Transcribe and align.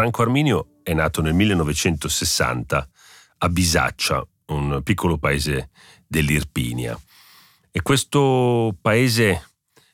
Franco 0.00 0.22
Arminio 0.22 0.66
è 0.82 0.94
nato 0.94 1.20
nel 1.20 1.34
1960 1.34 2.88
a 3.36 3.48
Bisaccia, 3.50 4.26
un 4.46 4.80
piccolo 4.82 5.18
paese 5.18 5.68
dell'Irpinia. 6.06 6.98
E 7.70 7.82
questo 7.82 8.74
paese 8.80 9.50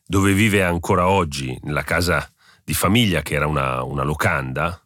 dove 0.07 0.33
vive 0.33 0.63
ancora 0.63 1.09
oggi, 1.09 1.59
nella 1.65 1.83
casa 1.83 2.25
di 2.63 2.73
famiglia 2.73 3.21
che 3.23 3.35
era 3.35 3.49
una, 3.49 3.83
una 3.83 4.05
locanda, 4.05 4.81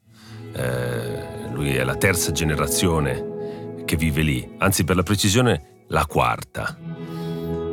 eh, 0.54 1.50
lui 1.52 1.74
è 1.74 1.84
la 1.84 1.96
terza 1.96 2.32
generazione 2.32 3.82
che 3.84 3.96
vive 3.96 4.23
lì, 4.23 4.55
anzi 4.56 4.84
per 4.84 4.96
la 4.96 5.02
precisione 5.02 5.84
la 5.88 6.06
quarta. 6.06 6.78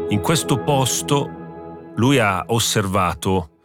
In 0.10 0.20
questo 0.20 0.62
posto 0.64 1.94
lui 1.96 2.20
ha 2.20 2.44
osservato, 2.48 3.57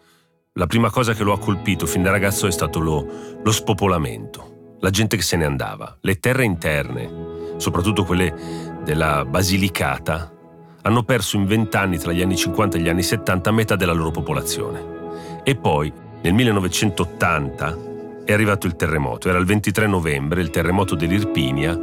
la 0.54 0.66
prima 0.66 0.90
cosa 0.90 1.14
che 1.14 1.22
lo 1.22 1.32
ha 1.32 1.38
colpito 1.38 1.86
fin 1.86 2.02
da 2.02 2.10
ragazzo 2.10 2.46
è 2.46 2.50
stato 2.50 2.78
lo, 2.78 3.06
lo 3.42 3.52
spopolamento, 3.52 4.76
la 4.80 4.90
gente 4.90 5.16
che 5.16 5.22
se 5.22 5.38
ne 5.38 5.46
andava, 5.46 5.96
le 6.02 6.16
terre 6.16 6.44
interne, 6.44 7.54
soprattutto 7.56 8.04
quelle 8.04 8.80
della 8.84 9.24
Basilicata, 9.24 10.30
hanno 10.82 11.04
perso 11.04 11.36
in 11.36 11.46
vent'anni 11.46 11.96
tra 11.96 12.12
gli 12.12 12.20
anni 12.20 12.36
50 12.36 12.76
e 12.76 12.80
gli 12.80 12.88
anni 12.90 13.02
70 13.02 13.50
metà 13.50 13.76
della 13.76 13.94
loro 13.94 14.10
popolazione. 14.10 15.40
E 15.42 15.54
poi, 15.54 15.90
nel 16.20 16.34
1980, 16.34 18.24
è 18.26 18.32
arrivato 18.32 18.66
il 18.66 18.76
terremoto. 18.76 19.30
Era 19.30 19.38
il 19.38 19.46
23 19.46 19.86
novembre, 19.86 20.42
il 20.42 20.50
terremoto 20.50 20.94
dell'Irpinia, 20.94 21.78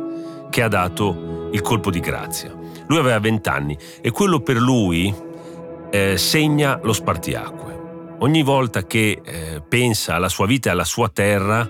che 0.50 0.62
ha 0.62 0.68
dato 0.68 1.50
il 1.52 1.62
colpo 1.62 1.90
di 1.90 2.00
grazia. 2.00 2.56
Lui 2.86 3.00
aveva 3.00 3.20
vent'anni 3.20 3.76
e 4.00 4.12
quello 4.12 4.42
per 4.42 4.58
lui 4.58 5.12
eh, 5.90 6.18
segna 6.18 6.80
lo 6.84 6.94
spartiacque. 6.94 7.79
Ogni 8.22 8.44
volta 8.44 8.86
che 8.86 9.22
eh, 9.24 9.62
pensa 9.62 10.16
alla 10.16 10.28
sua 10.28 10.46
vita 10.46 10.68
e 10.68 10.72
alla 10.74 10.84
sua 10.84 11.08
terra, 11.08 11.66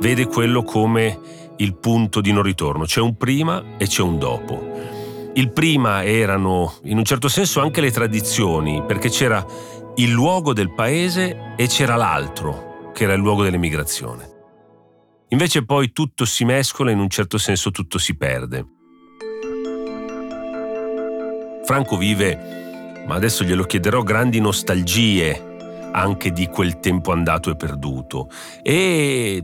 vede 0.00 0.26
quello 0.26 0.62
come 0.62 1.18
il 1.56 1.74
punto 1.74 2.20
di 2.20 2.30
non 2.30 2.44
ritorno. 2.44 2.84
C'è 2.84 3.00
un 3.00 3.16
prima 3.16 3.76
e 3.76 3.88
c'è 3.88 4.00
un 4.02 4.16
dopo. 4.16 5.30
Il 5.34 5.50
prima 5.50 6.04
erano 6.04 6.74
in 6.84 6.96
un 6.96 7.04
certo 7.04 7.28
senso 7.28 7.60
anche 7.60 7.80
le 7.80 7.90
tradizioni, 7.90 8.84
perché 8.86 9.08
c'era 9.08 9.44
il 9.96 10.10
luogo 10.10 10.52
del 10.52 10.72
paese 10.72 11.54
e 11.56 11.66
c'era 11.66 11.96
l'altro, 11.96 12.92
che 12.94 13.02
era 13.02 13.14
il 13.14 13.20
luogo 13.20 13.42
dell'emigrazione. 13.42 14.28
Invece 15.30 15.64
poi 15.64 15.90
tutto 15.90 16.24
si 16.24 16.44
mescola 16.44 16.90
e 16.90 16.92
in 16.92 17.00
un 17.00 17.08
certo 17.08 17.36
senso 17.36 17.72
tutto 17.72 17.98
si 17.98 18.16
perde. 18.16 18.64
Franco 21.64 21.96
vive, 21.96 23.02
ma 23.08 23.16
adesso 23.16 23.42
glielo 23.42 23.64
chiederò, 23.64 24.02
grandi 24.02 24.40
nostalgie 24.40 25.48
anche 25.92 26.32
di 26.32 26.46
quel 26.46 26.80
tempo 26.80 27.12
andato 27.12 27.50
e 27.50 27.56
perduto 27.56 28.28
e 28.62 29.42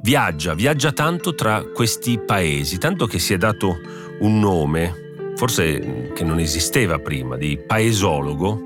viaggia, 0.00 0.54
viaggia 0.54 0.92
tanto 0.92 1.34
tra 1.34 1.62
questi 1.62 2.18
paesi, 2.18 2.78
tanto 2.78 3.06
che 3.06 3.18
si 3.18 3.34
è 3.34 3.36
dato 3.36 3.76
un 4.20 4.38
nome 4.38 5.06
forse 5.38 6.10
che 6.14 6.24
non 6.24 6.40
esisteva 6.40 6.98
prima, 6.98 7.36
di 7.36 7.56
paesologo, 7.64 8.60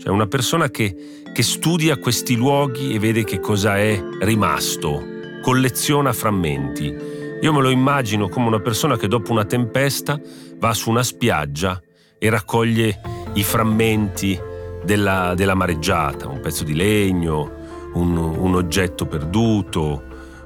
cioè 0.00 0.10
una 0.10 0.26
persona 0.26 0.68
che, 0.68 1.22
che 1.32 1.42
studia 1.44 1.96
questi 1.96 2.34
luoghi 2.34 2.92
e 2.92 2.98
vede 2.98 3.22
che 3.22 3.38
cosa 3.38 3.78
è 3.78 4.02
rimasto, 4.18 5.00
colleziona 5.40 6.12
frammenti. 6.12 6.92
Io 7.40 7.52
me 7.52 7.62
lo 7.62 7.70
immagino 7.70 8.28
come 8.28 8.48
una 8.48 8.58
persona 8.58 8.96
che 8.96 9.06
dopo 9.06 9.30
una 9.30 9.44
tempesta 9.44 10.20
va 10.56 10.74
su 10.74 10.90
una 10.90 11.04
spiaggia 11.04 11.80
e 12.18 12.28
raccoglie 12.30 13.00
i 13.34 13.44
frammenti 13.44 14.47
della, 14.88 15.34
della 15.36 15.54
mareggiata, 15.54 16.28
un 16.28 16.40
pezzo 16.40 16.64
di 16.64 16.74
legno, 16.74 17.52
un, 17.92 18.16
un 18.16 18.54
oggetto 18.54 19.04
perduto, 19.04 20.02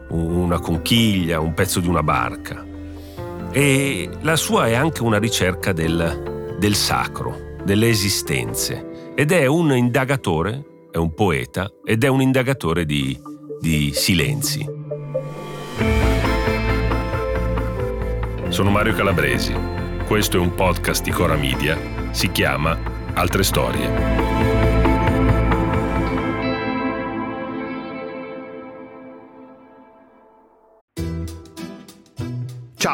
una 0.08 0.58
conchiglia, 0.58 1.38
un 1.38 1.54
pezzo 1.54 1.78
di 1.78 1.86
una 1.86 2.02
barca. 2.02 2.66
E 3.52 4.10
la 4.22 4.34
sua 4.34 4.66
è 4.66 4.74
anche 4.74 5.04
una 5.04 5.20
ricerca 5.20 5.72
del, 5.72 6.56
del 6.58 6.74
sacro, 6.74 7.54
delle 7.62 7.88
esistenze. 7.88 9.12
Ed 9.14 9.30
è 9.30 9.46
un 9.46 9.76
indagatore, 9.76 10.88
è 10.90 10.96
un 10.96 11.14
poeta, 11.14 11.70
ed 11.84 12.02
è 12.02 12.08
un 12.08 12.20
indagatore 12.20 12.84
di, 12.84 13.16
di 13.60 13.92
silenzi. 13.94 14.68
Sono 18.48 18.70
Mario 18.70 18.92
Calabresi. 18.94 19.54
Questo 20.08 20.36
è 20.36 20.40
un 20.40 20.52
podcast 20.54 21.04
di 21.04 21.12
Cora 21.12 21.36
Media. 21.36 21.78
Si 22.10 22.32
chiama 22.32 22.76
Altre 23.14 23.44
Storie. 23.44 24.21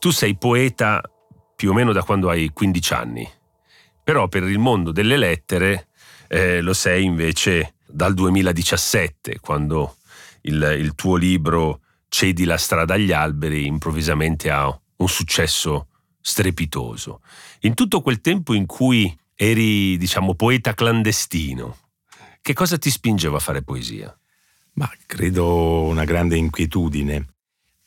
Tu 0.00 0.10
sei 0.10 0.34
poeta 0.34 1.02
più 1.54 1.70
o 1.70 1.74
meno 1.74 1.92
da 1.92 2.02
quando 2.02 2.30
hai 2.30 2.48
15 2.54 2.94
anni, 2.94 3.30
però 4.02 4.28
per 4.28 4.44
il 4.44 4.58
mondo 4.58 4.92
delle 4.92 5.18
lettere 5.18 5.88
eh, 6.26 6.62
lo 6.62 6.72
sei 6.72 7.04
invece 7.04 7.74
dal 7.86 8.14
2017, 8.14 9.40
quando 9.40 9.96
il, 10.42 10.76
il 10.80 10.94
tuo 10.94 11.16
libro 11.16 11.82
Cedi 12.08 12.44
la 12.46 12.56
strada 12.56 12.94
agli 12.94 13.12
alberi 13.12 13.66
improvvisamente 13.66 14.50
ha 14.50 14.66
un 14.68 15.08
successo 15.08 15.88
strepitoso. 16.18 17.20
In 17.60 17.74
tutto 17.74 18.00
quel 18.00 18.22
tempo 18.22 18.54
in 18.54 18.64
cui 18.64 19.14
eri, 19.34 19.98
diciamo, 19.98 20.34
poeta 20.34 20.72
clandestino, 20.72 21.76
che 22.40 22.54
cosa 22.54 22.78
ti 22.78 22.88
spingeva 22.88 23.36
a 23.36 23.40
fare 23.40 23.60
poesia? 23.60 24.18
Ma 24.76 24.90
credo 25.04 25.82
una 25.82 26.04
grande 26.04 26.38
inquietudine. 26.38 27.26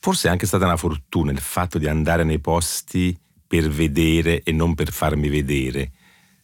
Forse 0.04 0.28
è 0.28 0.32
anche 0.32 0.46
stata 0.46 0.66
una 0.66 0.76
fortuna 0.76 1.32
il 1.32 1.40
fatto 1.40 1.78
di 1.78 1.88
andare 1.88 2.26
nei 2.26 2.40
posti 2.40 3.18
per 3.48 3.70
vedere 3.70 4.44
e 4.44 4.52
non 4.52 4.76
per 4.76 4.92
farmi 4.92 5.30
vedere. 5.30 5.92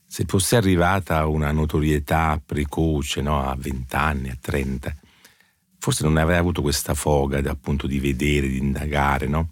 Se 0.07 0.23
fosse 0.25 0.55
arrivata 0.55 1.27
una 1.27 1.51
notorietà 1.51 2.41
precoce, 2.43 3.19
no? 3.19 3.43
a 3.43 3.53
20 3.59 3.95
anni, 3.97 4.29
a 4.29 4.37
30, 4.39 4.95
forse 5.77 6.05
non 6.05 6.15
avrei 6.15 6.37
avuto 6.37 6.61
questa 6.61 6.93
foga 6.93 7.41
appunto 7.49 7.85
di 7.85 7.99
vedere, 7.99 8.47
di 8.47 8.59
indagare, 8.59 9.27
no? 9.27 9.49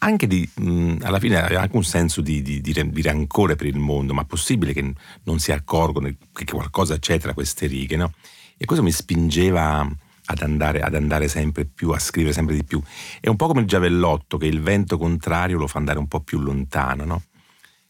Anche 0.00 0.26
di, 0.26 0.46
mh, 0.56 0.96
alla 1.00 1.18
fine 1.18 1.40
aveva 1.40 1.62
anche 1.62 1.76
un 1.76 1.84
senso 1.84 2.20
di, 2.20 2.42
di, 2.42 2.60
di, 2.60 3.02
rancore 3.02 3.56
per 3.56 3.68
il 3.68 3.78
mondo, 3.78 4.12
ma 4.12 4.26
possibile 4.26 4.74
che 4.74 4.92
non 5.22 5.38
si 5.38 5.50
accorgono 5.50 6.14
che 6.34 6.44
qualcosa 6.44 6.98
c'è 6.98 7.18
tra 7.18 7.32
queste 7.32 7.64
righe, 7.64 7.96
no? 7.96 8.12
E 8.58 8.66
questo 8.66 8.84
mi 8.84 8.92
spingeva 8.92 9.88
ad 10.30 10.42
andare, 10.42 10.80
ad 10.80 10.94
andare, 10.94 11.26
sempre 11.26 11.64
più, 11.64 11.90
a 11.90 11.98
scrivere 11.98 12.32
sempre 12.32 12.54
di 12.54 12.64
più. 12.64 12.80
È 13.18 13.28
un 13.28 13.36
po' 13.36 13.48
come 13.48 13.60
il 13.60 13.66
giavellotto 13.66 14.36
che 14.38 14.46
il 14.46 14.60
vento 14.60 14.96
contrario 14.96 15.58
lo 15.58 15.66
fa 15.66 15.78
andare 15.78 15.98
un 15.98 16.06
po' 16.06 16.20
più 16.20 16.38
lontano, 16.38 17.04
no? 17.04 17.22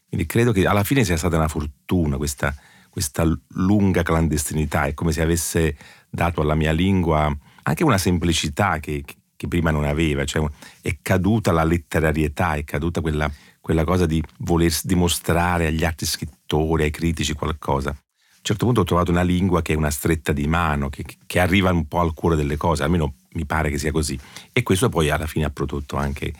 Quindi 0.07 0.25
credo 0.25 0.51
che 0.51 0.65
alla 0.65 0.83
fine 0.83 1.03
sia 1.03 1.17
stata 1.17 1.37
una 1.37 1.47
fortuna 1.47 2.17
questa, 2.17 2.53
questa 2.89 3.23
lunga 3.49 4.01
clandestinità, 4.03 4.85
è 4.85 4.93
come 4.93 5.11
se 5.11 5.21
avesse 5.21 5.77
dato 6.09 6.41
alla 6.41 6.55
mia 6.55 6.71
lingua 6.71 7.33
anche 7.63 7.83
una 7.83 7.99
semplicità 7.99 8.79
che, 8.79 9.03
che 9.35 9.47
prima 9.47 9.71
non 9.71 9.85
aveva, 9.85 10.25
cioè 10.25 10.45
è 10.81 10.97
caduta 11.01 11.51
la 11.51 11.63
letterarietà, 11.63 12.55
è 12.55 12.63
caduta 12.63 13.01
quella, 13.01 13.31
quella 13.61 13.83
cosa 13.83 14.05
di 14.07 14.21
voler 14.39 14.73
dimostrare 14.81 15.67
agli 15.67 15.85
altri 15.85 16.07
scrittori, 16.07 16.83
ai 16.83 16.91
critici 16.91 17.33
qualcosa 17.33 17.95
un 18.41 18.47
certo 18.47 18.65
punto 18.65 18.81
ho 18.81 18.85
trovato 18.85 19.11
una 19.11 19.21
lingua 19.21 19.61
che 19.61 19.73
è 19.73 19.75
una 19.75 19.91
stretta 19.91 20.31
di 20.31 20.47
mano, 20.47 20.89
che, 20.89 21.05
che, 21.27 21.39
arriva 21.39 21.71
un 21.71 21.87
po' 21.87 21.99
al 21.99 22.15
cuore 22.15 22.35
delle 22.35 22.57
cose, 22.57 22.81
almeno 22.81 23.13
mi 23.33 23.45
pare 23.45 23.69
che 23.69 23.77
sia 23.77 23.91
così. 23.91 24.19
E 24.51 24.63
questo 24.63 24.89
poi 24.89 25.11
alla 25.11 25.27
fine 25.27 25.45
ha 25.45 25.51
prodotto 25.51 25.95
anche 25.95 26.33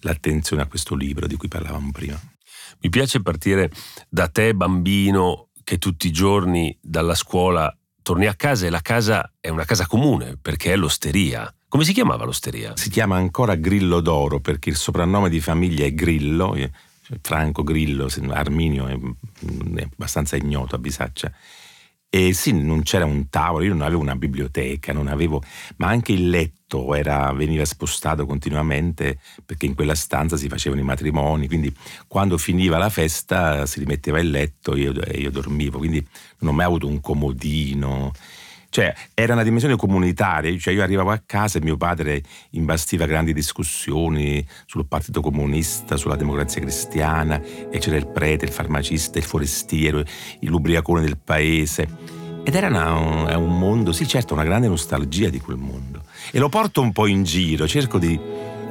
l'attenzione 0.00 0.62
a 0.62 0.66
questo 0.66 0.94
libro 0.94 1.26
di 1.26 1.36
cui 1.36 1.48
parlavamo 1.48 1.90
prima. 1.92 2.18
Mi 2.80 2.88
piace 2.88 3.20
partire 3.20 3.70
da 4.08 4.28
te, 4.28 4.54
bambino, 4.54 5.48
che 5.64 5.76
tutti 5.76 6.06
i 6.06 6.12
giorni 6.12 6.74
dalla 6.80 7.14
scuola 7.14 7.74
torni 8.00 8.24
a 8.26 8.34
casa 8.34 8.64
e 8.64 8.70
la 8.70 8.80
casa 8.80 9.30
è 9.38 9.50
una 9.50 9.64
casa 9.66 9.86
comune 9.86 10.38
perché 10.40 10.72
è 10.72 10.76
l'osteria. 10.76 11.54
Come 11.68 11.84
si 11.84 11.92
chiamava 11.92 12.24
l'osteria? 12.24 12.74
Si 12.74 12.88
chiama 12.88 13.16
ancora 13.16 13.54
Grillo 13.54 14.00
d'Oro 14.00 14.40
perché 14.40 14.70
il 14.70 14.76
soprannome 14.76 15.28
di 15.28 15.40
famiglia 15.40 15.84
è 15.84 15.92
Grillo. 15.92 16.54
Franco 17.20 17.62
Grillo, 17.62 18.08
Arminio 18.30 18.86
è, 18.86 18.98
è 19.76 19.82
abbastanza 19.82 20.36
ignoto 20.36 20.74
a 20.74 20.78
Bisaccia. 20.78 21.32
E 22.08 22.32
sì, 22.32 22.52
non 22.52 22.82
c'era 22.82 23.04
un 23.04 23.28
tavolo, 23.28 23.64
io 23.64 23.72
non 23.72 23.82
avevo 23.82 24.00
una 24.00 24.14
biblioteca, 24.14 24.92
non 24.92 25.08
avevo, 25.08 25.42
ma 25.78 25.88
anche 25.88 26.12
il 26.12 26.30
letto 26.30 26.94
era, 26.94 27.32
veniva 27.32 27.64
spostato 27.64 28.24
continuamente 28.24 29.18
perché 29.44 29.66
in 29.66 29.74
quella 29.74 29.96
stanza 29.96 30.36
si 30.36 30.48
facevano 30.48 30.80
i 30.80 30.84
matrimoni, 30.84 31.48
quindi 31.48 31.74
quando 32.06 32.38
finiva 32.38 32.78
la 32.78 32.88
festa 32.88 33.66
si 33.66 33.80
rimetteva 33.80 34.20
il 34.20 34.30
letto 34.30 34.74
e 34.74 34.80
io, 34.80 34.92
io 34.92 35.30
dormivo, 35.32 35.78
quindi 35.78 36.06
non 36.38 36.52
ho 36.52 36.54
mai 36.54 36.66
avuto 36.66 36.86
un 36.86 37.00
comodino. 37.00 38.12
Cioè, 38.74 38.92
era 39.14 39.34
una 39.34 39.44
dimensione 39.44 39.76
comunitaria, 39.76 40.58
cioè 40.58 40.74
io 40.74 40.82
arrivavo 40.82 41.12
a 41.12 41.22
casa 41.24 41.58
e 41.58 41.62
mio 41.62 41.76
padre 41.76 42.20
imbastiva 42.50 43.06
grandi 43.06 43.32
discussioni 43.32 44.44
sul 44.66 44.84
partito 44.86 45.20
comunista, 45.20 45.96
sulla 45.96 46.16
democrazia 46.16 46.60
cristiana, 46.60 47.40
e 47.70 47.78
c'era 47.78 47.94
il 47.94 48.08
prete, 48.08 48.46
il 48.46 48.50
farmacista, 48.50 49.18
il 49.18 49.24
forestiero, 49.24 50.02
l'ubriacone 50.40 51.02
del 51.02 51.18
paese. 51.18 51.86
Ed 52.42 52.52
era 52.52 52.66
una, 52.66 53.36
un 53.36 53.56
mondo, 53.56 53.92
sì 53.92 54.08
certo, 54.08 54.34
una 54.34 54.42
grande 54.42 54.66
nostalgia 54.66 55.28
di 55.28 55.38
quel 55.38 55.56
mondo. 55.56 56.02
E 56.32 56.40
lo 56.40 56.48
porto 56.48 56.80
un 56.80 56.90
po' 56.90 57.06
in 57.06 57.22
giro, 57.22 57.68
cerco 57.68 58.00
di, 58.00 58.18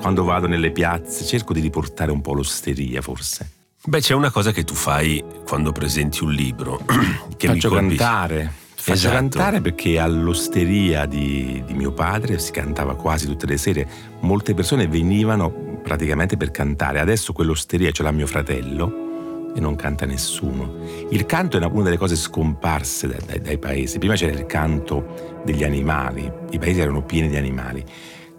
quando 0.01 0.25
vado 0.25 0.47
nelle 0.47 0.71
piazze, 0.71 1.23
cerco 1.23 1.53
di 1.53 1.61
riportare 1.61 2.11
un 2.11 2.19
po' 2.19 2.33
l'osteria 2.33 3.01
forse. 3.01 3.51
Beh, 3.85 4.01
c'è 4.01 4.13
una 4.13 4.31
cosa 4.31 4.51
che 4.51 4.65
tu 4.65 4.73
fai 4.73 5.23
quando 5.47 5.71
presenti 5.71 6.25
un 6.25 6.33
libro. 6.33 6.83
che 7.37 7.47
Faccio 7.47 7.69
mi 7.69 7.75
colpisce. 7.77 8.03
cantare. 8.03 8.53
Faccio 8.85 9.07
esatto. 9.07 9.15
cantare 9.15 9.61
perché 9.61 9.97
all'osteria 9.97 11.05
di, 11.05 11.63
di, 11.65 11.73
mio 11.73 11.93
padre 11.93 12.37
si 12.37 12.51
cantava 12.51 12.97
quasi 12.97 13.25
tutte 13.25 13.45
le 13.45 13.55
sere. 13.55 13.87
Molte 14.19 14.53
persone 14.53 14.89
venivano 14.89 15.79
praticamente 15.81 16.35
per 16.35 16.51
cantare. 16.51 16.99
Adesso 16.99 17.31
quell'osteria 17.31 17.91
ce 17.91 18.03
l'ha 18.03 18.11
mio 18.11 18.27
fratello 18.27 19.53
e 19.55 19.59
non 19.61 19.77
canta 19.77 20.05
nessuno. 20.05 20.79
Il 21.11 21.25
canto 21.25 21.57
è 21.57 21.63
una 21.63 21.83
delle 21.83 21.95
cose 21.95 22.17
scomparse 22.17 23.07
dai, 23.07 23.19
dai, 23.25 23.39
dai 23.39 23.57
paesi. 23.57 23.99
Prima 23.99 24.15
c'era 24.15 24.37
il 24.37 24.45
canto 24.47 25.39
degli 25.45 25.63
animali, 25.63 26.29
i 26.51 26.59
paesi 26.59 26.81
erano 26.81 27.03
pieni 27.03 27.29
di 27.29 27.37
animali 27.37 27.85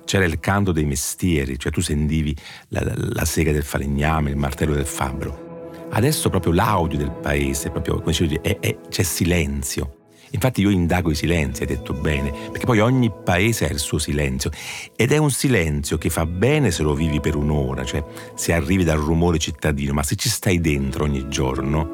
c'era 0.04 0.26
il 0.26 0.38
canto 0.38 0.72
dei 0.72 0.84
mestieri, 0.84 1.58
cioè 1.58 1.72
tu 1.72 1.80
sentivi 1.80 2.36
la, 2.68 2.82
la, 2.94 3.24
sega 3.24 3.50
del 3.50 3.64
falegname, 3.64 4.28
il 4.28 4.36
martello 4.36 4.74
del 4.74 4.84
fabbro. 4.84 5.88
Adesso 5.92 6.28
proprio 6.28 6.52
l'audio 6.52 6.98
del 6.98 7.10
paese, 7.10 7.70
proprio 7.70 7.94
come 7.94 8.10
dicevi, 8.10 8.38
è, 8.42 8.58
è, 8.58 8.76
c'è 8.90 9.02
silenzio. 9.02 10.03
Infatti 10.34 10.62
io 10.62 10.70
indago 10.70 11.12
i 11.12 11.14
silenzi, 11.14 11.62
hai 11.62 11.68
detto 11.68 11.92
bene, 11.92 12.30
perché 12.50 12.66
poi 12.66 12.80
ogni 12.80 13.10
paese 13.10 13.66
ha 13.66 13.70
il 13.70 13.78
suo 13.78 13.98
silenzio 13.98 14.50
ed 14.96 15.12
è 15.12 15.16
un 15.16 15.30
silenzio 15.30 15.96
che 15.96 16.10
fa 16.10 16.26
bene 16.26 16.72
se 16.72 16.82
lo 16.82 16.92
vivi 16.92 17.20
per 17.20 17.36
un'ora, 17.36 17.84
cioè 17.84 18.04
se 18.34 18.52
arrivi 18.52 18.82
dal 18.82 18.98
rumore 18.98 19.38
cittadino, 19.38 19.92
ma 19.92 20.02
se 20.02 20.16
ci 20.16 20.28
stai 20.28 20.60
dentro 20.60 21.04
ogni 21.04 21.28
giorno, 21.28 21.88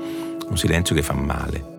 un 0.48 0.56
silenzio 0.56 0.94
che 0.94 1.02
fa 1.02 1.12
male. 1.12 1.78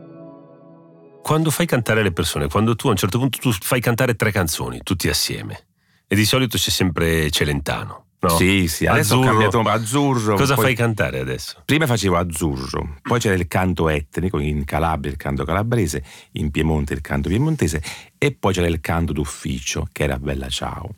Quando 1.24 1.50
fai 1.50 1.66
cantare 1.66 2.04
le 2.04 2.12
persone, 2.12 2.48
quando 2.48 2.76
tu 2.76 2.88
a 2.88 2.92
un 2.92 2.98
certo 2.98 3.18
punto 3.18 3.52
fai 3.60 3.82
cantare 3.82 4.16
tre 4.16 4.32
canzoni, 4.32 4.82
tutti 4.84 5.10
assieme, 5.10 5.66
e 6.08 6.16
di 6.16 6.26
solito 6.26 6.58
c'è 6.58 6.70
sempre 6.70 7.32
Celentano, 7.32 8.06
No? 8.22 8.30
Sì, 8.30 8.68
sì, 8.68 8.86
adesso 8.86 9.16
azzurro. 9.16 9.30
ho 9.30 9.50
cambiato 9.50 9.60
azzurro. 9.62 10.36
Cosa 10.36 10.54
poi... 10.54 10.66
fai 10.66 10.76
cantare 10.76 11.20
adesso? 11.20 11.64
Prima 11.66 11.88
facevo 11.88 12.18
azzurro, 12.18 12.98
poi 13.02 13.20
c'era 13.20 13.34
il 13.34 13.48
canto 13.48 13.90
etnico, 13.90 14.38
in 14.38 14.64
Calabria 14.64 15.12
il 15.12 15.18
canto 15.18 15.44
calabrese, 15.44 16.04
in 16.34 16.52
Piemonte 16.52 16.94
il 16.94 17.02
canto 17.02 17.30
piemontese 17.30 17.82
e 18.20 18.32
poi 18.34 18.54
c'era 18.54 18.68
il 18.68 18.80
canto 18.80 19.12
d'ufficio 19.12 19.88
che 19.92 20.04
era 20.04 20.20
Bella 20.20 20.50
Ciao. 20.50 20.98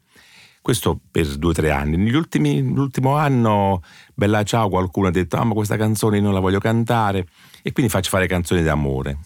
Questo 0.62 1.00
per 1.12 1.26
due 1.38 1.52
o 1.52 1.54
tre 1.54 1.72
anni. 1.72 1.98
Nell'ultimo 1.98 3.16
anno, 3.16 3.82
Bella 4.14 4.44
Ciao, 4.44 4.70
qualcuno 4.70 5.08
ha 5.08 5.12
detto: 5.12 5.36
Ah, 5.38 5.44
ma 5.44 5.54
questa 5.54 5.76
canzone 5.76 6.22
non 6.22 6.34
la 6.34 6.40
voglio 6.40 6.60
cantare. 6.60 7.28
E 7.62 7.72
quindi 7.74 7.92
faccio 7.92 8.10
fare 8.10 8.28
canzoni 8.28 8.64
d'amore. 8.64 9.18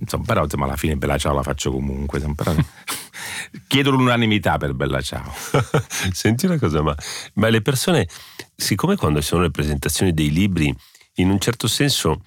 Insomma, 0.00 0.24
però 0.24 0.42
insomma, 0.44 0.64
alla 0.64 0.76
fine 0.76 0.96
Bella 0.96 1.18
Ciao 1.18 1.34
la 1.34 1.42
faccio 1.42 1.70
comunque. 1.70 2.20
Però... 2.20 2.54
Chiedo 3.66 3.90
l'unanimità 3.90 4.58
per 4.58 4.74
Bella 4.74 5.00
Ciao. 5.00 5.32
Senti 6.12 6.46
una 6.46 6.58
cosa, 6.58 6.82
ma, 6.82 6.94
ma 7.34 7.48
le 7.48 7.62
persone, 7.62 8.08
siccome 8.54 8.96
quando 8.96 9.20
ci 9.20 9.28
sono 9.28 9.42
le 9.42 9.50
presentazioni 9.50 10.12
dei 10.12 10.30
libri, 10.30 10.74
in 11.14 11.30
un 11.30 11.38
certo 11.38 11.68
senso, 11.68 12.22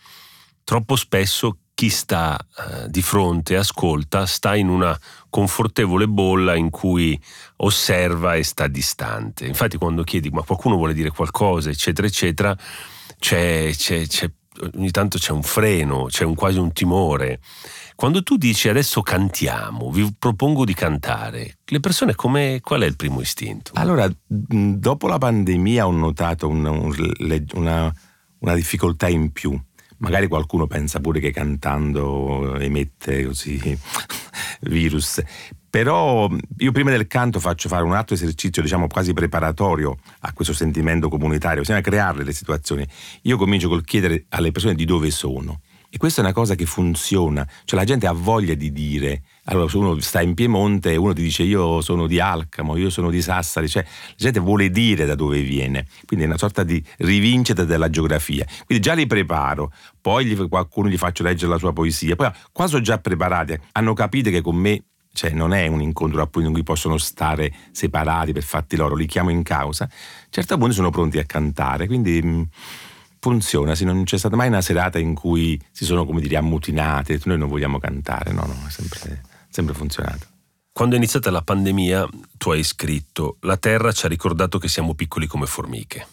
troppo 0.63 0.95
spesso 0.95 1.59
chi 1.77 1.89
sta 1.89 2.35
eh, 2.39 2.89
di 2.89 3.03
fronte, 3.03 3.55
ascolta, 3.55 4.25
sta 4.25 4.55
in 4.55 4.67
una 4.67 4.99
confortevole 5.29 6.07
bolla 6.07 6.55
in 6.55 6.71
cui 6.71 7.19
osserva 7.57 8.33
e 8.33 8.41
sta 8.41 8.65
distante. 8.65 9.45
Infatti 9.45 9.77
quando 9.77 10.01
chiedi 10.01 10.31
ma 10.31 10.41
qualcuno 10.41 10.75
vuole 10.75 10.95
dire 10.95 11.11
qualcosa, 11.11 11.69
eccetera, 11.69 12.07
eccetera, 12.07 12.57
c'è, 13.19 13.69
c'è, 13.75 14.07
c'è, 14.07 14.31
ogni 14.73 14.91
tanto 14.91 15.17
c'è 15.17 15.31
un 15.31 15.43
freno, 15.43 16.05
c'è 16.05 16.23
un, 16.23 16.35
quasi 16.35 16.57
un 16.57 16.71
timore. 16.71 17.39
Quando 17.95 18.21
tu 18.21 18.37
dici 18.37 18.69
adesso 18.69 19.01
cantiamo, 19.01 19.89
vi 19.89 20.13
propongo 20.17 20.65
di 20.65 20.73
cantare, 20.73 21.57
le 21.65 21.79
persone 21.79 22.13
come, 22.13 22.59
qual 22.61 22.81
è 22.81 22.85
il 22.85 22.95
primo 22.95 23.21
istinto? 23.21 23.71
Allora, 23.75 24.07
dopo 24.27 25.07
la 25.07 25.17
pandemia 25.17 25.87
ho 25.87 25.91
notato 25.91 26.47
un, 26.47 26.65
un, 26.65 27.45
una, 27.53 27.93
una 28.39 28.53
difficoltà 28.53 29.07
in 29.07 29.31
più. 29.31 29.59
Magari 29.99 30.27
qualcuno 30.27 30.67
pensa 30.67 30.99
pure 30.99 31.19
che 31.19 31.31
cantando 31.31 32.55
emette 32.59 33.25
così 33.25 33.59
virus, 34.61 35.21
però 35.69 36.29
io 36.57 36.71
prima 36.71 36.91
del 36.91 37.07
canto 37.07 37.39
faccio 37.39 37.67
fare 37.69 37.83
un 37.83 37.93
altro 37.93 38.15
esercizio, 38.15 38.61
diciamo 38.61 38.87
quasi 38.87 39.13
preparatorio 39.13 39.97
a 40.21 40.33
questo 40.33 40.53
sentimento 40.53 41.09
comunitario, 41.09 41.61
bisogna 41.61 41.81
crearle 41.81 42.23
le 42.23 42.33
situazioni. 42.33 42.87
Io 43.23 43.37
comincio 43.37 43.67
col 43.67 43.83
chiedere 43.83 44.25
alle 44.29 44.51
persone 44.51 44.75
di 44.75 44.85
dove 44.85 45.11
sono. 45.11 45.59
E 45.89 45.97
questa 45.97 46.19
è 46.19 46.23
una 46.25 46.33
cosa 46.33 46.55
che 46.55 46.65
funziona, 46.65 47.47
cioè 47.63 47.79
la 47.79 47.85
gente 47.85 48.07
ha 48.07 48.11
voglia 48.11 48.53
di 48.55 48.73
dire, 48.73 49.21
allora 49.45 49.69
se 49.69 49.77
uno 49.77 49.97
sta 50.01 50.21
in 50.21 50.33
Piemonte 50.33 50.91
e 50.91 50.97
uno 50.97 51.13
ti 51.13 51.21
dice 51.21 51.43
io 51.43 51.79
sono 51.79 52.07
di 52.07 52.19
Alcamo, 52.19 52.75
io 52.75 52.89
sono 52.89 53.09
di 53.09 53.21
Sassari, 53.21 53.69
cioè 53.69 53.83
la 53.83 54.13
gente 54.17 54.41
vuole 54.41 54.69
dire 54.69 55.05
da 55.05 55.15
dove 55.15 55.41
viene, 55.41 55.87
quindi 56.05 56.25
è 56.25 56.27
una 56.27 56.37
sorta 56.37 56.63
di 56.63 56.83
rivincita 56.97 57.63
della 57.63 57.89
geografia. 57.89 58.45
Quindi 58.65 58.83
già 58.83 58.93
li 58.95 59.07
preparo, 59.07 59.71
poi 60.01 60.25
gli, 60.25 60.47
qualcuno 60.49 60.89
gli 60.89 60.97
faccio 60.97 61.23
leggere 61.23 61.51
la 61.51 61.57
sua 61.57 61.71
poesia, 61.71 62.17
poi 62.17 62.31
quando 62.51 62.73
sono 62.73 62.83
già 62.83 62.97
preparati, 62.97 63.57
hanno 63.71 63.93
capito 63.93 64.29
che 64.29 64.41
con 64.41 64.57
me 64.57 64.83
cioè 65.17 65.31
non 65.31 65.51
è 65.51 65.65
un 65.65 65.81
incontro 65.81 66.29
in 66.35 66.51
cui 66.53 66.61
possono 66.61 66.99
stare 66.99 67.51
separati 67.71 68.33
per 68.33 68.43
fatti 68.43 68.75
loro, 68.75 68.93
li 68.93 69.07
chiamo 69.07 69.31
in 69.31 69.41
causa, 69.41 69.85
a 69.85 69.89
un 69.89 70.27
certo 70.29 70.57
punto 70.59 70.75
sono 70.75 70.91
pronti 70.91 71.17
a 71.17 71.23
cantare, 71.23 71.87
quindi 71.87 72.21
mm, 72.23 72.41
funziona, 73.19 73.73
sì, 73.73 73.83
non 73.83 74.03
c'è 74.03 74.19
stata 74.19 74.35
mai 74.35 74.47
una 74.47 74.61
serata 74.61 74.99
in 74.99 75.15
cui 75.15 75.59
si 75.71 75.85
sono, 75.85 76.05
come 76.05 76.21
dire, 76.21 76.37
ammutinate, 76.37 77.19
noi 77.23 77.39
non 77.39 77.49
vogliamo 77.49 77.79
cantare, 77.79 78.31
no, 78.31 78.45
no, 78.45 78.67
è 78.67 78.69
sempre, 78.69 79.23
sempre 79.49 79.73
funzionato. 79.73 80.27
Quando 80.71 80.93
è 80.93 80.99
iniziata 80.99 81.31
la 81.31 81.41
pandemia, 81.41 82.07
tu 82.37 82.51
hai 82.51 82.61
scritto, 82.61 83.37
la 83.41 83.57
Terra 83.57 83.91
ci 83.91 84.05
ha 84.05 84.09
ricordato 84.09 84.59
che 84.59 84.67
siamo 84.67 84.93
piccoli 84.93 85.25
come 85.25 85.47
formiche. 85.47 86.05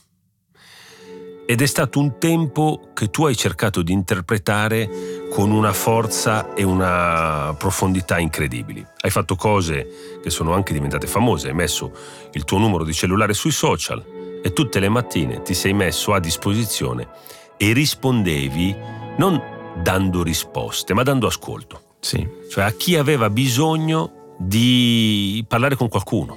Ed 1.47 1.61
è 1.61 1.67
stato 1.67 2.01
un 2.01 2.19
tempo 2.19 2.91
che 2.95 3.11
tu 3.11 3.27
hai 3.27 3.37
cercato 3.37 3.83
di 3.83 3.93
interpretare 3.93 5.27
con 5.31 5.51
una 5.51 5.73
forza 5.73 6.55
e 6.55 6.63
una 6.63 7.55
profondità 7.59 8.19
incredibili. 8.19 8.85
Hai 9.01 9.11
fatto 9.11 9.37
cose 9.37 10.19
che 10.23 10.31
sono 10.31 10.55
anche 10.55 10.73
diventate 10.73 11.07
famose, 11.07 11.49
hai 11.49 11.55
messo 11.55 11.93
il 12.33 12.45
tuo 12.45 12.59
numero 12.59 12.85
di 12.85 12.95
cellulare 12.95 13.35
sui 13.35 13.51
social, 13.51 14.03
e 14.43 14.53
tutte 14.53 14.79
le 14.79 14.91
mattine 14.91 15.41
ti 15.41 15.55
sei 15.55 15.73
messo 15.73 16.13
a 16.13 16.21
disposizione 16.21 17.09
e 17.57 17.73
rispondevi 17.73 18.77
non 19.17 19.43
dando 19.83 20.23
risposte, 20.23 20.93
ma 20.93 21.03
dando 21.03 21.27
ascolto. 21.27 21.81
Sì. 22.01 22.29
Cioè 22.51 22.65
a 22.65 22.73
chi 22.73 22.97
aveva 22.97 23.31
bisogno 23.31 24.35
di 24.39 25.43
parlare 25.49 25.77
con 25.77 25.89
qualcuno 25.89 26.37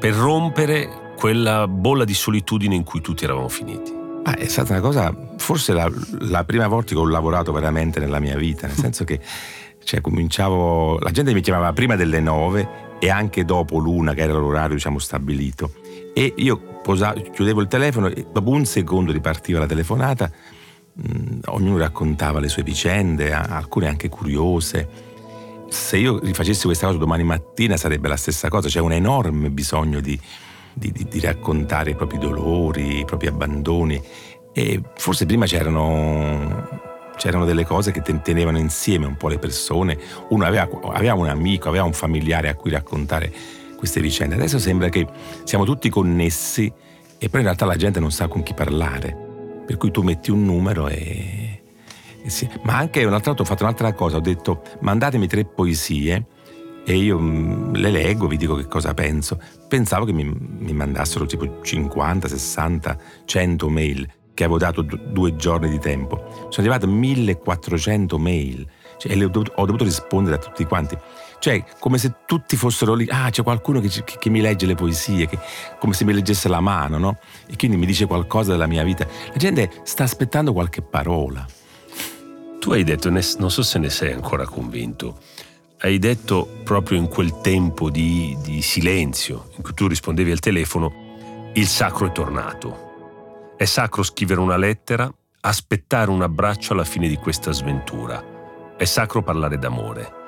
per 0.00 0.14
rompere 0.14 1.14
quella 1.16 1.68
bolla 1.68 2.04
di 2.04 2.14
solitudine 2.14 2.74
in 2.74 2.82
cui 2.82 3.00
tutti 3.00 3.22
eravamo 3.22 3.48
finiti. 3.48 3.95
Ah, 4.28 4.34
è 4.34 4.48
stata 4.48 4.72
una 4.72 4.80
cosa, 4.80 5.16
forse 5.36 5.72
la, 5.72 5.88
la, 6.18 6.42
prima 6.42 6.66
volta 6.66 6.94
che 6.94 6.98
ho 6.98 7.06
lavorato 7.06 7.52
veramente 7.52 8.00
nella 8.00 8.18
mia 8.18 8.36
vita, 8.36 8.66
nel 8.66 8.74
senso 8.74 9.04
che 9.04 9.20
cioè, 9.84 10.00
cominciavo, 10.00 10.98
la 10.98 11.12
gente 11.12 11.32
mi 11.32 11.40
chiamava 11.40 11.72
prima 11.72 11.94
delle 11.94 12.18
nove 12.18 12.96
e 12.98 13.08
anche 13.08 13.44
dopo 13.44 13.78
l'una, 13.78 14.14
che 14.14 14.22
era 14.22 14.32
l'orario 14.32 14.74
diciamo, 14.74 14.98
stabilito. 14.98 15.70
E 16.12 16.34
io 16.38 16.80
posa- 16.82 17.12
chiudevo 17.12 17.60
il 17.60 17.68
telefono 17.68 18.08
e 18.08 18.26
dopo 18.32 18.50
un 18.50 18.64
secondo 18.64 19.12
ripartiva 19.12 19.60
la 19.60 19.66
telefonata, 19.66 20.28
mh, 20.92 21.02
mm, 21.08 21.38
ognuno 21.44 21.78
raccontava 21.78 22.40
le 22.40 22.48
sue 22.48 22.64
vicende, 22.64 23.32
alcune 23.32 23.86
anche 23.86 24.08
curiose. 24.08 24.88
Se 25.68 25.98
io 25.98 26.18
rifacessi 26.18 26.64
questa 26.64 26.86
cosa 26.86 26.98
domani 26.98 27.22
mattina 27.22 27.76
sarebbe 27.76 28.08
la 28.08 28.16
stessa 28.16 28.48
cosa, 28.48 28.66
c'è 28.66 28.80
un 28.80 28.90
enorme 28.90 29.50
bisogno 29.50 30.00
di, 30.00 30.18
di, 30.78 30.92
di, 30.92 31.06
di 31.08 31.20
raccontare 31.20 31.90
i 31.90 31.94
propri 31.94 32.18
dolori, 32.18 32.98
i 32.98 33.04
propri 33.06 33.28
abbandoni 33.28 34.00
e 34.52 34.80
forse 34.96 35.24
prima 35.24 35.46
c'erano 35.46 36.84
c'erano 37.16 37.46
delle 37.46 37.64
cose 37.64 37.92
che 37.92 38.02
tenevano 38.02 38.58
insieme 38.58 39.06
un 39.06 39.16
po' 39.16 39.28
le 39.28 39.38
persone, 39.38 39.98
uno 40.28 40.44
aveva, 40.44 40.68
aveva, 40.92 41.14
un 41.14 41.28
amico, 41.28 41.68
aveva 41.68 41.84
un 41.84 41.94
familiare 41.94 42.50
a 42.50 42.54
cui 42.54 42.70
raccontare 42.70 43.32
queste 43.78 44.02
vicende. 44.02 44.34
Adesso 44.34 44.58
sembra 44.58 44.90
che 44.90 45.06
siamo 45.44 45.64
tutti 45.64 45.88
connessi 45.88 46.70
e 47.18 47.28
poi 47.30 47.40
in 47.40 47.46
realtà 47.46 47.64
la 47.64 47.76
gente 47.76 48.00
non 48.00 48.12
sa 48.12 48.28
con 48.28 48.42
chi 48.42 48.52
parlare. 48.52 49.24
Per 49.66 49.78
cui 49.78 49.90
tu 49.90 50.02
metti 50.02 50.30
un 50.30 50.44
numero 50.44 50.88
e, 50.88 51.62
sì. 52.26 52.46
Ma 52.64 52.76
anche 52.76 53.02
un'altra 53.02 53.32
volta 53.32 53.42
ho 53.42 53.46
fatto 53.46 53.62
un'altra 53.62 53.94
cosa, 53.94 54.18
ho 54.18 54.20
detto 54.20 54.60
mandatemi 54.80 55.26
tre 55.26 55.46
poesie 55.46 56.26
e 56.88 56.96
io 56.96 57.18
mm, 57.18 57.74
le 57.74 57.90
leggo, 57.90 58.28
vi 58.28 58.36
dico 58.36 58.54
che 58.54 58.68
cosa 58.68 58.94
penso. 58.94 59.40
Pensavo 59.66 60.04
che 60.04 60.12
mi, 60.12 60.22
mi 60.22 60.72
mandassero 60.72 61.26
tipo 61.26 61.60
50, 61.60 62.28
60, 62.28 62.98
100 63.24 63.68
mail, 63.68 64.08
che 64.32 64.44
avevo 64.44 64.58
dato 64.58 64.82
due 64.82 65.34
giorni 65.34 65.68
di 65.68 65.80
tempo. 65.80 66.46
Sono 66.48 66.68
arrivate 66.68 66.86
1400 66.86 68.18
mail 68.18 68.68
cioè, 68.98 69.12
e 69.12 69.24
ho 69.24 69.28
dovuto, 69.28 69.52
ho 69.56 69.64
dovuto 69.66 69.82
rispondere 69.82 70.36
a 70.36 70.38
tutti 70.38 70.64
quanti. 70.64 70.96
Cioè, 71.40 71.64
come 71.80 71.98
se 71.98 72.14
tutti 72.24 72.56
fossero 72.56 72.94
lì, 72.94 73.08
ah, 73.10 73.30
c'è 73.30 73.42
qualcuno 73.42 73.80
che, 73.80 73.88
che, 73.88 74.16
che 74.18 74.30
mi 74.30 74.40
legge 74.40 74.66
le 74.66 74.76
poesie, 74.76 75.26
che, 75.26 75.40
come 75.80 75.92
se 75.92 76.04
mi 76.04 76.12
leggesse 76.12 76.48
la 76.48 76.60
mano, 76.60 76.98
no? 76.98 77.18
E 77.48 77.56
quindi 77.56 77.76
mi 77.76 77.86
dice 77.86 78.06
qualcosa 78.06 78.52
della 78.52 78.68
mia 78.68 78.84
vita. 78.84 79.04
La 79.04 79.36
gente 79.36 79.70
sta 79.82 80.04
aspettando 80.04 80.52
qualche 80.52 80.82
parola. 80.82 81.44
Tu 82.60 82.72
hai 82.72 82.84
detto, 82.84 83.10
non 83.10 83.50
so 83.50 83.62
se 83.62 83.78
ne 83.78 83.90
sei 83.90 84.12
ancora 84.12 84.44
convinto, 84.44 85.18
hai 85.80 85.98
detto 85.98 86.48
proprio 86.64 86.98
in 86.98 87.08
quel 87.08 87.40
tempo 87.40 87.90
di, 87.90 88.36
di 88.42 88.62
silenzio 88.62 89.50
in 89.56 89.62
cui 89.62 89.74
tu 89.74 89.86
rispondevi 89.86 90.30
al 90.30 90.40
telefono, 90.40 91.50
il 91.54 91.66
sacro 91.66 92.06
è 92.06 92.12
tornato. 92.12 93.54
È 93.56 93.64
sacro 93.64 94.02
scrivere 94.02 94.40
una 94.40 94.56
lettera, 94.56 95.12
aspettare 95.40 96.10
un 96.10 96.22
abbraccio 96.22 96.72
alla 96.72 96.84
fine 96.84 97.08
di 97.08 97.16
questa 97.16 97.52
sventura. 97.52 98.74
È 98.76 98.84
sacro 98.84 99.22
parlare 99.22 99.58
d'amore. 99.58 100.24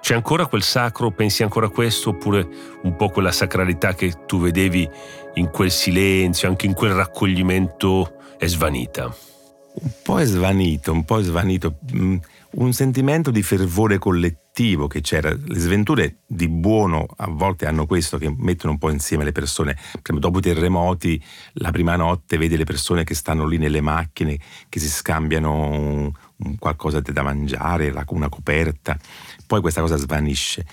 C'è 0.00 0.14
ancora 0.14 0.46
quel 0.46 0.62
sacro, 0.62 1.10
pensi 1.10 1.42
ancora 1.42 1.66
a 1.66 1.70
questo, 1.70 2.10
oppure 2.10 2.46
un 2.82 2.96
po' 2.96 3.08
quella 3.08 3.32
sacralità 3.32 3.94
che 3.94 4.24
tu 4.26 4.40
vedevi 4.40 4.88
in 5.34 5.50
quel 5.50 5.70
silenzio, 5.70 6.48
anche 6.48 6.66
in 6.66 6.74
quel 6.74 6.92
raccoglimento, 6.92 8.14
è 8.38 8.46
svanita? 8.46 9.04
Un 9.04 9.90
po' 10.02 10.20
è 10.20 10.24
svanito, 10.24 10.92
un 10.92 11.04
po' 11.04 11.18
è 11.18 11.22
svanito. 11.22 11.78
Mm, 11.94 12.16
un 12.52 12.72
sentimento 12.72 13.30
di 13.30 13.42
fervore 13.42 13.98
collettivo 13.98 14.44
che 14.88 15.02
c'era. 15.02 15.28
Le 15.28 15.58
sventure 15.58 16.20
di 16.26 16.48
buono 16.48 17.06
a 17.18 17.28
volte 17.28 17.66
hanno 17.66 17.84
questo, 17.84 18.16
che 18.16 18.34
mettono 18.34 18.72
un 18.72 18.78
po' 18.78 18.90
insieme 18.90 19.22
le 19.22 19.32
persone. 19.32 19.76
Dopo 20.02 20.38
i 20.38 20.40
terremoti, 20.40 21.22
la 21.54 21.70
prima 21.70 21.94
notte 21.96 22.38
vedi 22.38 22.56
le 22.56 22.64
persone 22.64 23.04
che 23.04 23.14
stanno 23.14 23.46
lì 23.46 23.58
nelle 23.58 23.82
macchine, 23.82 24.38
che 24.70 24.80
si 24.80 24.88
scambiano 24.88 25.52
un, 25.52 26.10
un 26.36 26.58
qualcosa 26.58 27.00
da 27.00 27.22
mangiare, 27.22 27.92
una 28.08 28.28
coperta. 28.30 28.98
Poi 29.46 29.60
questa 29.60 29.82
cosa 29.82 29.96
svanisce. 29.96 30.64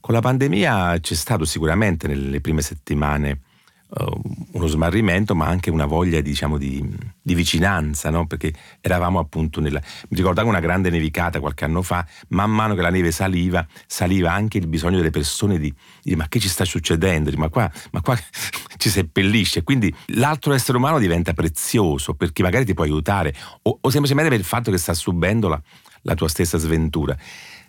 Con 0.00 0.14
la 0.14 0.20
pandemia 0.20 0.98
c'è 0.98 1.14
stato 1.14 1.44
sicuramente 1.44 2.08
nelle 2.08 2.40
prime 2.40 2.62
settimane 2.62 3.40
uno 3.88 4.66
smarrimento, 4.66 5.34
ma 5.34 5.46
anche 5.46 5.70
una 5.70 5.86
voglia 5.86 6.20
diciamo, 6.20 6.58
di, 6.58 6.84
di, 7.22 7.34
vicinanza, 7.34 8.10
no? 8.10 8.26
perché 8.26 8.52
eravamo 8.80 9.18
appunto 9.18 9.60
nella... 9.60 9.80
Mi 10.08 10.16
ricordavo 10.16 10.48
una 10.48 10.60
grande 10.60 10.90
nevicata 10.90 11.38
qualche 11.38 11.64
anno 11.64 11.82
fa, 11.82 12.04
man 12.28 12.50
mano 12.50 12.74
che 12.74 12.82
la 12.82 12.90
neve 12.90 13.12
saliva, 13.12 13.66
saliva 13.86 14.32
anche 14.32 14.58
il 14.58 14.66
bisogno 14.66 14.96
delle 14.96 15.10
persone 15.10 15.58
di, 15.58 15.72
dire 16.02 16.16
ma 16.16 16.26
che 16.28 16.40
ci 16.40 16.48
sta 16.48 16.64
succedendo? 16.64 17.30
Ma 17.36 17.48
qua, 17.48 17.70
ma 17.92 18.00
qua 18.00 18.18
ci 18.76 18.88
seppellisce. 18.88 19.62
Quindi 19.62 19.94
l'altro 20.06 20.52
essere 20.52 20.78
umano 20.78 20.98
diventa 20.98 21.32
prezioso 21.32 22.14
perché 22.14 22.42
magari 22.42 22.64
ti 22.64 22.74
può 22.74 22.84
aiutare 22.84 23.34
o, 23.62 23.78
o 23.80 23.90
semplicemente 23.90 24.30
per 24.30 24.40
il 24.40 24.46
fatto 24.46 24.70
che 24.70 24.78
sta 24.78 24.94
subendo 24.94 25.48
la, 25.48 25.60
la 26.02 26.14
tua 26.14 26.28
stessa 26.28 26.58
sventura. 26.58 27.16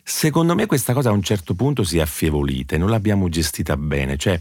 Secondo 0.03 0.55
me 0.55 0.65
questa 0.65 0.93
cosa 0.93 1.09
a 1.09 1.11
un 1.11 1.21
certo 1.21 1.53
punto 1.53 1.83
si 1.83 1.97
è 1.97 2.01
affievolita 2.01 2.75
e 2.75 2.77
non 2.77 2.89
l'abbiamo 2.89 3.27
gestita 3.27 3.75
bene, 3.75 4.15
cioè 4.15 4.39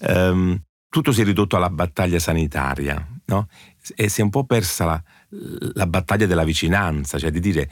um, 0.00 0.60
tutto 0.90 1.12
si 1.12 1.22
è 1.22 1.24
ridotto 1.24 1.56
alla 1.56 1.70
battaglia 1.70 2.18
sanitaria, 2.18 3.06
no? 3.26 3.48
E 3.94 4.08
si 4.08 4.20
è 4.20 4.24
un 4.24 4.30
po' 4.30 4.44
persa 4.44 4.84
la, 4.84 5.02
la 5.74 5.86
battaglia 5.86 6.26
della 6.26 6.44
vicinanza, 6.44 7.18
cioè 7.18 7.30
di 7.30 7.40
dire 7.40 7.70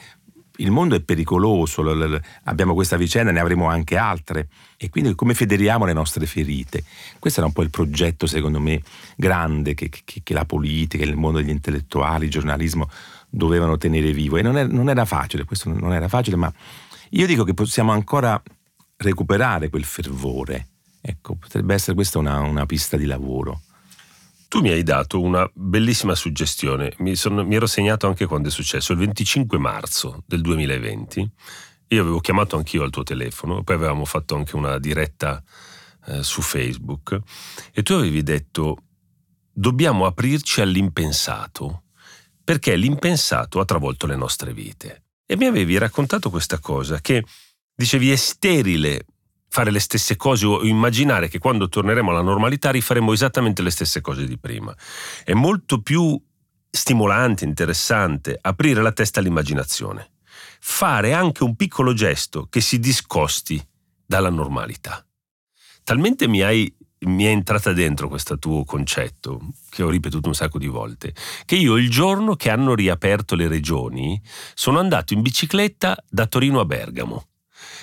il 0.59 0.71
mondo 0.71 0.95
è 0.95 1.01
pericoloso, 1.01 1.83
l- 1.83 1.99
l- 1.99 2.21
abbiamo 2.45 2.75
questa 2.75 2.97
vicenda, 2.97 3.31
ne 3.33 3.41
avremo 3.41 3.69
anche 3.69 3.97
altre 3.97 4.49
e 4.77 4.89
quindi 4.89 5.15
come 5.15 5.35
federiamo 5.35 5.85
le 5.85 5.93
nostre 5.93 6.27
ferite. 6.27 6.85
Questo 7.19 7.41
era 7.41 7.49
un 7.49 7.55
po' 7.55 7.63
il 7.63 7.71
progetto, 7.71 8.27
secondo 8.27 8.61
me, 8.61 8.83
grande 9.17 9.75
che, 9.75 9.89
che, 9.89 10.21
che 10.23 10.33
la 10.33 10.45
politica, 10.45 11.05
il 11.05 11.17
mondo 11.17 11.39
degli 11.39 11.51
intellettuali, 11.51 12.27
il 12.27 12.31
giornalismo 12.31 12.89
dovevano 13.29 13.77
tenere 13.77 14.13
vivo 14.13 14.37
e 14.37 14.43
non 14.43 14.57
era, 14.57 14.69
non 14.69 14.89
era 14.89 15.05
facile, 15.05 15.45
questo 15.45 15.73
non 15.73 15.93
era 15.93 16.09
facile, 16.09 16.37
ma 16.37 16.53
io 17.11 17.27
dico 17.27 17.43
che 17.43 17.55
possiamo 17.55 17.93
ancora 17.93 18.41
recuperare 18.97 19.69
quel 19.69 19.85
fervore 19.85 20.67
Ecco, 21.00 21.37
potrebbe 21.37 21.75
essere 21.75 21.95
questa 21.95 22.19
una, 22.19 22.40
una 22.40 22.67
pista 22.67 22.97
di 22.97 23.07
lavoro. 23.07 23.62
Tu 24.49 24.61
mi 24.61 24.71
hai 24.71 24.83
dato 24.83 25.21
una 25.21 25.49
bellissima 25.52 26.14
suggestione, 26.14 26.95
mi, 26.99 27.17
sono, 27.17 27.45
mi, 27.45 27.55
ero 27.55 27.67
segnato 27.67 28.07
anche 28.07 28.26
quando 28.26 28.49
è 28.49 28.50
successo, 28.50 28.93
il 28.93 28.99
25 28.99 29.59
marzo 29.59 30.23
del 30.26 30.40
2020, 30.40 31.31
io 31.88 32.00
avevo 32.00 32.21
chiamato 32.21 32.57
anch'io 32.57 32.83
al 32.83 32.90
tuo 32.90 33.02
telefono, 33.02 33.62
poi 33.62 33.76
avevamo 33.76 34.07
fatto 34.07 34.37
anche 34.37 34.57
una 34.57 34.78
diretta 34.78 35.43
eh, 36.07 36.23
su 36.23 36.40
Facebook 36.40 37.19
e 37.73 37.83
tu 37.83 37.93
avevi 37.93 38.23
detto 38.23 38.76
dobbiamo 39.52 40.07
aprirci 40.07 40.61
all'impensato 40.61 41.83
perché 42.43 42.76
l'impensato 42.76 43.61
ha 43.61 43.64
travolto 43.67 44.07
le 44.07 44.17
nostre 44.17 44.55
vite. 44.55 45.05
E 45.26 45.37
mi 45.37 45.45
avevi 45.45 45.76
raccontato 45.76 46.31
questa 46.31 46.59
cosa 46.59 46.99
che 47.00 47.23
dicevi 47.75 48.11
è 48.11 48.17
sterile 48.17 49.05
fare 49.49 49.71
le 49.71 49.81
stesse 49.81 50.17
cose 50.17 50.47
o 50.47 50.64
immaginare 50.64 51.28
che 51.28 51.38
quando 51.38 51.69
torneremo 51.69 52.11
alla 52.11 52.23
normalità 52.23 52.71
rifaremo 52.71 53.12
esattamente 53.12 53.62
le 53.62 53.71
stesse 53.71 54.00
cose 54.00 54.26
di 54.26 54.38
prima. 54.38 54.75
È 55.25 55.33
molto 55.33 55.81
più 55.81 56.21
stimolante, 56.71 57.45
interessante 57.45 58.38
aprire 58.40 58.83
la 58.83 58.93
testa 58.93 59.21
all'immaginazione, 59.21 60.12
fare 60.61 61.12
anche 61.12 61.45
un 61.45 61.57
piccolo 61.57 61.95
gesto 61.95 62.47
che 62.49 62.61
si 62.61 62.78
discosti 62.78 63.61
dalla 64.07 64.31
normalità. 64.31 65.05
Talmente 65.83 66.28
mi 66.28 66.43
hai 66.43 66.73
mi 67.00 67.23
è 67.25 67.28
entrata 67.28 67.73
dentro 67.73 68.09
questo 68.09 68.40
tuo 68.40 68.64
concetto, 68.64 69.52
che 69.71 69.85
ho 69.85 69.88
ripetuto 69.88 70.26
un 70.26 70.35
sacco 70.35 70.59
di 70.59 70.67
volte, 70.67 71.14
che 71.45 71.55
io 71.55 71.76
il 71.76 71.88
giorno 71.90 72.35
che 72.35 72.50
hanno 72.50 72.75
riaperto 72.75 73.37
le 73.37 73.47
regioni 73.47 74.21
sono 74.55 74.81
andato 74.81 75.14
in 75.14 75.23
bicicletta 75.23 75.97
da 76.09 76.26
Torino 76.26 76.59
a 76.59 76.64
Bergamo 76.64 77.26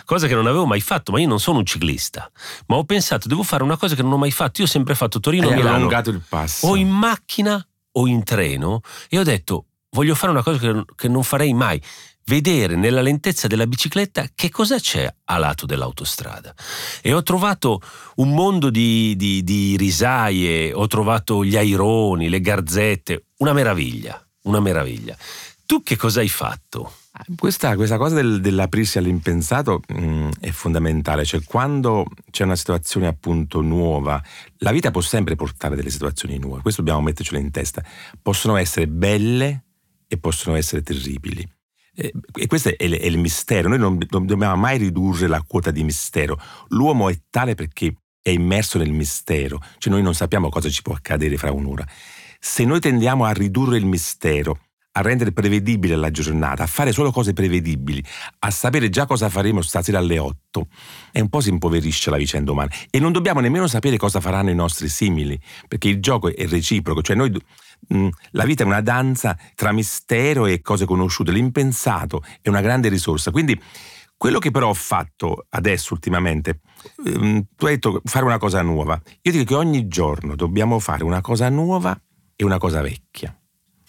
cosa 0.03 0.27
che 0.27 0.35
non 0.35 0.47
avevo 0.47 0.65
mai 0.65 0.81
fatto, 0.81 1.11
ma 1.11 1.19
io 1.19 1.27
non 1.27 1.39
sono 1.39 1.59
un 1.59 1.65
ciclista. 1.65 2.29
Ma 2.67 2.75
ho 2.75 2.83
pensato, 2.83 3.27
devo 3.27 3.43
fare 3.43 3.63
una 3.63 3.77
cosa 3.77 3.95
che 3.95 4.01
non 4.01 4.13
ho 4.13 4.17
mai 4.17 4.31
fatto. 4.31 4.61
Io 4.61 4.67
ho 4.67 4.69
sempre 4.69 4.95
fatto 4.95 5.19
Torino-Milano. 5.19 5.69
Hai 5.69 5.75
allungato 5.75 6.09
il 6.09 6.21
passo. 6.27 6.67
O 6.67 6.75
in 6.75 6.89
macchina 6.89 7.65
o 7.93 8.07
in 8.07 8.23
treno. 8.23 8.81
E 9.09 9.19
ho 9.19 9.23
detto, 9.23 9.65
voglio 9.91 10.15
fare 10.15 10.31
una 10.31 10.43
cosa 10.43 10.57
che, 10.57 10.85
che 10.95 11.07
non 11.07 11.23
farei 11.23 11.53
mai. 11.53 11.81
Vedere 12.27 12.75
nella 12.75 13.01
lentezza 13.01 13.45
della 13.45 13.67
bicicletta 13.67 14.25
che 14.33 14.49
cosa 14.49 14.79
c'è 14.79 15.13
a 15.25 15.37
lato 15.37 15.67
dell'autostrada. 15.67 16.55
E 17.01 17.13
ho 17.13 17.21
trovato 17.21 17.79
un 18.15 18.33
mondo 18.33 18.71
di, 18.71 19.15
di, 19.15 19.43
di 19.43 19.77
risaie, 19.77 20.73
ho 20.73 20.87
trovato 20.87 21.45
gli 21.45 21.55
aironi, 21.55 22.29
le 22.29 22.41
garzette, 22.41 23.25
una 23.37 23.53
meraviglia, 23.53 24.19
una 24.43 24.59
meraviglia. 24.59 25.15
Tu 25.65 25.81
che 25.81 25.95
cosa 25.95 26.19
hai 26.19 26.29
fatto? 26.29 26.93
Questa, 27.37 27.75
questa, 27.75 27.97
cosa 27.97 28.15
del, 28.15 28.41
dell'aprirsi 28.41 28.97
all'impensato 28.97 29.81
mh, 29.87 30.05
mm, 30.05 30.29
è 30.41 30.51
fondamentale, 30.51 31.23
cioè 31.23 31.41
quando 31.43 32.05
c'è 32.29 32.43
una 32.43 32.57
situazione 32.57 33.07
appunto 33.07 33.61
nuova, 33.61 34.21
la 34.57 34.71
vita 34.71 34.91
può 34.91 35.01
sempre 35.01 35.35
portare 35.35 35.75
delle 35.75 35.89
situazioni 35.89 36.37
nuove, 36.37 36.61
questo 36.61 36.81
dobbiamo 36.81 37.03
mettercelo 37.05 37.39
in 37.39 37.51
testa, 37.51 37.83
possono 38.21 38.57
essere 38.57 38.87
belle 38.87 39.63
e 40.07 40.17
possono 40.17 40.55
essere 40.55 40.81
terribili. 40.81 41.47
E, 41.95 42.11
questo 42.47 42.69
è, 42.69 42.75
è, 42.75 42.83
il 42.83 43.17
mistero, 43.17 43.69
noi 43.69 43.79
non, 43.79 43.97
non 44.09 44.25
dobbiamo 44.25 44.55
mai 44.57 44.77
ridurre 44.77 45.27
la 45.27 45.41
quota 45.41 45.71
di 45.71 45.83
mistero, 45.83 46.37
l'uomo 46.69 47.09
è 47.09 47.17
tale 47.29 47.55
perché 47.55 47.95
è 48.21 48.29
immerso 48.29 48.77
nel 48.77 48.91
mistero, 48.91 49.61
cioè 49.77 49.91
noi 49.91 50.01
non 50.01 50.13
sappiamo 50.13 50.49
cosa 50.49 50.69
ci 50.69 50.81
può 50.81 50.93
accadere 50.93 51.37
fra 51.37 51.51
un'ora. 51.51 51.87
Se 52.39 52.65
noi 52.65 52.81
tendiamo 52.81 53.23
a 53.23 53.31
ridurre 53.31 53.77
il 53.77 53.85
mistero 53.85 54.59
a 54.97 55.01
rendere 55.01 55.31
prevedibile 55.33 55.95
la 55.95 56.09
giornata, 56.09 56.63
a 56.63 56.67
fare 56.67 56.91
solo 56.93 57.11
cose 57.11 57.33
prevedibili, 57.33 58.03
a 58.39 58.51
sapere 58.51 58.89
già 58.89 59.05
cosa 59.05 59.29
faremo 59.29 59.61
stasera 59.61 59.97
alle 59.97 60.17
8, 60.17 60.67
e 61.11 61.19
un 61.19 61.27
po' 61.27 61.41
si 61.41 61.49
impoverisce 61.49 62.09
la 62.09 62.17
vicenda 62.17 62.51
umana. 62.51 62.71
E 62.89 62.99
non 62.99 63.11
dobbiamo 63.11 63.41
nemmeno 63.41 63.67
sapere 63.67 63.97
cosa 63.97 64.21
faranno 64.21 64.51
i 64.51 64.55
nostri 64.55 64.87
simili, 64.87 65.39
perché 65.67 65.89
il 65.89 65.99
gioco 65.99 66.33
è 66.33 66.47
reciproco, 66.47 67.01
cioè 67.01 67.15
noi 67.15 67.31
mm, 67.93 68.07
la 68.31 68.45
vita 68.45 68.63
è 68.63 68.65
una 68.65 68.81
danza 68.81 69.37
tra 69.53 69.73
mistero 69.73 70.45
e 70.45 70.61
cose 70.61 70.85
conosciute, 70.85 71.31
l'impensato 71.31 72.23
è 72.41 72.47
una 72.47 72.61
grande 72.61 72.87
risorsa. 72.87 73.31
Quindi 73.31 73.59
quello 74.15 74.39
che 74.39 74.51
però 74.51 74.69
ho 74.69 74.73
fatto 74.73 75.45
adesso 75.49 75.93
ultimamente, 75.93 76.61
ehm, 77.05 77.47
tu 77.57 77.65
hai 77.65 77.73
detto 77.73 78.01
fare 78.05 78.23
una 78.23 78.37
cosa 78.37 78.61
nuova. 78.61 78.99
Io 79.23 79.31
dico 79.31 79.43
che 79.43 79.55
ogni 79.55 79.89
giorno 79.89 80.35
dobbiamo 80.35 80.79
fare 80.79 81.03
una 81.03 81.19
cosa 81.19 81.49
nuova 81.49 81.99
e 82.33 82.45
una 82.45 82.57
cosa 82.57 82.81
vecchia. 82.81 83.37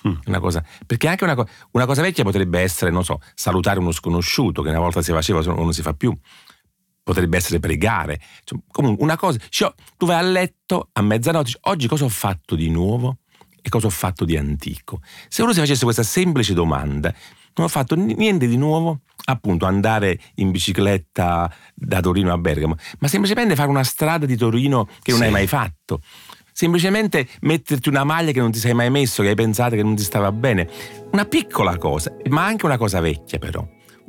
Mm. 0.07 0.15
Una 0.27 0.41
cosa, 0.41 0.65
perché 0.87 1.09
anche 1.09 1.25
una, 1.25 1.35
una, 1.73 1.87
cosa 1.87 2.03
vecchia 2.03 2.23
potrebbe 2.23 2.61
essere, 2.61 2.91
non 2.91 3.05
so, 3.05 3.21
salutare 3.35 3.79
uno 3.79 3.93
sconosciuto 3.93 4.63
che 4.63 4.69
una 4.69 4.79
volta 4.79 5.03
si 5.03 5.13
faceva, 5.13 5.41
non 5.41 5.73
si 5.73 5.83
fa 5.83 5.95
più. 5.95 6.17
Potrebbe 7.03 7.37
essere 7.37 7.61
pregare. 7.61 8.21
Cioè, 8.45 8.59
comunque, 8.71 9.03
una 9.05 9.17
cosa. 9.17 9.39
Cioè, 9.49 9.73
tu 9.97 10.07
vai 10.07 10.19
a 10.19 10.23
letto 10.23 10.89
a 10.93 11.03
mezzanotte, 11.03 11.53
oggi 11.63 11.89
cosa 11.89 12.05
ho 12.05 12.09
fatto 12.09 12.55
di 12.55 12.69
nuovo 12.69 13.19
e 13.63 13.69
cosa 13.69 13.87
ho 13.87 13.91
fatto 13.91 14.25
di 14.25 14.37
antico? 14.37 15.01
Se 15.29 15.43
uno 15.43 15.53
si 15.53 15.61
facesse 15.61 15.85
questa 15.85 16.03
semplice 16.03 16.53
domanda, 16.53 17.13
non 17.57 17.67
ho 17.67 17.69
fatto 17.69 17.95
niente 17.95 18.47
di 18.47 18.57
nuovo, 18.57 19.01
appunto 19.25 19.67
andare 19.67 20.19
in 20.37 20.51
bicicletta 20.51 21.53
da 21.75 22.01
Torino 22.01 22.33
a 22.33 22.39
Bergamo, 22.39 22.77
ma 22.99 23.09
semplicemente 23.09 23.55
fare 23.55 23.71
una 23.71 23.83
strada 23.83 24.27
di 24.27 24.37
Torino 24.37 24.87
che 25.03 25.11
non 25.13 25.21
sì. 25.21 25.27
hai 25.27 25.31
mai 25.31 25.47
fatto. 25.47 26.01
Semplicemente 26.59 27.29
metterti 27.43 27.91
una 27.91 28.03
maglia 28.03 28.33
che 28.33 28.41
non 28.41 28.51
ti 28.51 28.59
sei 28.59 28.73
mai 28.73 28.89
messo, 28.89 29.23
che 29.23 29.29
hai 29.29 29.35
pensato 29.35 29.77
che 29.77 29.83
non 29.83 29.95
ti 29.95 30.03
stava 30.03 30.33
bene. 30.33 30.67
Una 31.13 31.27
piccola 31.27 31.77
cosa, 31.77 32.17
ma 32.31 32.47
anche 32.47 32.65
una 32.65 32.79
cosa 32.79 32.99
vecchia 32.99 33.39
però, 33.39 33.63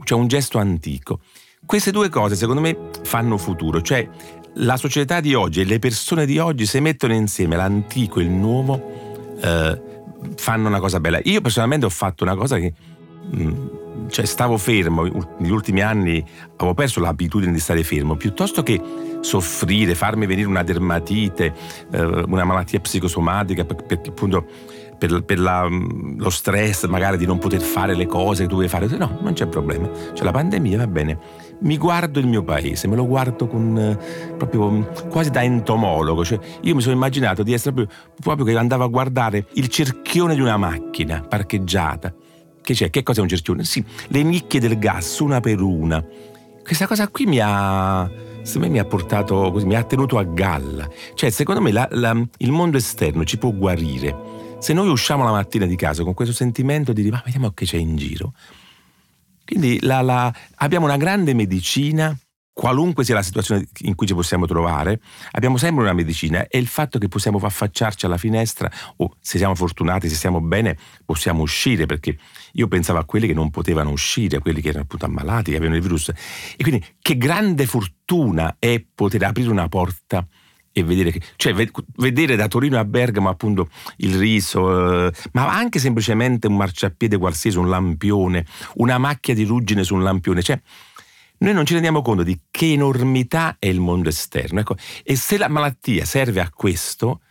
cioè 0.05 0.17
un 0.17 0.27
gesto 0.27 0.57
antico. 0.57 1.19
Queste 1.65 1.91
due 1.91 2.07
cose 2.07 2.37
secondo 2.37 2.61
me 2.61 2.77
fanno 3.03 3.37
futuro, 3.37 3.81
cioè 3.81 4.07
la 4.53 4.77
società 4.77 5.19
di 5.19 5.33
oggi 5.33 5.59
e 5.59 5.65
le 5.65 5.77
persone 5.77 6.25
di 6.25 6.39
oggi 6.39 6.65
se 6.65 6.79
mettono 6.79 7.13
insieme 7.13 7.57
l'antico 7.57 8.21
e 8.21 8.23
il 8.23 8.29
nuovo 8.29 9.35
eh, 9.41 9.81
fanno 10.37 10.69
una 10.69 10.79
cosa 10.79 11.01
bella. 11.01 11.19
Io 11.23 11.41
personalmente 11.41 11.85
ho 11.85 11.89
fatto 11.89 12.23
una 12.23 12.35
cosa 12.37 12.57
che 12.57 12.73
cioè 14.09 14.25
stavo 14.25 14.57
fermo, 14.57 15.03
negli 15.37 15.51
ultimi 15.51 15.81
anni 15.81 16.23
avevo 16.55 16.73
perso 16.73 16.99
l'abitudine 16.99 17.51
di 17.51 17.59
stare 17.59 17.83
fermo, 17.83 18.15
piuttosto 18.15 18.63
che 18.63 18.81
soffrire, 19.21 19.95
farmi 19.95 20.25
venire 20.25 20.47
una 20.47 20.63
dermatite, 20.63 21.53
eh, 21.91 22.03
una 22.03 22.43
malattia 22.43 22.79
psicosomatica, 22.79 23.65
perché 23.65 24.09
appunto 24.09 24.45
per, 24.97 25.23
per 25.23 25.39
la, 25.39 25.67
mm, 25.69 26.19
lo 26.19 26.29
stress 26.29 26.85
magari 26.85 27.17
di 27.17 27.25
non 27.25 27.37
poter 27.37 27.61
fare 27.61 27.95
le 27.95 28.05
cose 28.05 28.43
che 28.43 28.49
dovevi 28.49 28.69
fare, 28.69 28.87
no, 28.97 29.19
non 29.21 29.33
c'è 29.33 29.47
problema, 29.47 29.89
c'è 30.13 30.23
la 30.23 30.31
pandemia, 30.31 30.77
va 30.77 30.87
bene. 30.87 31.45
Mi 31.59 31.77
guardo 31.77 32.19
il 32.19 32.27
mio 32.27 32.43
paese, 32.43 32.87
me 32.87 32.95
lo 32.95 33.07
guardo 33.07 33.47
con 33.47 33.77
eh, 33.77 34.35
proprio 34.35 34.69
mm, 34.69 34.83
quasi 35.09 35.31
da 35.31 35.43
entomologo, 35.43 36.23
cioè 36.23 36.39
io 36.61 36.75
mi 36.75 36.81
sono 36.81 36.95
immaginato 36.95 37.43
di 37.43 37.53
essere 37.53 37.73
proprio, 37.73 37.95
proprio 38.21 38.45
che 38.45 38.55
andavo 38.55 38.83
a 38.83 38.87
guardare 38.87 39.47
il 39.53 39.67
cerchione 39.67 40.33
di 40.33 40.41
una 40.41 40.57
macchina 40.57 41.25
parcheggiata 41.27 42.13
che 42.67 42.73
c'è? 42.73 42.89
Che 42.89 43.01
cos'è 43.01 43.21
un 43.21 43.29
cerchione? 43.29 43.63
Sì, 43.63 43.81
le 44.09 44.23
nicchie 44.23 44.59
del 44.59 44.77
gas, 44.77 45.19
una 45.19 45.39
per 45.39 45.61
una. 45.61 46.03
Questa 46.61 46.85
cosa 46.85 47.07
qui 47.07 47.25
mi 47.25 47.39
ha, 47.41 48.11
secondo 48.41 48.67
me 48.67 48.73
mi 48.73 48.79
ha 48.79 48.83
portato 48.83 49.51
così, 49.53 49.65
mi 49.65 49.75
ha 49.75 49.83
tenuto 49.83 50.17
a 50.17 50.23
galla. 50.23 50.85
Cioè, 51.13 51.29
secondo 51.29 51.61
me 51.61 51.71
la, 51.71 51.87
la, 51.91 52.21
il 52.39 52.51
mondo 52.51 52.75
esterno 52.75 53.23
ci 53.23 53.37
può 53.37 53.53
guarire. 53.53 54.35
Se 54.59 54.73
noi 54.73 54.89
usciamo 54.89 55.23
la 55.23 55.31
mattina 55.31 55.65
di 55.65 55.77
casa 55.77 56.03
con 56.03 56.13
questo 56.13 56.33
sentimento 56.33 56.91
di 56.91 57.03
dire, 57.03 57.15
ma 57.15 57.21
vediamo 57.23 57.51
che 57.51 57.63
c'è 57.63 57.77
in 57.77 57.95
giro. 57.95 58.33
Quindi 59.45 59.79
la, 59.83 60.33
abbiamo 60.55 60.87
una 60.87 60.97
grande 60.97 61.33
medicina 61.33 62.13
qualunque 62.57 63.03
sia 63.03 63.13
la 63.13 63.21
situazione 63.21 63.67
in 63.81 63.93
cui 63.93 64.07
ci 64.07 64.15
possiamo 64.15 64.47
trovare, 64.47 64.99
abbiamo 65.33 65.57
sempre 65.57 65.83
una 65.83 65.93
medicina 65.93 66.47
e 66.47 66.57
il 66.57 66.65
fatto 66.65 66.97
che 66.97 67.07
possiamo 67.07 67.37
affacciarci 67.37 68.07
alla 68.07 68.17
finestra 68.17 68.67
o 68.95 69.15
se 69.19 69.37
siamo 69.37 69.53
fortunati, 69.53 70.09
se 70.09 70.15
stiamo 70.15 70.41
bene, 70.41 70.75
possiamo 71.05 71.43
uscire 71.43 71.85
perché 71.85 72.17
io 72.53 72.67
pensavo 72.67 72.97
a 72.97 73.05
quelli 73.05 73.27
che 73.27 73.35
non 73.35 73.51
potevano 73.51 73.91
uscire, 73.91 74.37
a 74.37 74.39
quelli 74.39 74.59
che 74.59 74.69
erano 74.69 74.85
appunto 74.85 75.05
ammalati, 75.05 75.51
che 75.51 75.57
avevano 75.57 75.75
il 75.75 75.83
virus. 75.83 76.09
E 76.09 76.63
quindi 76.63 76.83
che 76.99 77.15
grande 77.15 77.67
fortuna 77.67 78.55
è 78.57 78.83
poter 78.95 79.23
aprire 79.25 79.51
una 79.51 79.69
porta 79.69 80.25
e 80.71 80.83
vedere, 80.83 81.11
che, 81.11 81.21
cioè, 81.35 81.53
vedere 81.97 82.35
da 82.35 82.47
Torino 82.47 82.79
a 82.79 82.85
Bergamo 82.85 83.29
appunto 83.29 83.69
il 83.97 84.17
riso, 84.17 85.05
eh, 85.05 85.11
ma 85.33 85.55
anche 85.55 85.77
semplicemente 85.77 86.47
un 86.47 86.55
marciapiede 86.55 87.17
qualsiasi, 87.17 87.59
un 87.59 87.69
lampione, 87.69 88.47
una 88.77 88.97
macchia 88.97 89.35
di 89.35 89.43
ruggine 89.43 89.83
su 89.83 89.93
un 89.93 90.01
lampione, 90.01 90.41
cioè 90.41 90.59
noi 91.39 91.53
non 91.53 91.65
ci 91.65 91.73
rendiamo 91.73 92.01
conto 92.01 92.23
di 92.23 92.39
che 92.49 92.71
enormità 92.73 93.55
è 93.59 93.67
il 93.67 93.79
mondo 93.79 94.09
esterno. 94.09 94.59
Ecco, 94.59 94.75
e 95.03 95.15
se 95.15 95.37
la 95.37 95.47
malattia 95.47 96.05
serve 96.05 96.41
a 96.41 96.49
questo, 96.49 97.21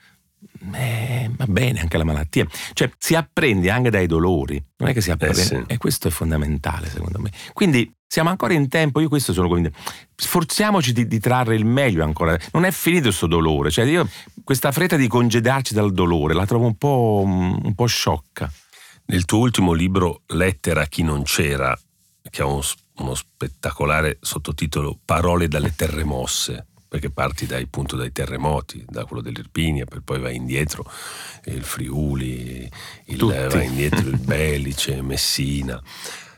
eh, 0.72 1.30
va 1.34 1.46
bene 1.46 1.80
anche 1.80 1.98
la 1.98 2.04
malattia. 2.04 2.46
Cioè 2.72 2.90
si 2.98 3.14
apprende 3.14 3.70
anche 3.70 3.90
dai 3.90 4.06
dolori, 4.06 4.62
non 4.78 4.88
è 4.88 4.92
che 4.92 5.00
si 5.00 5.10
apprende. 5.10 5.40
Eh 5.40 5.44
sì. 5.44 5.62
E 5.66 5.76
questo 5.78 6.08
è 6.08 6.10
fondamentale 6.10 6.88
secondo 6.88 7.18
me. 7.18 7.30
Quindi 7.52 7.92
siamo 8.08 8.30
ancora 8.30 8.54
in 8.54 8.68
tempo, 8.68 9.00
io 9.00 9.08
questo 9.08 9.32
sono 9.32 9.48
convinto. 9.48 9.76
Sforziamoci 10.14 10.92
di, 10.92 11.06
di 11.06 11.18
trarre 11.18 11.56
il 11.56 11.64
meglio 11.64 12.04
ancora. 12.04 12.38
Non 12.52 12.64
è 12.64 12.70
finito 12.70 13.04
questo 13.04 13.26
dolore. 13.26 13.70
Cioè 13.70 13.84
io 13.84 14.08
questa 14.44 14.72
fretta 14.72 14.96
di 14.96 15.08
congedarci 15.08 15.74
dal 15.74 15.92
dolore 15.92 16.34
la 16.34 16.46
trovo 16.46 16.66
un 16.66 16.76
po', 16.76 17.22
un 17.24 17.74
po' 17.74 17.86
sciocca. 17.86 18.50
Nel 19.08 19.24
tuo 19.24 19.38
ultimo 19.38 19.72
libro, 19.72 20.22
Lettera 20.26 20.82
a 20.82 20.86
chi 20.86 21.02
non 21.02 21.22
c'era, 21.22 21.78
che 22.28 22.42
ha 22.42 22.46
uno, 22.46 22.62
uno 22.98 23.14
spettacolare 23.14 24.18
sottotitolo 24.20 24.98
Parole 25.04 25.48
dalle 25.48 25.74
terre 25.74 26.04
mosse, 26.04 26.66
perché 26.88 27.10
parti 27.10 27.46
dai, 27.46 27.64
appunto, 27.64 27.96
dai 27.96 28.12
terremoti, 28.12 28.84
da 28.88 29.04
quello 29.04 29.22
dell'Irpinia, 29.22 29.84
per 29.84 30.00
poi 30.02 30.20
vai 30.20 30.36
indietro 30.36 30.90
il 31.46 31.62
Friuli, 31.62 32.70
il, 33.06 33.18
vai 33.18 33.66
indietro 33.66 34.08
il 34.08 34.18
Belice, 34.18 35.02
Messina. 35.02 35.82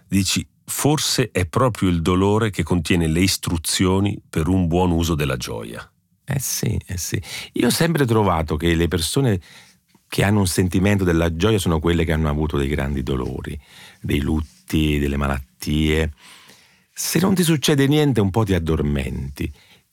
Dici, 0.07 0.47
forse 0.65 1.31
è 1.31 1.47
proprio 1.47 1.89
il 1.89 2.03
dolore 2.03 2.51
che 2.51 2.63
contiene 2.63 3.07
le 3.07 3.21
istruzioni 3.21 4.21
per 4.29 4.49
un 4.49 4.67
buon 4.67 4.91
uso 4.91 5.15
della 5.15 5.37
gioia. 5.37 5.89
Eh 6.25 6.41
sì, 6.41 6.79
eh 6.87 6.99
sì. 6.99 7.21
Io 7.55 7.69
ho 7.69 7.71
sempre 7.71 8.05
trovato 8.05 8.57
che 8.57 8.75
le 8.75 8.89
persone 8.89 9.41
che 10.09 10.25
hanno 10.25 10.41
un 10.41 10.47
sentimento 10.47 11.05
della 11.05 11.35
gioia 11.37 11.59
sono 11.59 11.81
quelle 11.81 12.05
che 12.05 12.13
hanno 12.13 12.29
avuto 12.29 12.57
dei 12.57 12.69
grandi 12.69 13.03
dolori, 13.03 13.59
dei 14.01 14.21
lutti, 14.21 14.99
delle 14.99 15.17
malattie. 15.17 16.13
Se 17.01 17.21
non 17.21 17.33
ti 17.33 17.45
succede 17.45 17.87
niente 17.87 18.21
un 18.21 18.31
po' 18.31 18.43
ti 18.43 18.55
addormenti. 18.55 19.51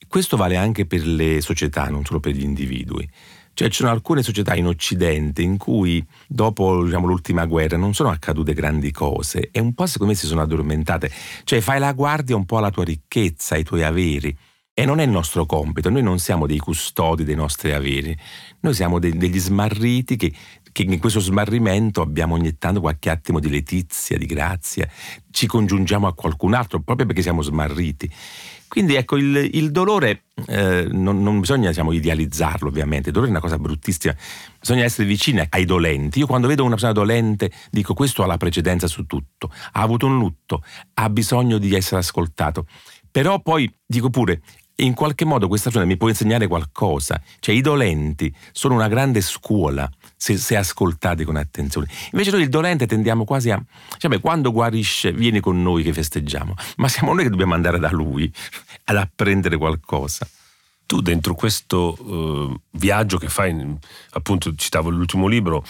Questo 0.08 0.38
vale 0.38 0.56
anche 0.56 0.88
per 0.88 1.06
le 1.06 1.40
società, 1.40 1.86
non 1.86 2.04
solo 2.04 2.20
per 2.20 2.34
gli 2.34 2.42
individui. 2.42 3.08
Cioè 3.54 3.70
ci 3.70 3.76
sono 3.76 3.92
alcune 3.92 4.24
società 4.24 4.56
in 4.56 4.66
Occidente 4.66 5.44
in 5.44 5.58
cui 5.58 6.04
dopo 6.28 6.84
diciamo, 6.84 7.06
l'ultima 7.06 7.46
guerra 7.46 7.78
non 7.78 7.94
sono 7.94 8.10
accadute 8.10 8.56
grandi 8.56 8.90
cose 8.90 9.50
e 9.52 9.60
un 9.60 9.76
po' 9.76 9.86
secondo 9.86 10.14
me 10.14 10.18
si 10.18 10.26
sono 10.26 10.42
addormentate. 10.42 11.12
Cioè 11.44 11.62
fai 11.62 11.78
la 11.78 11.94
guardia 11.94 12.36
un 12.36 12.46
po' 12.46 12.58
alla 12.58 12.72
tua 12.72 12.84
ricchezza, 12.84 13.54
ai 13.54 13.64
tuoi 13.64 13.84
averi. 13.84 14.36
E 14.74 14.84
non 14.84 15.00
è 15.00 15.04
il 15.04 15.12
nostro 15.12 15.46
compito, 15.46 15.92
noi 15.92 16.02
non 16.02 16.18
siamo 16.18 16.48
dei 16.48 16.58
custodi 16.58 17.24
dei 17.24 17.36
nostri 17.36 17.72
averi, 17.72 18.18
noi 18.62 18.74
siamo 18.74 18.98
de- 18.98 19.16
degli 19.16 19.40
smarriti 19.40 20.18
che 20.18 20.34
che 20.76 20.82
in 20.82 21.00
questo 21.00 21.22
smarrimento 21.22 22.02
abbiamo 22.02 22.34
ogni 22.34 22.58
tanto 22.58 22.82
qualche 22.82 23.10
attimo 23.10 23.40
di 23.40 23.50
letizia, 23.50 24.18
di 24.18 24.26
grazia, 24.26 24.86
ci 25.32 25.48
congiungiamo 25.48 26.06
a 26.06 26.14
qualcun 26.14 26.54
altro 26.54 26.82
proprio 26.82 27.06
perché 27.06 27.22
siamo 27.22 27.42
smarriti. 27.42 28.12
Quindi 28.68 28.96
ecco, 28.96 29.16
il, 29.16 29.52
il 29.54 29.72
dolore 29.72 30.24
eh, 30.48 30.86
non, 30.92 31.24
non, 31.24 31.40
bisogna 31.40 31.70
diciamo, 31.70 31.94
idealizzarlo 31.94 32.68
ovviamente, 32.68 33.08
il 33.08 33.14
dolore 33.14 33.32
è 33.32 33.34
una 33.34 33.42
cosa 33.42 33.58
bruttissima, 33.58 34.14
bisogna 34.60 34.84
essere 34.84 35.08
vicini 35.08 35.42
ai 35.48 35.64
dolenti. 35.64 36.20
Io 36.20 36.28
quando 36.28 36.48
vedo 36.48 36.64
una 36.64 36.72
persona 36.72 36.92
dolente 36.92 37.52
dico 37.72 37.94
questo 37.94 38.24
ha 38.24 38.26
la 38.26 38.36
precedenza 38.36 38.88
su 38.88 39.06
tutto, 39.06 39.50
ha 39.72 39.80
avuto 39.80 40.08
un 40.08 40.18
lutto, 40.18 40.62
ha 40.96 41.10
bisogno 41.10 41.58
di 41.58 41.74
essere 41.74 42.02
ascoltato. 42.02 42.68
Però 43.10 43.40
poi 43.40 43.74
dico 43.86 44.10
pure, 44.10 44.42
in 44.80 44.94
qualche 44.94 45.24
modo 45.24 45.48
questa 45.48 45.70
persona 45.70 45.90
mi 45.90 45.96
può 45.96 46.10
insegnare 46.10 46.48
qualcosa. 46.48 47.22
Cioè 47.40 47.56
i 47.56 47.62
dolenti 47.62 48.34
sono 48.52 48.74
una 48.74 48.90
grande 48.90 49.22
scuola 49.22 49.90
se, 50.26 50.38
se 50.38 50.58
ascoltati 50.58 51.24
con 51.24 51.36
attenzione. 51.36 51.88
Invece 52.12 52.32
noi 52.32 52.42
il 52.42 52.50
dolente 52.50 52.88
tendiamo 52.88 53.26
quasi 53.26 53.52
a... 53.52 53.64
Cioè, 53.98 54.20
quando 54.20 54.52
guarisce 54.52 55.12
viene 55.12 55.40
con 55.40 55.62
noi 55.62 55.84
che 55.84 55.94
festeggiamo, 55.94 56.56
ma 56.78 56.88
siamo 56.88 57.14
noi 57.14 57.26
che 57.26 57.30
dobbiamo 57.30 57.54
andare 57.54 57.78
da 57.78 57.92
lui 57.92 58.32
ad 58.86 58.98
apprendere 58.98 59.56
qualcosa. 59.58 60.28
Tu 60.88 61.02
dentro 61.02 61.36
questo 61.36 61.96
uh, 62.00 62.60
viaggio 62.72 63.18
che 63.18 63.30
fai, 63.30 63.78
appunto 64.12 64.56
citavo 64.56 64.90
l'ultimo 64.90 65.28
libro, 65.28 65.64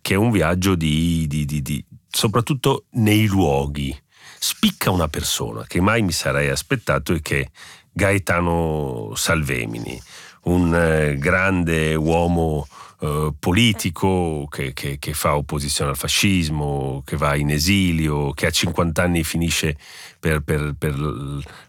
che 0.00 0.14
è 0.14 0.16
un 0.16 0.30
viaggio 0.30 0.76
di, 0.76 1.26
di, 1.26 1.44
di, 1.44 1.60
di 1.60 1.84
soprattutto 2.08 2.84
nei 2.90 3.26
luoghi, 3.26 3.96
spicca 4.38 4.92
una 4.92 5.08
persona 5.08 5.64
che 5.66 5.80
mai 5.80 6.02
mi 6.02 6.12
sarei 6.12 6.50
aspettato 6.50 7.12
e 7.14 7.20
che 7.20 7.50
Gaetano 7.90 9.12
Salvemini, 9.16 10.00
un 10.48 10.74
eh, 10.74 11.16
grande 11.18 11.94
uomo 11.94 12.66
eh, 13.00 13.32
politico 13.38 14.46
che, 14.48 14.72
che, 14.72 14.98
che, 14.98 15.12
fa 15.12 15.36
opposizione 15.36 15.90
al 15.90 15.96
fascismo, 15.96 17.02
che 17.04 17.16
va 17.16 17.36
in 17.36 17.50
esilio, 17.50 18.32
che 18.32 18.46
a 18.46 18.50
50 18.50 19.02
anni 19.02 19.24
finisce 19.24 19.76
per, 20.18 20.40
per, 20.40 20.74
per, 20.76 20.94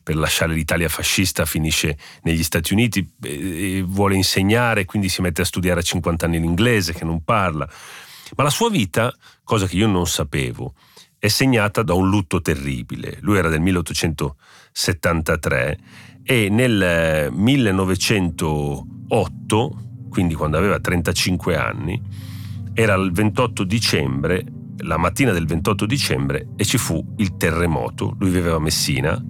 per 0.02 0.16
lasciare 0.16 0.54
l'Italia 0.54 0.90
fascista, 0.90 1.46
finisce 1.46 1.98
negli 2.24 2.44
Stati 2.44 2.74
Uniti 2.74 3.08
e 3.22 3.84
vuole 3.86 4.16
insegnare, 4.16 4.86
quindi 4.86 5.10
si 5.10 5.22
mette 5.22 5.42
a 5.42 5.46
studiare 5.46 5.82
a 5.82 5.84
50 5.84 6.26
anni 6.26 6.40
l'inglese 6.40 6.94
che 6.94 7.06
non 7.06 7.24
parla. 7.24 7.70
Ma 8.36 8.44
la 8.44 8.50
sua 8.50 8.70
vita, 8.70 9.14
cosa 9.44 9.68
che 9.68 9.76
io 9.76 9.88
non 9.88 10.08
sapevo, 10.08 10.74
è 11.20 11.28
segnata 11.28 11.84
da 11.84 11.94
un 11.94 12.10
lutto 12.10 12.42
terribile. 12.42 13.18
Lui 13.20 13.38
era 13.38 13.50
del 13.50 13.60
1873 14.74 15.78
e 16.24 16.50
nel 16.50 17.32
1908, 17.32 19.84
quindi 20.10 20.34
quando 20.36 20.58
aveva 20.58 20.80
35 20.80 21.56
anni, 21.56 22.02
era 22.74 22.94
il 22.94 23.12
28 23.12 23.64
dicembre, 23.64 24.46
la 24.78 24.98
mattina 24.98 25.32
del 25.32 25.46
28 25.46 25.86
dicembre 25.86 26.50
e 26.56 26.66
ci 26.66 26.78
fu 26.78 27.04
il 27.18 27.36
terremoto. 27.36 28.16
Lui 28.20 28.30
viveva 28.30 28.58
a 28.58 28.60
Messina 28.60 29.22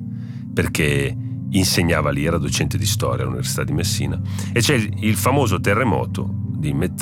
perché 0.54 1.16
insegnava 1.52 2.12
lì, 2.12 2.26
era 2.26 2.38
docente 2.38 2.78
di 2.78 2.86
storia 2.86 3.24
all'Università 3.24 3.64
di 3.64 3.72
Messina 3.72 4.22
e 4.52 4.60
c'è 4.60 4.76
il 4.76 5.16
famoso 5.16 5.60
terremoto 5.60 6.36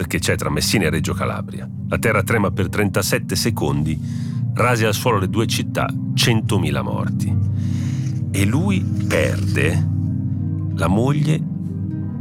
che 0.07 0.19
c'è 0.19 0.35
tra 0.35 0.51
Messina 0.51 0.85
e 0.85 0.91
Reggio 0.91 1.13
Calabria. 1.13 1.67
La 1.89 1.97
terra 1.97 2.21
trema 2.21 2.51
per 2.51 2.69
37 2.69 3.35
secondi 3.35 3.99
rase 4.53 4.85
al 4.85 4.93
suolo 4.93 5.17
le 5.17 5.27
due 5.27 5.47
città, 5.47 5.87
100.000 5.87 6.83
morti. 6.83 7.35
E 8.37 8.45
lui 8.45 8.79
perde 8.81 9.89
la 10.75 10.85
moglie, 10.85 11.43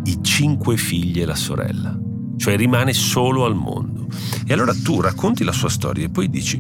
i 0.05 0.19
cinque 0.23 0.79
figli 0.79 1.21
e 1.21 1.27
la 1.27 1.35
sorella, 1.35 1.95
cioè 2.39 2.57
rimane 2.57 2.95
solo 2.95 3.45
al 3.45 3.55
mondo. 3.55 4.07
E 4.47 4.55
allora 4.55 4.73
tu 4.73 5.03
racconti 5.03 5.45
la 5.45 5.53
sua 5.53 5.69
storia 5.69 6.07
e 6.07 6.09
poi 6.09 6.31
dici, 6.31 6.59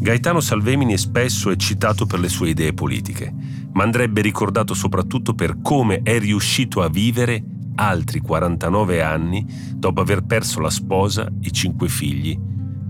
Gaetano 0.00 0.40
Salvemini 0.40 0.94
è 0.94 0.96
spesso 0.96 1.50
è 1.50 1.54
citato 1.54 2.06
per 2.06 2.18
le 2.18 2.28
sue 2.28 2.48
idee 2.48 2.74
politiche, 2.74 3.32
ma 3.72 3.84
andrebbe 3.84 4.20
ricordato 4.20 4.74
soprattutto 4.74 5.32
per 5.32 5.60
come 5.62 6.02
è 6.02 6.18
riuscito 6.18 6.82
a 6.82 6.88
vivere 6.88 7.44
altri 7.76 8.18
49 8.18 9.00
anni 9.00 9.46
dopo 9.76 10.00
aver 10.00 10.24
perso 10.24 10.58
la 10.58 10.70
sposa, 10.70 11.30
i 11.42 11.52
cinque 11.52 11.88
figli 11.88 12.36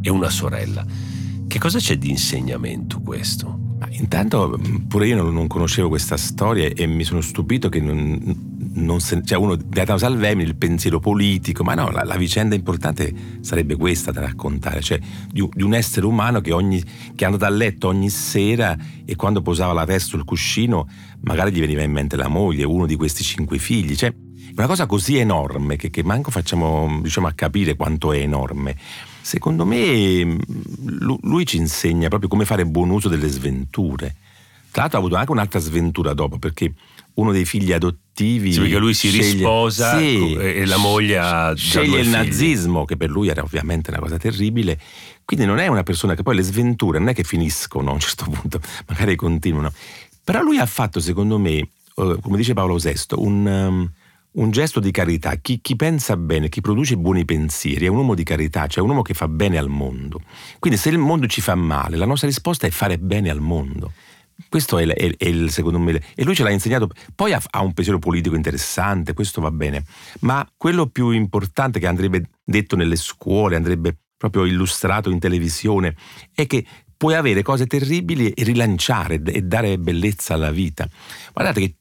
e 0.01 0.09
una 0.09 0.31
sorella. 0.31 0.87
Che 1.47 1.59
cosa 1.59 1.79
c'è 1.79 1.99
di 1.99 2.09
insegnamento 2.09 2.99
questo? 3.03 3.67
Intanto 3.90 4.59
pure 4.87 5.07
io 5.07 5.22
non, 5.22 5.46
conoscevo 5.46 5.88
questa 5.88 6.16
storia 6.16 6.68
e 6.68 6.87
mi 6.87 7.05
sono 7.05 7.20
stupito 7.20 7.68
che 7.68 7.81
non, 7.81 8.20
non 8.74 9.01
se, 9.01 9.22
cioè 9.24 9.38
uno 9.38 9.57
Gaetano 9.57 9.98
Salvemini, 9.98 10.48
il 10.48 10.57
pensiero 10.57 11.01
politico, 11.01 11.62
ma 11.64 11.74
no, 11.74 11.90
la, 11.90 12.05
la, 12.05 12.16
vicenda 12.16 12.55
importante 12.55 13.12
sarebbe 13.40 13.77
questa 13.77 14.11
da 14.11 14.20
raccontare, 14.20 14.81
cioè 14.81 14.98
di, 15.31 15.46
di 15.53 15.62
un 15.62 15.74
essere 15.74 16.07
umano 16.07 16.40
che, 16.40 16.53
ogni, 16.53 16.83
che 16.83 17.24
è 17.24 17.24
andato 17.24 17.44
a 17.44 17.51
letto 17.51 17.88
ogni 17.88 18.11
sera 18.11 18.77
e 19.05 19.16
quando 19.16 19.42
posava 19.42 19.72
la 19.72 19.85
testa 19.85 20.11
sul 20.11 20.24
cuscino 20.24 20.88
magari 21.22 21.53
gli 21.53 21.61
veniva 21.61 21.83
in 21.83 21.92
mente 21.92 22.16
la 22.16 22.29
moglie, 22.29 22.64
uno 22.64 22.87
di 22.87 22.96
questi 22.96 23.24
cinque 23.24 23.59
figli, 23.59 23.94
cioè 23.94 24.14
una 24.57 24.66
cosa 24.66 24.87
così 24.87 25.16
enorme 25.16 25.77
che, 25.77 25.88
che 25.88 26.03
manco 26.03 26.31
facciamo 26.31 27.01
diciamo, 27.01 27.27
a 27.27 27.33
capire 27.33 27.77
quanto 27.77 28.12
è 28.12 28.18
enorme. 28.18 28.77
Secondo 29.20 29.64
me 29.64 30.37
lui 31.22 31.46
ci 31.46 31.57
insegna 31.57 32.09
proprio 32.09 32.28
come 32.28 32.44
fare 32.44 32.64
buon 32.66 32.90
uso 32.90 33.09
delle 33.09 33.28
sventure. 33.28 34.16
Tra 34.70 34.83
l'altro 34.83 34.98
ha 34.98 35.00
avuto 35.00 35.16
anche 35.16 35.31
un'altra 35.33 35.59
sventura 35.61 36.14
dopo, 36.14 36.38
perché 36.38 36.72
uno 37.14 37.33
dei 37.33 37.44
figli 37.44 37.72
adottivi. 37.72 38.52
Sì, 38.52 38.61
perché 38.61 38.78
lui 38.78 38.94
si 38.94 39.09
sceglie, 39.09 39.33
risposa 39.33 39.98
sì, 39.98 40.35
e 40.35 40.66
la 40.66 40.76
moglie 40.76 41.18
ha. 41.18 41.54
Sceglie 41.54 42.00
il 42.00 42.09
nazismo, 42.09 42.85
che 42.85 42.96
per 42.96 43.11
lui 43.11 43.28
era 43.28 43.42
ovviamente 43.42 43.90
una 43.90 44.00
cosa 44.00 44.18
terribile. 44.18 44.78
Quindi 45.24 45.44
non 45.44 45.59
è 45.59 45.66
una 45.66 45.83
persona 45.83 46.14
che 46.14 46.22
poi 46.22 46.37
le 46.37 46.42
sventure 46.42 46.98
non 46.98 47.09
è 47.09 47.14
che 47.14 47.24
finiscono 47.24 47.90
a 47.90 47.92
un 47.92 48.00
certo 48.00 48.24
punto, 48.31 48.61
magari 48.88 49.16
continuano. 49.16 49.72
Però 50.22 50.42
lui 50.42 50.59
ha 50.59 50.66
fatto, 50.66 51.00
secondo 51.00 51.38
me, 51.38 51.57
eh, 51.57 51.68
come 52.20 52.37
dice 52.37 52.54
Paolo 52.54 52.76
VI, 52.76 52.94
un. 53.16 53.90
Un 54.38 54.53
gesto 54.53 54.79
di 54.79 54.92
carità. 54.92 55.35
Chi, 55.35 55.61
chi, 55.61 55.74
pensa 55.74 56.16
bene, 56.16 56.48
chi 56.48 56.61
produce 56.61 56.96
buoni 56.96 57.24
pensieri 57.24 57.87
è 57.87 57.88
un 57.88 57.96
uomo 57.96 58.14
di 58.14 58.22
carità, 58.22 58.68
cioè 58.68 58.85
un 58.85 58.90
uomo 58.90 59.03
che 59.03 59.12
fa 59.12 59.27
bene 59.27 59.59
al 59.59 59.68
mondo. 59.68 60.20
Quindi 60.61 60.79
se 60.79 60.90
il 60.90 60.98
mondo 60.98 61.27
ci 61.27 61.40
fa 61.40 61.57
male, 61.57 61.96
la 61.96 62.07
nostra 62.07 62.29
risposta 62.29 62.64
è 62.64 62.70
fare 62.70 62.98
bene 62.98 63.31
al 63.31 63.40
mondo. 63.40 63.92
Questo 64.48 64.79
è, 64.79 64.87
è, 64.87 65.16
è 65.16 65.27
il 65.27 65.51
secondo 65.51 65.81
me. 65.81 66.01
E 66.14 66.22
lui 66.22 66.37
ce 66.37 66.44
l'ha 66.44 66.51
insegnato. 66.51 66.88
Poi 67.16 67.33
ha, 67.33 67.42
ha, 67.51 67.62
un 67.62 67.72
pensiero 67.72 67.98
politico 67.98 68.37
interessante, 68.37 69.12
questo 69.12 69.40
va 69.40 69.51
bene. 69.51 69.83
Ma 70.20 70.48
quello 70.57 70.87
più 70.87 71.11
importante 71.11 71.81
che 71.81 71.88
andrebbe 71.88 72.31
detto 72.44 72.77
nelle 72.77 72.96
scuole, 72.96 73.57
andrebbe 73.57 73.96
proprio 74.16 74.44
illustrato 74.44 75.11
in 75.11 75.18
televisione, 75.18 75.96
è 76.33 76.46
che 76.46 76.64
puoi 76.96 77.16
avere 77.16 77.42
cose 77.42 77.66
terribili 77.66 78.31
e 78.31 78.44
rilanciare 78.44 79.20
e 79.20 79.42
dare 79.42 79.79
bellezza 79.79 80.35
alla 80.35 80.53
vita. 80.53 80.88
Guardate 81.33 81.61
che 81.61 81.74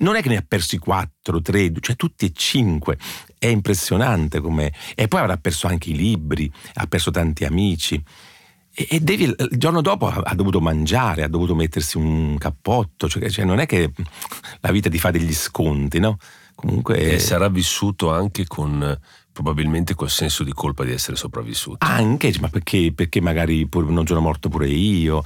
non 0.00 0.16
è 0.16 0.22
che 0.22 0.28
ne 0.28 0.36
ha 0.36 0.44
persi 0.46 0.78
quattro, 0.78 1.40
tre, 1.40 1.72
cioè 1.80 1.96
tutti 1.96 2.26
e 2.26 2.32
cinque. 2.34 2.98
È 3.38 3.46
impressionante 3.46 4.40
come. 4.40 4.72
E 4.94 5.08
poi 5.08 5.20
avrà 5.20 5.36
perso 5.36 5.66
anche 5.66 5.90
i 5.90 5.96
libri, 5.96 6.50
ha 6.74 6.86
perso 6.86 7.10
tanti 7.10 7.44
amici. 7.44 8.02
E, 8.72 8.86
e 8.90 9.00
devi, 9.00 9.24
il 9.24 9.48
giorno 9.56 9.80
dopo 9.80 10.06
ha, 10.06 10.20
ha, 10.24 10.34
dovuto 10.34 10.60
mangiare, 10.60 11.22
ha 11.22 11.28
dovuto 11.28 11.54
mettersi 11.54 11.96
un 11.96 12.36
cappotto, 12.38 13.08
cioè, 13.08 13.28
cioè, 13.30 13.44
non 13.44 13.58
è 13.58 13.66
che 13.66 13.92
la 14.60 14.70
vita 14.70 14.88
ti 14.88 14.98
fa 14.98 15.10
degli 15.10 15.32
sconti, 15.32 15.98
no? 15.98 16.18
Comunque. 16.54 17.14
E 17.14 17.18
sarà 17.18 17.48
vissuto 17.48 18.12
anche 18.12 18.46
con 18.46 18.98
probabilmente 19.32 19.94
col 19.94 20.10
senso 20.10 20.44
di 20.44 20.52
colpa 20.52 20.84
di 20.84 20.92
essere 20.92 21.16
sopravvissuto. 21.16 21.86
Anche, 21.86 22.34
ma 22.40 22.48
perché, 22.48 22.92
perché 22.94 23.20
magari 23.20 23.66
pur, 23.66 23.88
non 23.88 24.06
sono 24.06 24.20
morto 24.20 24.48
pure 24.48 24.68
io. 24.68 25.24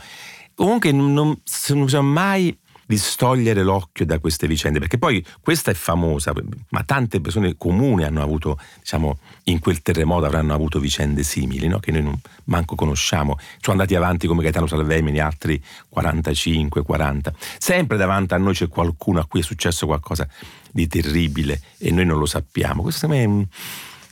Comunque 0.55 0.93
non, 0.93 1.13
non 1.13 1.89
siamo 1.89 2.09
mai 2.09 2.57
distogliere 2.87 3.63
l'occhio 3.63 4.05
da 4.05 4.19
queste 4.19 4.47
vicende, 4.47 4.79
perché 4.79 4.99
poi 4.99 5.25
questa 5.41 5.71
è 5.71 5.75
famosa, 5.75 6.33
ma 6.71 6.83
tante 6.85 7.21
persone 7.21 7.57
comuni 7.57 8.05
hanno 8.05 8.23
avuto, 8.23 8.59
diciamo, 8.81 9.19
in 9.45 9.59
quel 9.59 9.83
terremoto 9.83 10.27
avranno 10.27 10.55
avuto 10.55 10.79
vicende 10.79 11.23
simili, 11.23 11.69
no? 11.69 11.79
che 11.79 11.93
noi 11.93 12.03
non 12.03 12.19
manco 12.45 12.75
conosciamo. 12.75 13.39
Sono 13.61 13.79
andati 13.79 13.95
avanti 13.95 14.27
come 14.27 14.43
Gaetano 14.43 14.67
Salvemini, 14.67 15.19
altri 15.19 15.63
45, 15.89 16.83
40. 16.83 17.33
Sempre 17.59 17.97
davanti 17.97 18.35
a 18.35 18.39
noi 18.39 18.55
c'è 18.55 18.69
qualcuno 18.69 19.21
a 19.21 19.27
cui 19.27 19.41
è 19.41 19.43
successo 19.43 19.87
qualcosa 19.87 20.29
di 20.71 20.87
terribile 20.87 21.61
e 21.79 21.91
noi 21.91 22.05
non 22.05 22.19
lo 22.19 22.27
sappiamo. 22.27 22.83
Questo 22.83 23.07
a 23.07 23.09
me 23.09 23.49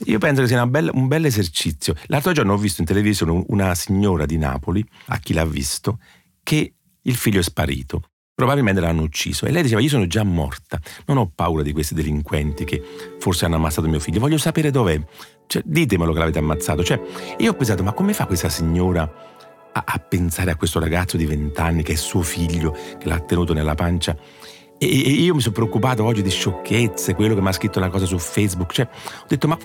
io 0.05 0.17
penso 0.17 0.41
che 0.41 0.47
sia 0.47 0.65
bella, 0.65 0.91
un 0.93 1.07
bel 1.07 1.25
esercizio. 1.25 1.95
L'altro 2.07 2.31
giorno 2.31 2.53
ho 2.53 2.57
visto 2.57 2.81
in 2.81 2.87
televisione 2.87 3.43
una 3.47 3.73
signora 3.75 4.25
di 4.25 4.37
Napoli, 4.37 4.85
a 5.07 5.17
chi 5.19 5.33
l'ha 5.33 5.45
visto, 5.45 5.99
che 6.41 6.73
il 7.01 7.15
figlio 7.15 7.39
è 7.39 7.43
sparito 7.43 8.09
probabilmente 8.33 8.81
l'hanno 8.81 9.03
ucciso. 9.03 9.45
E 9.45 9.51
lei 9.51 9.63
diceva: 9.63 9.81
Io 9.81 9.89
sono 9.89 10.07
già 10.07 10.23
morta, 10.23 10.79
non 11.05 11.17
ho 11.17 11.31
paura 11.33 11.63
di 11.63 11.71
questi 11.71 11.93
delinquenti 11.93 12.63
che 12.65 12.81
forse 13.19 13.45
hanno 13.45 13.55
ammazzato 13.55 13.87
mio 13.87 13.99
figlio, 13.99 14.19
voglio 14.19 14.37
sapere 14.37 14.71
dov'è. 14.71 14.99
Cioè, 15.45 15.61
ditemelo 15.65 16.13
che 16.13 16.19
l'avete 16.19 16.39
ammazzato. 16.39 16.83
Cioè, 16.83 17.01
io 17.37 17.51
ho 17.51 17.55
pensato: 17.55 17.83
ma 17.83 17.93
come 17.93 18.13
fa 18.13 18.25
questa 18.25 18.49
signora 18.49 19.03
a, 19.71 19.83
a 19.85 19.99
pensare 19.99 20.51
a 20.51 20.55
questo 20.55 20.79
ragazzo 20.79 21.17
di 21.17 21.25
vent'anni 21.25 21.83
che 21.83 21.93
è 21.93 21.95
suo 21.95 22.21
figlio, 22.21 22.71
che 22.71 23.07
l'ha 23.07 23.19
tenuto 23.19 23.53
nella 23.53 23.75
pancia? 23.75 24.15
E, 24.77 24.87
e 24.87 25.09
io 25.09 25.35
mi 25.35 25.41
sono 25.41 25.53
preoccupato 25.53 26.03
oggi 26.03 26.21
di 26.21 26.29
sciocchezze, 26.29 27.15
quello 27.15 27.35
che 27.35 27.41
mi 27.41 27.47
ha 27.47 27.53
scritto 27.53 27.79
una 27.79 27.89
cosa 27.89 28.05
su 28.05 28.17
Facebook. 28.17 28.73
Cioè, 28.73 28.87
ho 28.91 29.25
detto: 29.27 29.47
ma 29.47 29.57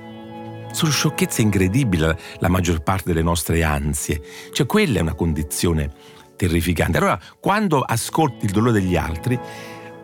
sono 0.70 0.90
sciocchezze 0.90 1.40
incredibili 1.40 2.02
la, 2.38 2.48
maggior 2.48 2.82
parte 2.82 3.04
delle 3.06 3.22
nostre 3.22 3.62
ansie. 3.62 4.20
Cioè, 4.52 4.66
quella 4.66 4.98
è 4.98 5.02
una 5.02 5.14
condizione 5.14 6.16
terrificante. 6.38 6.96
Allora, 6.96 7.20
quando 7.38 7.82
ascolti 7.82 8.46
il 8.46 8.52
dolore 8.52 8.80
degli 8.80 8.96
altri, 8.96 9.38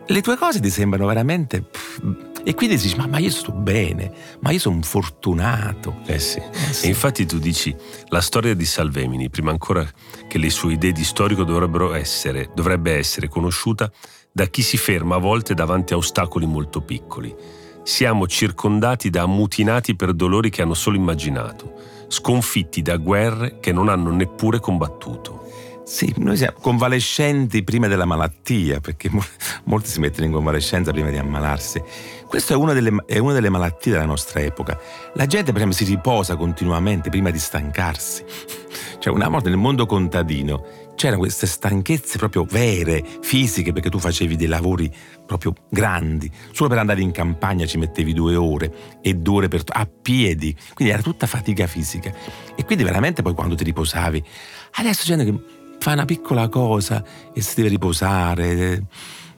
le 0.07 0.21
tue 0.21 0.37
cose 0.37 0.61
ti 0.61 0.69
sembrano 0.69 1.07
veramente... 1.07 1.71
E 2.47 2.53
quindi 2.53 2.77
dici, 2.77 2.95
ma, 2.97 3.07
ma 3.07 3.17
io 3.17 3.31
sto 3.31 3.53
bene, 3.53 4.13
ma 4.41 4.51
io 4.51 4.59
sono 4.59 4.83
fortunato. 4.83 6.01
Eh 6.05 6.19
sì. 6.19 6.39
eh 6.39 6.73
sì. 6.75 6.85
E 6.85 6.89
infatti 6.91 7.25
tu 7.25 7.39
dici, 7.39 7.75
la 8.09 8.21
storia 8.21 8.55
di 8.55 8.67
Salvemini, 8.67 9.31
prima 9.31 9.51
ancora 9.51 9.89
che 10.29 10.37
le 10.37 10.51
sue 10.51 10.75
idee 10.75 10.93
di 10.93 11.05
storico 11.05 11.45
dovrebbero 11.45 11.95
essere, 11.95 12.51
dovrebbe 12.55 12.99
essere 12.99 13.29
conosciuta 13.29 13.91
da 14.31 14.45
chi 14.45 14.61
si 14.61 14.77
ferma 14.77 15.15
a 15.15 15.21
volte 15.21 15.55
davanti 15.55 15.95
a 15.95 15.97
ostacoli 15.97 16.45
molto 16.45 16.83
piccoli. 16.83 17.35
Siamo 17.83 18.27
circondati 18.27 19.09
da 19.09 19.23
ammutinati 19.23 19.97
per 19.97 20.13
dolori 20.13 20.51
che 20.51 20.61
hanno 20.61 20.75
solo 20.75 20.97
immaginato, 20.97 21.73
sconfitti 22.09 22.83
da 22.83 22.99
guerre 22.99 23.59
che 23.59 23.73
non 23.73 23.89
hanno 23.89 24.11
neppure 24.11 24.61
combattuto. 24.61 25.44
Sì, 25.85 26.15
noi 26.17 26.39
siamo 26.39 26.57
convalescenti 26.61 27.63
prima 27.63 27.89
della 27.89 28.07
malattia, 28.07 28.81
perché 28.81 29.11
molti 29.65 29.91
si 29.91 30.01
mettono 30.01 30.25
in 30.25 30.33
convalescenza 30.33 30.93
prima 30.93 31.11
di 31.11 31.19
ammalarsi. 31.19 31.83
Questa 32.27 32.55
è 32.55 32.57
una, 32.57 32.73
delle, 32.73 33.05
è 33.07 33.19
una 33.19 33.35
delle 33.35 33.51
malattie 33.51 33.93
della 33.93 34.07
nostra 34.07 34.41
epoca. 34.41 34.81
La 35.13 35.27
gente, 35.27 35.53
per 35.53 35.57
esempio, 35.61 35.77
si 35.77 35.85
riposa 35.85 36.37
continuamente 36.37 37.11
prima 37.11 37.31
di 37.31 37.39
stancarsi. 37.39 38.25
Cioè, 38.99 39.13
una 39.13 39.29
volta 39.29 39.51
nel 39.51 39.59
mondo 39.59 39.85
contadino 39.85 40.65
c'erano 40.95 41.19
queste 41.19 41.47
stanchezze 41.47 42.17
proprio 42.17 42.45
vere, 42.45 43.05
fisiche, 43.21 43.73
perché 43.75 43.91
tu 43.91 43.99
facevi 43.99 44.35
dei 44.35 44.47
lavori 44.47 44.91
proprio 45.27 45.53
grandi. 45.69 46.31
Solo 46.53 46.71
per 46.71 46.79
andare 46.79 47.03
in 47.03 47.11
campagna 47.11 47.67
ci 47.67 47.77
mettevi 47.77 48.15
due 48.15 48.35
ore 48.35 48.99
e 49.03 49.13
due 49.13 49.37
ore 49.37 49.49
per, 49.49 49.63
a 49.67 49.87
piedi, 49.87 50.57
quindi 50.73 50.95
era 50.95 51.03
tutta 51.03 51.27
fatica 51.27 51.67
fisica. 51.67 52.11
E 52.55 52.65
quindi 52.65 52.83
veramente 52.83 53.21
poi 53.21 53.35
quando 53.35 53.55
ti 53.55 53.65
riposavi, 53.65 54.25
adesso 54.77 55.03
c'è 55.03 55.17
gente 55.17 55.25
che 55.25 55.63
fa 55.85 55.93
una 55.93 56.07
piccola 56.07 56.49
cosa 56.49 57.05
e 57.35 57.43
si 57.43 57.57
deve 57.57 57.69
riposare. 57.69 58.85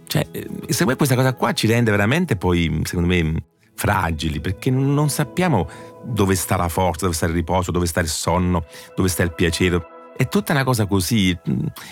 Cioè, 0.06 0.28
secondo 0.68 0.92
me 0.92 0.94
questa 0.94 1.16
cosa 1.16 1.35
qua 1.35 1.52
ci 1.52 1.66
rende 1.66 1.90
veramente 1.90 2.37
poi, 2.37 2.82
secondo 2.85 3.09
me, 3.09 3.35
fragili, 3.74 4.38
perché 4.38 4.70
non 4.70 5.09
sappiamo 5.09 5.68
dove 6.04 6.37
sta 6.37 6.56
la 6.56 6.68
forza, 6.68 7.06
dove 7.06 7.16
sta 7.16 7.26
il 7.26 7.32
riposo, 7.32 7.72
dove 7.72 7.87
sta 7.87 7.98
il 7.98 8.06
sonno, 8.06 8.64
dove 8.94 9.09
sta 9.09 9.24
il 9.24 9.35
piacere. 9.35 9.85
È 10.16 10.28
tutta 10.28 10.52
una 10.52 10.62
cosa 10.62 10.87
così, 10.87 11.37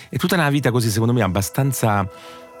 è 0.09 0.15
tutta 0.15 0.35
una 0.35 0.49
vita 0.49 0.71
così, 0.71 0.89
secondo 0.89 1.11
me, 1.11 1.21
abbastanza 1.21 2.09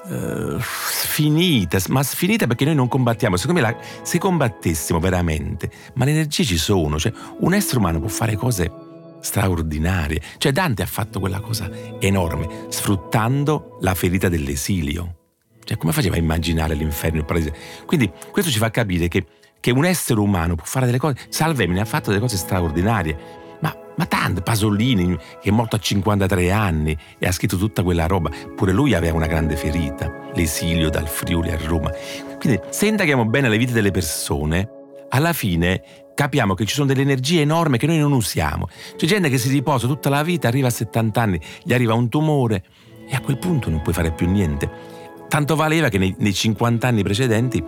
uh, 0.03 0.59
sfinita, 0.59 1.79
ma 1.87 2.03
sfinita 2.03 2.45
perché 2.45 2.65
noi 2.65 2.75
non 2.75 2.89
combattiamo. 2.89 3.37
Secondo 3.37 3.61
me, 3.61 3.71
la, 3.71 3.77
se 4.01 4.17
combattessimo 4.17 4.99
veramente, 4.99 5.71
ma 5.93 6.03
le 6.03 6.11
energie 6.11 6.43
ci 6.43 6.57
sono, 6.57 6.99
cioè 6.99 7.13
un 7.39 7.53
essere 7.53 7.77
umano 7.77 7.99
può 7.99 8.09
fare 8.09 8.35
cose 8.35 8.84
straordinarie. 9.25 10.21
Cioè 10.37 10.51
Dante 10.51 10.83
ha 10.83 10.85
fatto 10.85 11.19
quella 11.19 11.39
cosa 11.39 11.69
enorme, 11.99 12.67
sfruttando 12.69 13.77
la 13.81 13.95
ferita 13.95 14.29
dell'esilio. 14.29 15.15
Cioè 15.63 15.77
come 15.77 15.91
faceva 15.91 16.15
a 16.15 16.19
immaginare 16.19 16.75
l'inferno 16.75 17.17
e 17.17 17.19
il 17.21 17.25
paradiso? 17.25 17.53
Quindi 17.85 18.11
questo 18.31 18.51
ci 18.51 18.59
fa 18.59 18.69
capire 18.69 19.07
che, 19.07 19.25
che 19.59 19.71
un 19.71 19.83
essere 19.83 20.19
umano 20.19 20.55
può 20.55 20.65
fare 20.65 20.85
delle 20.85 20.99
cose, 20.99 21.17
Salvemini 21.29 21.79
ha 21.79 21.85
fatto 21.85 22.09
delle 22.09 22.21
cose 22.21 22.37
straordinarie, 22.37 23.17
ma 23.61 23.75
ma 23.97 24.05
tanto, 24.05 24.41
Pasolini, 24.41 25.17
che 25.41 25.49
è 25.49 25.51
morto 25.51 25.77
a 25.77 25.79
53 25.79 26.51
anni 26.51 26.95
e 27.17 27.25
ha 27.25 27.31
scritto 27.31 27.55
tutta 27.55 27.81
quella 27.81 28.07
roba, 28.07 28.29
pure 28.53 28.73
lui 28.73 28.93
aveva 28.93 29.15
una 29.15 29.25
grande 29.25 29.55
ferita, 29.55 30.11
l'esilio 30.33 30.89
dal 30.89 31.07
Friuli 31.07 31.49
a 31.49 31.57
Roma. 31.65 31.89
Quindi, 32.37 32.59
se 32.69 32.87
indaghiamo 32.87 33.25
bene 33.25 33.47
le 33.47 33.57
vite 33.57 33.71
delle 33.71 33.91
persone, 33.91 34.69
alla 35.09 35.31
fine 35.31 36.04
capiamo 36.15 36.55
che 36.55 36.65
ci 36.65 36.73
sono 36.73 36.87
delle 36.87 37.01
energie 37.01 37.41
enormi 37.41 37.77
che 37.77 37.85
noi 37.85 37.99
non 37.99 38.13
usiamo. 38.13 38.67
C'è 38.95 39.05
gente 39.05 39.29
che 39.29 39.37
si 39.37 39.49
riposa 39.49 39.85
tutta 39.85 40.09
la 40.09 40.23
vita, 40.23 40.47
arriva 40.47 40.67
a 40.67 40.71
70 40.71 41.21
anni, 41.21 41.39
gli 41.63 41.73
arriva 41.73 41.93
un 41.93 42.09
tumore 42.09 42.63
e 43.07 43.15
a 43.15 43.19
quel 43.19 43.37
punto 43.37 43.69
non 43.69 43.81
puoi 43.81 43.93
fare 43.93 44.11
più 44.11 44.27
niente. 44.27 44.93
Tanto 45.27 45.55
valeva 45.55 45.89
che 45.89 45.97
nei, 45.97 46.15
nei 46.17 46.33
50 46.33 46.87
anni 46.87 47.03
precedenti 47.03 47.63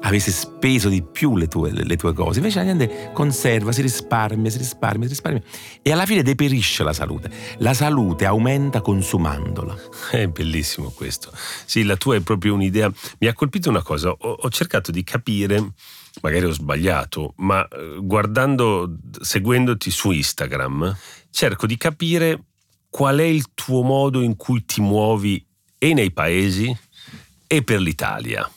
avessi 0.00 0.30
speso 0.30 0.88
di 0.88 1.02
più 1.02 1.36
le 1.36 1.48
tue, 1.48 1.72
le 1.72 1.96
tue, 1.96 2.12
cose. 2.12 2.38
Invece 2.38 2.58
la 2.58 2.64
gente 2.66 3.10
conserva, 3.12 3.72
si 3.72 3.82
risparmia, 3.82 4.50
si 4.50 4.58
risparmia, 4.58 5.02
si 5.08 5.14
risparmia 5.14 5.42
e 5.82 5.92
alla 5.92 6.06
fine 6.06 6.22
deperisce 6.22 6.82
la 6.82 6.92
salute. 6.92 7.30
La 7.58 7.74
salute 7.74 8.26
aumenta 8.26 8.80
consumandola. 8.80 9.76
È 10.10 10.26
bellissimo 10.28 10.90
questo. 10.90 11.30
Sì, 11.64 11.82
la 11.84 11.96
tua 11.96 12.16
è 12.16 12.20
proprio 12.20 12.54
un'idea. 12.54 12.90
Mi 13.18 13.26
ha 13.26 13.32
colpito 13.32 13.68
una 13.68 13.82
cosa, 13.82 14.10
ho, 14.10 14.16
ho 14.18 14.50
cercato 14.50 14.90
di 14.90 15.02
capire 15.04 15.72
magari 16.22 16.46
ho 16.46 16.52
sbagliato, 16.52 17.34
ma 17.36 17.66
eh, 17.66 17.98
guardando, 18.00 18.96
seguendoti 19.20 19.90
su 19.90 20.10
Instagram, 20.10 20.96
cerco 21.30 21.66
di 21.66 21.76
capire 21.76 22.42
qual 22.90 23.18
è 23.18 23.24
il 23.24 23.52
tuo 23.54 23.82
modo 23.82 24.20
in 24.20 24.36
cui 24.36 24.64
ti 24.64 24.80
muovi 24.80 25.44
e 25.78 25.94
nei 25.94 26.10
paesi 26.10 26.76
e 27.46 27.62
per 27.62 27.80
l'Italia. 27.80 28.50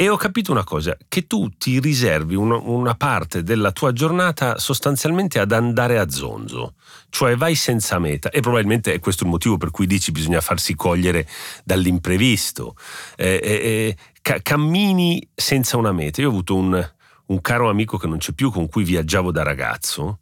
E 0.00 0.08
ho 0.08 0.16
capito 0.16 0.52
una 0.52 0.62
cosa, 0.62 0.96
che 1.08 1.26
tu 1.26 1.50
ti 1.58 1.80
riservi 1.80 2.36
una, 2.36 2.56
una 2.56 2.94
parte 2.94 3.42
della 3.42 3.72
tua 3.72 3.92
giornata 3.92 4.56
sostanzialmente 4.56 5.40
ad 5.40 5.50
andare 5.50 5.98
a 5.98 6.08
zonzo, 6.08 6.74
cioè 7.10 7.36
vai 7.36 7.56
senza 7.56 7.98
meta 7.98 8.30
e 8.30 8.38
probabilmente 8.40 8.92
è 8.92 9.00
questo 9.00 9.24
il 9.24 9.30
motivo 9.30 9.56
per 9.56 9.72
cui 9.72 9.88
dici 9.88 10.12
bisogna 10.12 10.40
farsi 10.40 10.76
cogliere 10.76 11.26
dall'imprevisto, 11.64 12.76
eh, 13.16 13.40
eh, 13.42 13.96
ca- 14.28 14.40
cammini 14.42 15.26
senza 15.34 15.78
una 15.78 15.92
meta. 15.92 16.20
Io 16.20 16.28
ho 16.28 16.30
avuto 16.30 16.54
un, 16.54 16.90
un 17.26 17.40
caro 17.40 17.70
amico 17.70 17.96
che 17.96 18.06
non 18.06 18.18
c'è 18.18 18.32
più 18.32 18.50
con 18.50 18.68
cui 18.68 18.84
viaggiavo 18.84 19.32
da 19.32 19.42
ragazzo 19.42 20.18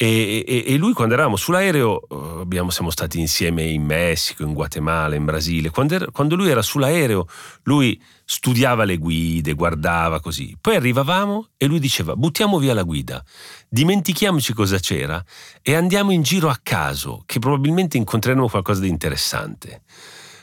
e, 0.00 0.44
e, 0.46 0.64
e, 0.64 0.76
lui 0.76 0.92
quando 0.92 1.14
eravamo 1.14 1.34
sull'aereo, 1.34 2.02
eh, 2.08 2.40
abbiamo, 2.40 2.70
siamo 2.70 2.88
stati 2.88 3.18
insieme 3.18 3.64
in 3.64 3.82
Messico, 3.82 4.44
in 4.44 4.52
Guatemala, 4.54 5.16
in 5.16 5.24
Brasile, 5.24 5.70
quando, 5.70 5.96
era, 5.96 6.06
quando, 6.12 6.36
lui 6.36 6.48
era 6.48 6.62
sull'aereo 6.62 7.26
lui 7.64 8.00
studiava 8.24 8.84
le 8.84 8.96
guide, 8.96 9.54
guardava 9.54 10.20
così, 10.20 10.56
poi 10.60 10.76
arrivavamo 10.76 11.48
e 11.56 11.66
lui 11.66 11.80
diceva 11.80 12.14
buttiamo 12.14 12.58
via 12.58 12.74
la 12.74 12.84
guida, 12.84 13.24
dimentichiamoci 13.68 14.52
cosa 14.52 14.78
c'era 14.78 15.20
e 15.62 15.74
andiamo 15.74 16.12
in 16.12 16.22
giro 16.22 16.48
a 16.48 16.58
caso, 16.62 17.24
che 17.26 17.40
probabilmente 17.40 17.96
incontreremo 17.96 18.48
qualcosa 18.48 18.80
di 18.82 18.88
interessante. 18.88 19.82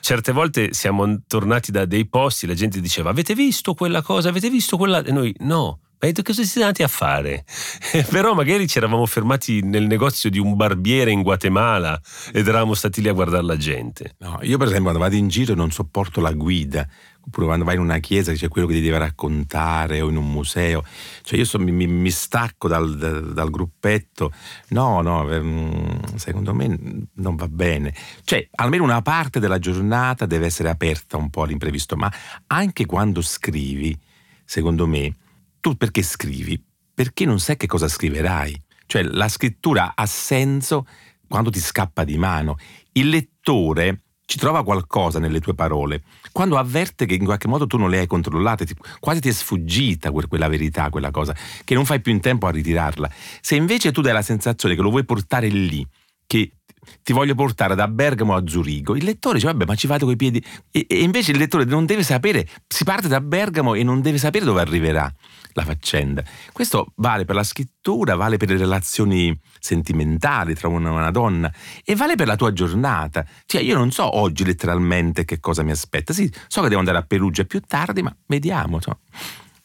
Certe 0.06 0.34
volte 0.34 0.72
siamo 0.72 1.24
tornati 1.26 1.72
da 1.72 1.86
dei 1.86 2.08
posti, 2.08 2.46
la 2.46 2.54
gente 2.54 2.80
diceva 2.80 3.10
avete 3.10 3.34
visto 3.34 3.74
quella 3.74 4.04
cosa, 4.04 4.30
avete 4.30 4.52
visto 4.52 4.78
quella... 4.78 5.04
e 5.04 5.12
noi 5.12 5.34
no 5.40 5.80
ma 5.98 6.12
detto 6.12 6.22
cosa 6.22 6.44
siete 6.44 6.60
andati 6.60 6.84
a 6.84 6.88
fare? 6.88 7.46
Però 8.12 8.36
magari 8.36 8.68
ci 8.68 8.78
eravamo 8.78 9.06
fermati 9.08 9.62
nel 9.64 9.88
negozio 9.88 10.30
di 10.30 10.38
un 10.38 10.56
barbiere 10.56 11.10
in 11.10 11.24
Guatemala 11.24 12.00
ed 12.32 12.48
eravamo 12.48 12.76
stati 12.76 13.02
lì 13.02 13.08
a 13.08 13.14
guardare 13.14 13.44
la 13.44 13.58
gente. 13.58 14.14
No, 14.20 14.38
io 14.42 14.58
per 14.58 14.68
esempio 14.68 14.92
quando 14.92 15.00
vado 15.00 15.16
in 15.16 15.28
giro 15.28 15.56
non 15.56 15.72
sopporto 15.72 16.22
la 16.22 16.34
guida, 16.34 16.88
oppure 17.26 17.46
quando 17.48 17.66
vai 17.66 17.76
in 17.76 17.82
una 17.82 17.98
chiesa 17.98 18.34
c'è 18.34 18.48
quello 18.48 18.68
che 18.68 18.76
ti 18.76 18.82
deve 18.82 19.00
raccontare 19.00 20.02
o 20.02 20.10
in 20.10 20.16
un 20.16 20.30
museo. 20.30 20.84
Cioè 21.24 21.40
io 21.40 21.46
so, 21.46 21.60
mi, 21.60 21.72
mi, 21.72 22.12
stacco 22.12 22.68
dal, 22.68 22.98
dal, 22.98 23.34
dal, 23.34 23.50
gruppetto. 23.50 24.32
No, 24.70 25.02
no, 25.02 25.30
ehm, 25.32 26.16
secondo 26.16 26.54
me 26.54 27.08
non 27.14 27.36
va 27.36 27.48
bene. 27.48 27.94
Cioè 28.24 28.48
almeno 28.56 28.84
una 28.84 29.02
parte 29.02 29.40
della 29.40 29.60
giornata 29.60 30.26
deve 30.26 30.46
essere 30.46 30.70
aperta 30.70 31.18
un 31.18 31.30
po' 31.30 31.44
all'imprevisto, 31.44 31.96
ma 31.96 32.12
anche 32.48 32.86
quando 32.86 33.22
scrivi, 33.22 33.98
secondo 34.44 34.86
me 34.86 35.14
tu 35.60 35.76
perché 35.76 36.04
scrivi? 36.04 36.64
Perché 36.94 37.26
non 37.26 37.40
sai 37.40 37.58
che 37.58 37.68
cosa 37.68 37.88
scriverai. 37.88 38.64
Cioè 38.86 39.02
la 39.02 39.28
scrittura 39.28 39.94
ha 39.96 40.06
senso 40.06 40.86
quando 41.28 41.50
ti 41.50 41.60
scappa 41.60 42.04
di 42.04 42.18
mano. 42.18 42.58
Il 42.92 43.10
lettore 43.10 44.04
ci 44.26 44.38
trova 44.38 44.64
qualcosa 44.64 45.20
nelle 45.20 45.40
tue 45.40 45.54
parole, 45.54 46.02
quando 46.32 46.58
avverte 46.58 47.06
che 47.06 47.14
in 47.14 47.26
qualche 47.26 47.48
modo 47.48 47.68
tu 47.68 47.78
non 47.78 47.90
le 47.90 48.00
hai 48.00 48.08
controllate, 48.08 48.66
quasi 49.00 49.22
ti 49.22 49.30
è 49.30 49.32
sfuggita 49.32 50.12
quella 50.12 50.48
verità, 50.48 50.90
quella 50.90 51.12
cosa, 51.12 51.36
che 51.64 51.76
non 51.76 51.86
fai 51.86 52.02
più 52.02 52.12
in 52.12 52.20
tempo 52.20 52.48
a 52.48 52.52
ritirarla. 52.52 53.10
Se 53.42 53.56
invece 53.56 53.92
tu 53.92 54.02
dai 54.02 54.14
la 54.14 54.22
sensazione 54.22 54.76
che 54.76 54.82
lo 54.82 54.90
vuoi 54.90 55.06
portare 55.06 55.48
lì, 55.48 55.86
che 56.26 56.52
ti 57.04 57.14
voglio 57.14 57.36
portare 57.36 57.76
da 57.76 57.88
Bergamo 57.88 58.36
a 58.36 58.44
Zurigo, 58.46 58.96
il 58.96 59.04
lettore 59.04 59.36
dice 59.36 59.48
vabbè 59.48 59.66
ma 59.66 59.76
ci 59.76 59.88
vado 59.88 60.06
coi 60.06 60.16
piedi 60.16 60.44
e, 60.72 60.86
e, 60.88 61.02
invece 61.02 61.32
il 61.32 61.38
lettore 61.38 61.66
non 61.66 61.86
deve 61.86 62.04
sapere, 62.04 62.48
si 62.68 62.84
parte 62.84 63.08
da 63.08 63.22
Bergamo 63.22 63.74
e 63.74 63.84
non 63.84 64.02
deve 64.02 64.18
sapere 64.18 64.46
dove 64.46 64.62
arriverà 64.62 65.12
la 65.54 65.64
faccenda. 65.64 66.24
Questo 66.52 66.92
vale 66.96 67.26
per 67.26 67.36
la 67.36 67.44
scrittura, 67.44 68.16
vale 68.16 68.38
per 68.38 68.50
le 68.50 68.58
relazioni 68.58 69.38
sentimentali 69.60 70.54
tra 70.54 70.68
una 70.68 70.90
e 70.90 70.92
una 70.92 71.12
donna 71.12 71.52
e 71.84 71.96
vale 71.96 72.16
per 72.16 72.28
la 72.28 72.36
tua 72.36 72.52
giornata. 72.52 73.26
Cioè 73.46 73.62
io 73.62 73.78
non 73.78 73.92
so 73.92 74.18
oggi 74.18 74.44
letteralmente 74.46 75.24
che 75.26 75.40
cosa 75.40 75.64
mi 75.64 75.72
aspetta, 75.72 76.14
sì, 76.14 76.32
so 76.48 76.62
che 76.62 76.68
devo 76.68 76.80
andare 76.80 76.98
a 76.98 77.04
Perugia 77.04 77.46
più 77.46 77.62
tardi 77.62 78.02
ma 78.02 78.16
vediamo. 78.28 78.80
So. 78.82 79.00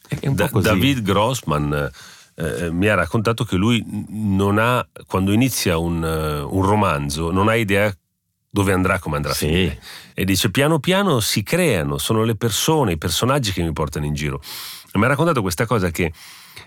È 0.09 0.27
un 0.27 0.35
da, 0.35 0.47
po' 0.47 0.53
così. 0.53 0.69
David 0.69 1.03
Grossman 1.03 1.91
eh, 2.41 2.71
mi 2.71 2.89
ha 2.89 2.95
raccontato 2.95 3.45
che 3.45 3.57
lui 3.57 3.85
non 4.09 4.59
ha, 4.59 4.87
quando 5.07 5.33
inizia 5.33 5.77
un, 5.77 6.03
uh, 6.03 6.57
un 6.57 6.63
romanzo, 6.63 7.31
non 7.31 7.49
ha 7.49 7.55
idea 7.55 7.93
dove 8.49 8.73
andrà, 8.73 8.99
come 8.99 9.17
andrà 9.17 9.33
sì. 9.33 9.45
a 9.45 9.49
finire. 9.49 9.83
E 10.15 10.25
dice 10.25 10.51
piano 10.51 10.79
piano 10.79 11.21
si 11.21 11.43
creano, 11.43 11.99
sono 11.99 12.25
le 12.25 12.37
persone, 12.37 12.93
i 12.93 12.99
personaggi 12.99 13.53
che 13.53 13.63
mi 13.63 13.73
portano 13.73 14.07
in 14.07 14.15
giro. 14.15 14.41
E 14.93 14.99
mi 14.99 15.05
ha 15.05 15.09
raccontato 15.09 15.43
questa 15.43 15.67
cosa 15.67 15.91
che 15.91 16.13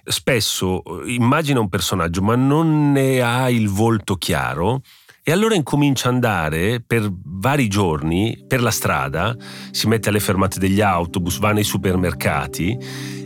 spesso 0.06 0.84
eh, 0.84 1.14
immagina 1.14 1.60
un 1.60 1.70
personaggio 1.70 2.22
ma 2.22 2.36
non 2.36 2.92
ne 2.92 3.22
ha 3.22 3.50
il 3.50 3.70
volto 3.70 4.16
chiaro 4.16 4.82
e 5.26 5.32
allora 5.32 5.56
incomincia 5.56 6.10
ad 6.10 6.16
andare 6.16 6.84
per 6.86 7.10
vari 7.24 7.70
giorni 7.70 8.44
per 8.46 8.62
la 8.62 8.72
strada, 8.72 9.36
si 9.72 9.88
mette 9.88 10.10
alle 10.10 10.20
fermate 10.20 10.60
degli 10.60 10.82
autobus, 10.82 11.40
va 11.40 11.54
nei 11.54 11.64
supermercati 11.64 12.78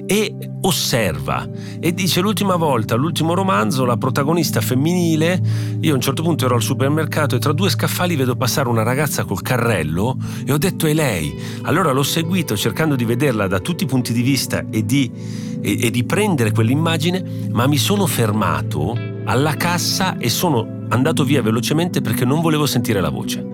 e 0.05 0.33
osserva 0.61 1.49
e 1.79 1.93
dice 1.93 2.21
l'ultima 2.21 2.55
volta, 2.55 2.95
l'ultimo 2.95 3.33
romanzo, 3.33 3.83
la 3.83 3.97
protagonista 3.97 4.61
femminile, 4.61 5.41
io 5.81 5.91
a 5.91 5.95
un 5.95 6.01
certo 6.01 6.21
punto 6.21 6.45
ero 6.45 6.55
al 6.55 6.61
supermercato 6.61 7.35
e 7.35 7.39
tra 7.39 7.51
due 7.51 7.69
scaffali 7.69 8.15
vedo 8.15 8.35
passare 8.35 8.69
una 8.69 8.83
ragazza 8.83 9.25
col 9.25 9.41
carrello 9.41 10.17
e 10.45 10.53
ho 10.53 10.57
detto 10.57 10.85
è 10.85 10.93
lei. 10.93 11.35
Allora 11.63 11.91
l'ho 11.91 12.03
seguito 12.03 12.55
cercando 12.55 12.95
di 12.95 13.05
vederla 13.05 13.47
da 13.47 13.59
tutti 13.59 13.83
i 13.83 13.87
punti 13.87 14.13
di 14.13 14.21
vista 14.21 14.63
e 14.69 14.85
di, 14.85 15.11
e, 15.61 15.85
e 15.85 15.89
di 15.89 16.03
prendere 16.03 16.51
quell'immagine, 16.51 17.49
ma 17.51 17.65
mi 17.65 17.77
sono 17.77 18.05
fermato 18.05 18.95
alla 19.25 19.55
cassa 19.55 20.17
e 20.17 20.29
sono 20.29 20.76
andato 20.89 21.23
via 21.23 21.41
velocemente 21.41 22.01
perché 22.01 22.25
non 22.25 22.41
volevo 22.41 22.65
sentire 22.65 23.01
la 23.01 23.09
voce. 23.09 23.45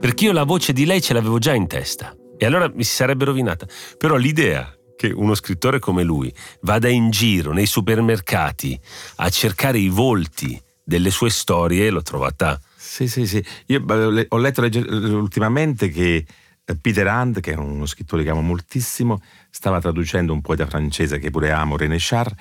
Perché 0.00 0.24
io 0.24 0.32
la 0.32 0.44
voce 0.44 0.72
di 0.72 0.84
lei 0.84 1.00
ce 1.00 1.14
l'avevo 1.14 1.38
già 1.38 1.54
in 1.54 1.66
testa 1.66 2.14
e 2.36 2.46
allora 2.46 2.70
mi 2.72 2.84
si 2.84 2.94
sarebbe 2.94 3.24
rovinata. 3.24 3.66
Però 3.96 4.16
l'idea 4.16 4.74
che 4.96 5.10
uno 5.10 5.34
scrittore 5.34 5.78
come 5.78 6.02
lui 6.02 6.32
vada 6.60 6.88
in 6.88 7.10
giro 7.10 7.52
nei 7.52 7.66
supermercati 7.66 8.78
a 9.16 9.28
cercare 9.28 9.78
i 9.78 9.88
volti 9.88 10.60
delle 10.82 11.10
sue 11.10 11.30
storie 11.30 11.90
l'ho 11.90 12.02
trovata. 12.02 12.60
Sì, 12.76 13.08
sì, 13.08 13.26
sì. 13.26 13.44
Io 13.66 13.82
ho 14.28 14.36
letto 14.36 14.60
ultimamente 14.60 15.88
che 15.88 16.26
eh, 16.64 16.76
Peter 16.76 17.06
Hand, 17.06 17.40
che 17.40 17.52
è 17.52 17.56
uno 17.56 17.86
scrittore 17.86 18.22
che 18.22 18.30
amo 18.30 18.42
moltissimo, 18.42 19.20
stava 19.50 19.80
traducendo 19.80 20.32
un 20.32 20.40
poeta 20.40 20.66
francese 20.66 21.18
che 21.18 21.30
pure 21.30 21.50
amo, 21.50 21.76
René 21.76 21.96
Char, 21.98 22.32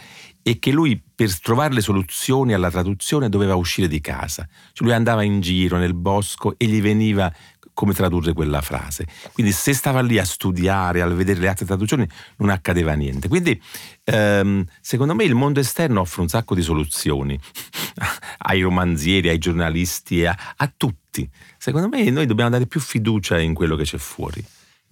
e 0.43 0.59
che 0.59 0.71
lui 0.71 1.01
per 1.15 1.39
trovare 1.39 1.73
le 1.73 1.81
soluzioni 1.81 2.53
alla 2.53 2.69
traduzione 2.69 3.29
doveva 3.29 3.55
uscire 3.55 3.87
di 3.87 4.01
casa. 4.01 4.47
Cioè 4.73 4.85
lui 4.85 4.95
andava 4.95 5.23
in 5.23 5.39
giro 5.39 5.77
nel 5.77 5.93
bosco 5.93 6.55
e 6.57 6.65
gli 6.65 6.81
veniva 6.81 7.33
come 7.73 7.93
tradurre 7.93 8.33
quella 8.33 8.61
frase. 8.61 9.07
Quindi 9.31 9.51
se 9.51 9.73
stava 9.73 10.01
lì 10.01 10.19
a 10.19 10.25
studiare, 10.25 11.01
a 11.01 11.07
vedere 11.07 11.39
le 11.39 11.47
altre 11.47 11.65
traduzioni, 11.65 12.07
non 12.37 12.49
accadeva 12.49 12.93
niente. 12.93 13.27
Quindi 13.27 13.59
ehm, 14.03 14.63
secondo 14.79 15.15
me 15.15 15.23
il 15.23 15.33
mondo 15.33 15.59
esterno 15.59 16.01
offre 16.01 16.21
un 16.21 16.27
sacco 16.27 16.53
di 16.55 16.61
soluzioni 16.61 17.39
ai 18.39 18.61
romanzieri, 18.61 19.29
ai 19.29 19.39
giornalisti, 19.39 20.25
a, 20.25 20.37
a 20.55 20.71
tutti. 20.75 21.27
Secondo 21.57 21.87
me 21.87 22.09
noi 22.09 22.25
dobbiamo 22.25 22.51
dare 22.51 22.67
più 22.67 22.79
fiducia 22.79 23.39
in 23.39 23.53
quello 23.53 23.75
che 23.75 23.83
c'è 23.83 23.97
fuori. 23.97 24.43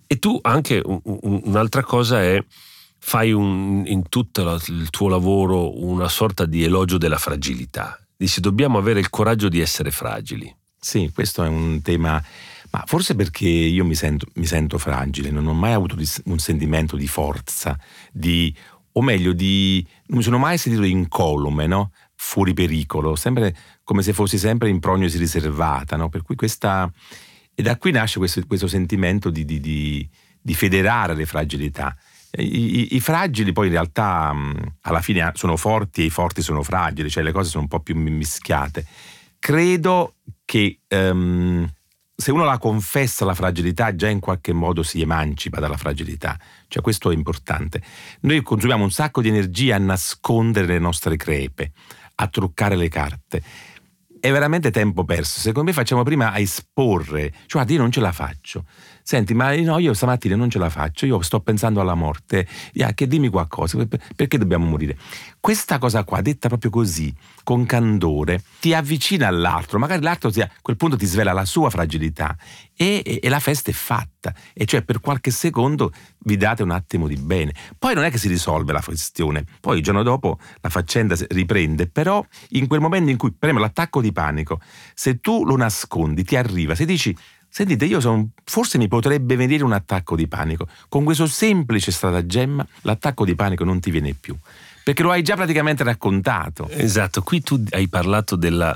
E 0.08 0.20
tu 0.20 0.40
anche 0.42 0.82
un'altra 0.84 1.84
cosa 1.84 2.22
è 2.22 2.44
fai 3.04 3.32
un, 3.32 3.84
in 3.86 4.08
tutto 4.10 4.60
il 4.68 4.90
tuo 4.90 5.10
lavoro 5.10 5.84
una 5.84 6.08
sorta 6.08 6.46
di 6.46 6.64
elogio 6.64 6.98
della 6.98 7.18
fragilità. 7.18 8.00
Dici 8.16 8.40
dobbiamo 8.40 8.78
avere 8.78 9.00
il 9.00 9.10
coraggio 9.10 9.50
di 9.50 9.60
essere 9.60 9.92
fragili. 9.92 10.54
Sì, 10.80 11.12
questo 11.14 11.44
è 11.44 11.48
un 11.48 11.82
tema 11.82 12.24
ma 12.72 12.84
forse 12.86 13.16
perché 13.16 13.50
io 13.50 13.84
mi 13.84 13.96
sento, 13.96 14.28
mi 14.36 14.46
sento 14.46 14.78
fragile, 14.78 15.30
non 15.30 15.46
ho 15.46 15.54
mai 15.54 15.74
avuto 15.74 15.98
un 16.26 16.40
sentimento 16.40 16.96
di 16.96 17.08
forza, 17.08 17.78
di, 18.14 18.56
o 18.94 19.02
meglio, 19.02 19.34
di, 19.34 19.86
non 20.06 20.20
mi 20.20 20.24
sono 20.24 20.38
mai 20.38 20.58
sentito 20.58 20.86
incolume, 20.86 21.68
no? 21.68 21.92
fuori 22.24 22.54
pericolo, 22.54 23.16
sempre 23.16 23.56
come 23.84 24.04
se 24.04 24.14
fossi 24.14 24.38
sempre 24.38 24.70
in 24.70 24.80
prognosi 24.80 25.18
riservata, 25.18 25.96
no? 25.96 26.08
Per 26.08 26.22
cui 26.22 26.36
questa... 26.36 26.90
E 27.54 27.64
da 27.64 27.78
qui 27.78 27.92
nasce 27.92 28.20
questo, 28.20 28.46
questo 28.46 28.68
sentimento 28.68 29.32
di, 29.32 29.44
di, 29.44 29.60
di, 29.60 30.08
di, 30.40 30.54
federare 30.54 31.16
le 31.16 31.26
fragilità. 31.26 31.98
I, 32.38 32.96
i, 32.96 33.00
fragili 33.00 33.52
poi 33.52 33.68
in 33.68 33.74
realtà 33.74 34.34
alla 34.82 35.02
fine 35.02 35.32
sono 35.36 35.58
forti 35.58 36.02
e 36.02 36.06
i 36.06 36.10
forti 36.10 36.42
sono 36.42 36.64
fragili, 36.64 37.10
cioè 37.10 37.24
le 37.24 37.32
cose 37.32 37.50
sono 37.50 37.64
un 37.64 37.70
po' 37.70 37.82
più 37.82 37.96
mischiate. 37.96 38.86
Credo 39.38 40.16
che 40.46 40.80
um, 40.90 41.68
se 42.22 42.32
uno 42.32 42.44
la 42.44 42.60
confessa 42.60 43.26
la 43.26 43.34
fragilità, 43.34 43.96
già 43.96 44.08
in 44.08 44.20
qualche 44.20 44.54
modo 44.54 44.84
si 44.84 45.02
emancipa 45.02 45.60
dalla 45.60 45.76
fragilità. 45.76 46.40
Cioè 46.68 46.82
questo 46.82 47.10
è 47.10 47.16
importante. 47.16 47.82
Noi 48.22 48.42
consumiamo 48.44 48.84
un 48.84 48.92
sacco 48.92 49.22
di 49.22 49.30
energia 49.30 49.76
a 49.76 49.80
nascondere 49.80 50.68
le 50.68 50.80
nostre 50.80 51.18
crepe, 51.18 51.72
a 52.16 52.28
truccare 52.28 52.76
le 52.76 52.90
carte. 52.90 53.42
È 54.20 54.32
veramente 54.32 54.70
tempo 54.70 55.04
perso. 55.04 55.40
Secondo 55.40 55.70
me 55.70 55.74
facciamo 55.74 56.04
prima 56.04 56.32
a 56.32 56.38
esporre. 56.38 57.32
Cioè, 57.32 57.48
guarda, 57.54 57.74
io 57.74 57.80
non 57.80 57.92
ce 57.92 58.00
la 58.00 58.12
faccio. 58.12 58.66
Senti, 59.12 59.34
ma 59.34 59.54
no, 59.58 59.78
io 59.78 59.94
stamattina 59.94 60.38
non 60.38 60.50
ce 60.50 60.58
la 60.58 60.70
faccio, 60.70 61.06
io 61.06 61.22
sto 61.22 61.42
pensando 61.42 61.82
alla 61.82 61.96
morte. 61.96 62.48
Yeah, 62.72 62.94
che 62.94 63.08
dimmi 63.08 63.28
qualcosa, 63.28 63.78
perché 64.16 64.38
dobbiamo 64.38 64.66
morire? 64.66 64.98
Questa 65.38 65.80
cosa 65.80 66.06
qua, 66.06 66.22
detta 66.22 66.48
proprio 66.48 66.72
così, 66.72 67.14
con 67.44 67.66
candore, 67.66 68.42
ti 68.62 68.74
avvicina 68.74 69.28
all'altro, 69.28 69.80
magari 69.80 70.02
l'altro 70.02 70.30
a 70.30 70.50
quel 70.62 70.78
punto 70.78 70.96
ti 70.96 71.06
svela 71.06 71.34
la 71.34 71.44
sua 71.44 71.70
fragilità 71.70 72.38
e, 72.74 73.02
e, 73.06 73.20
e, 73.22 73.28
la 73.28 73.42
festa 73.42 73.70
è 73.70 73.74
fatta. 73.74 74.34
E 74.54 74.64
cioè 74.64 74.82
per 74.82 75.02
qualche 75.02 75.32
secondo 75.32 75.92
vi 76.20 76.38
date 76.38 76.64
un 76.64 76.72
attimo 76.72 77.10
di 77.10 77.18
bene. 77.18 77.54
Poi 77.78 77.94
non 77.94 78.06
è 78.06 78.12
che 78.12 78.18
si 78.18 78.30
risolve 78.30 78.72
la 78.72 78.82
questione, 78.82 79.44
poi 79.60 79.80
il 79.80 79.84
giorno 79.84 80.04
dopo 80.04 80.40
la 80.62 80.70
faccenda 80.70 81.18
riprende, 81.32 81.88
però 81.88 82.26
in 82.52 82.66
quel 82.66 82.80
momento 82.80 83.10
in 83.10 83.18
cui, 83.18 83.32
per 83.32 83.50
esempio, 83.50 83.66
l'attacco 83.66 84.00
di 84.00 84.14
panico, 84.14 84.62
se 84.94 85.20
tu 85.20 85.44
lo 85.44 85.58
nascondi, 85.58 86.24
ti 86.24 86.38
arriva, 86.38 86.76
se 86.76 86.86
dici 86.86 87.14
Sentite, 87.54 87.84
io 87.84 88.00
sono, 88.00 88.30
forse 88.46 88.78
mi 88.78 88.88
potrebbe 88.88 89.36
venire 89.36 89.66
un 89.66 89.74
attacco 89.74 90.16
di 90.16 90.26
panico. 90.26 90.70
Con 90.88 91.04
questo 91.04 91.28
semplice 91.28 91.92
stratagemma 91.92 92.66
l'attacco 92.84 93.26
di 93.26 93.36
panico 93.36 93.66
non 93.66 93.82
ti 93.82 93.92
viene 93.92 94.14
più. 94.14 94.38
Perché 94.86 95.04
lo 95.04 95.12
hai 95.12 95.22
già 95.22 95.36
praticamente 95.36 95.84
raccontato. 95.84 96.70
Esatto, 96.70 97.22
qui 97.24 97.42
tu 97.42 97.62
hai 97.72 97.90
parlato 97.90 98.38
della, 98.38 98.74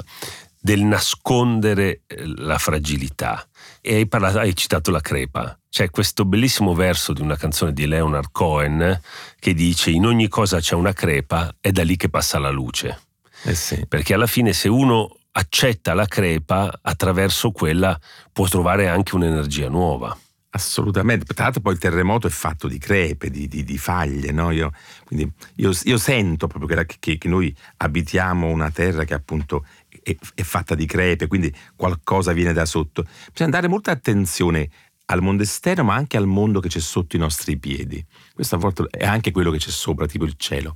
del 0.59 0.81
nascondere 0.81 2.01
eh, 2.05 2.25
la 2.25 2.57
fragilità 2.57 3.47
e 3.79 3.95
hai, 3.95 4.07
parlato, 4.07 4.39
hai 4.39 4.53
citato 4.53 4.91
la 4.91 4.99
crepa. 4.99 5.57
C'è 5.69 5.89
questo 5.89 6.25
bellissimo 6.25 6.73
verso 6.73 7.13
di 7.13 7.21
una 7.21 7.37
canzone 7.37 7.71
di 7.71 7.87
Leonard 7.87 8.27
Cohen 8.33 8.99
che 9.39 9.53
dice 9.53 9.89
in 9.89 10.05
ogni 10.05 10.27
cosa 10.27 10.59
c'è 10.59 10.75
una 10.75 10.91
crepa, 10.91 11.55
è 11.61 11.71
da 11.71 11.85
lì 11.85 11.95
che 11.95 12.09
passa 12.09 12.39
la 12.39 12.49
luce. 12.49 12.99
Eh 13.43 13.55
sì. 13.55 13.85
Perché 13.87 14.13
alla 14.13 14.27
fine 14.27 14.51
se 14.51 14.67
uno 14.67 15.15
accetta 15.37 15.93
la 15.93 16.05
crepa, 16.05 16.79
attraverso 16.81 17.51
quella 17.51 17.99
può 18.31 18.47
trovare 18.47 18.87
anche 18.87 19.15
un'energia 19.15 19.69
nuova. 19.69 20.17
Assolutamente, 20.49 21.25
tra 21.33 21.43
l'altro 21.43 21.61
poi 21.61 21.73
il 21.73 21.79
terremoto 21.79 22.27
è 22.27 22.29
fatto 22.29 22.69
di 22.69 22.77
crepe, 22.77 23.29
di, 23.29 23.49
di, 23.49 23.65
di 23.65 23.77
faglie, 23.77 24.31
no? 24.31 24.51
io, 24.51 24.71
quindi 25.03 25.29
io, 25.55 25.71
io, 25.83 25.97
sento 25.97 26.47
proprio 26.47 26.85
che, 26.85 26.95
che, 26.97 27.17
che, 27.17 27.27
noi 27.27 27.53
abitiamo 27.77 28.47
una 28.47 28.71
terra 28.71 29.03
che 29.03 29.13
appunto 29.13 29.65
è, 30.01 30.15
è, 30.33 30.43
fatta 30.43 30.73
di 30.73 30.85
crepe, 30.85 31.27
quindi 31.27 31.53
qualcosa 31.75 32.31
viene 32.31 32.53
da 32.53 32.65
sotto. 32.65 33.05
Bisogna 33.33 33.51
dare 33.51 33.67
molta 33.67 33.91
attenzione 33.91 34.69
al 35.07 35.21
mondo 35.21 35.43
esterno, 35.43 35.83
ma 35.83 35.95
anche 35.95 36.15
al 36.15 36.25
mondo 36.25 36.61
che 36.61 36.69
c'è 36.69 36.79
sotto 36.79 37.17
i 37.17 37.19
nostri 37.19 37.57
piedi. 37.57 38.03
Questo 38.33 38.55
a 38.55 38.57
volte 38.57 38.87
è 38.89 39.05
anche 39.05 39.31
quello 39.31 39.51
che 39.51 39.57
c'è 39.57 39.69
sopra, 39.69 40.05
tipo 40.05 40.23
il 40.23 40.35
cielo. 40.37 40.73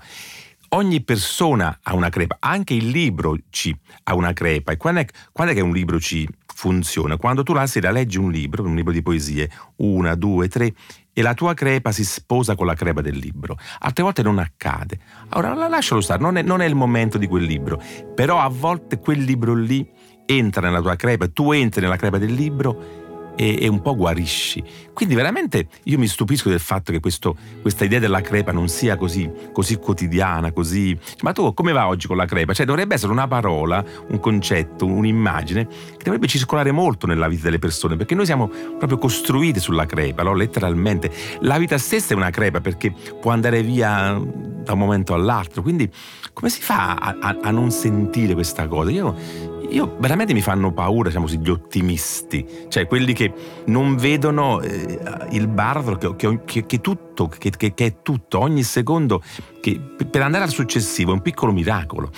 Ogni 0.71 1.01
persona 1.01 1.79
ha 1.81 1.95
una 1.95 2.09
crepa, 2.09 2.37
anche 2.39 2.75
il 2.75 2.89
libro 2.89 3.35
C 3.49 3.71
ha 4.03 4.13
una 4.13 4.33
crepa. 4.33 4.71
E 4.71 4.77
quando 4.77 4.99
è, 4.99 5.07
quando 5.31 5.53
è 5.53 5.55
che 5.55 5.61
un 5.61 5.71
libro 5.71 5.97
C 5.97 6.25
funziona? 6.45 7.17
Quando 7.17 7.41
tu 7.41 7.53
la 7.53 7.65
sera 7.65 7.89
leggi 7.89 8.19
un 8.19 8.29
libro, 8.29 8.63
un 8.63 8.75
libro 8.75 8.93
di 8.93 9.01
poesie, 9.01 9.49
una, 9.77 10.13
due, 10.13 10.47
tre, 10.47 10.73
e 11.11 11.21
la 11.23 11.33
tua 11.33 11.55
crepa 11.55 11.91
si 11.91 12.03
sposa 12.03 12.55
con 12.55 12.67
la 12.67 12.75
crepa 12.75 13.01
del 13.01 13.17
libro. 13.17 13.57
Altre 13.79 14.03
volte 14.03 14.21
non 14.21 14.37
accade. 14.37 14.99
Allora 15.29 15.67
lascialo 15.67 16.01
stare, 16.01 16.21
non 16.21 16.37
è, 16.37 16.43
non 16.43 16.61
è 16.61 16.65
il 16.65 16.75
momento 16.75 17.17
di 17.17 17.25
quel 17.25 17.45
libro. 17.45 17.81
Però 18.13 18.39
a 18.39 18.47
volte 18.47 18.99
quel 18.99 19.23
libro 19.23 19.55
lì 19.55 19.89
entra 20.25 20.61
nella 20.61 20.81
tua 20.81 20.95
crepa, 20.95 21.27
tu 21.27 21.51
entri 21.51 21.81
nella 21.81 21.95
crepa 21.95 22.19
del 22.19 22.31
libro 22.31 22.98
e, 23.39 23.57
e, 23.61 23.67
un 23.69 23.81
po' 23.81 23.95
guarisci. 23.95 24.61
Quindi 24.91 25.15
veramente 25.15 25.69
io 25.83 25.97
mi 25.97 26.07
stupisco 26.07 26.49
del 26.49 26.59
fatto 26.59 26.91
che 26.91 26.99
questo, 26.99 27.37
questa 27.61 27.85
idea 27.85 27.99
della 27.99 28.19
crepa 28.19 28.51
non 28.51 28.67
sia 28.67 28.97
così, 28.97 29.31
così, 29.53 29.77
quotidiana, 29.77 30.51
così... 30.51 30.97
Ma 31.21 31.31
tu 31.31 31.53
come 31.53 31.71
va 31.71 31.87
oggi 31.87 32.05
con 32.05 32.17
la 32.17 32.25
crepa? 32.25 32.51
Cioè 32.51 32.65
dovrebbe 32.65 32.95
essere 32.95 33.13
una 33.13 33.29
parola, 33.29 33.81
un 34.09 34.19
concetto, 34.19 34.85
un'immagine 34.85 35.67
che 35.67 36.03
dovrebbe 36.03 36.27
circolare 36.27 36.73
molto 36.73 37.07
nella 37.07 37.29
vita 37.29 37.43
delle 37.43 37.59
persone, 37.59 37.95
perché 37.95 38.13
noi 38.13 38.25
siamo 38.25 38.49
proprio 38.77 38.97
costruiti 38.97 39.61
sulla 39.61 39.85
crepa, 39.85 40.21
no? 40.23 40.33
letteralmente. 40.33 41.09
La 41.39 41.57
vita 41.57 41.77
stessa 41.77 42.13
è 42.13 42.17
una 42.17 42.31
crepa 42.31 42.59
perché 42.59 42.93
può 43.21 43.31
andare 43.31 43.63
via 43.63 44.19
da 44.19 44.73
un 44.73 44.79
momento 44.79 45.13
all'altro. 45.13 45.61
Quindi 45.61 45.89
come 46.33 46.49
si 46.49 46.59
fa 46.59 46.95
a, 46.95 47.17
a, 47.21 47.37
a 47.41 47.51
non 47.51 47.71
sentire 47.71 48.33
questa 48.33 48.67
cosa? 48.67 48.91
Io 48.91 49.58
io 49.71 49.95
veramente 49.99 50.33
mi 50.33 50.41
fanno 50.41 50.71
paura, 50.71 51.09
diciamo 51.09 51.25
così, 51.25 51.39
gli 51.39 51.49
ottimisti, 51.49 52.45
cioè 52.67 52.87
quelli 52.87 53.13
che 53.13 53.33
non 53.65 53.95
vedono 53.95 54.61
eh, 54.61 54.99
il 55.31 55.47
baratro 55.47 55.97
che, 55.97 56.15
che, 56.15 56.41
che, 56.45 56.65
che 56.65 56.81
tutto, 56.81 57.27
che, 57.27 57.73
è 57.75 58.01
tutto, 58.01 58.39
ogni 58.39 58.63
secondo, 58.63 59.21
che 59.61 59.79
per 59.79 60.21
andare 60.21 60.43
al 60.43 60.49
successivo 60.49 61.11
è 61.11 61.13
un 61.13 61.21
piccolo 61.21 61.51
miracolo. 61.51 62.11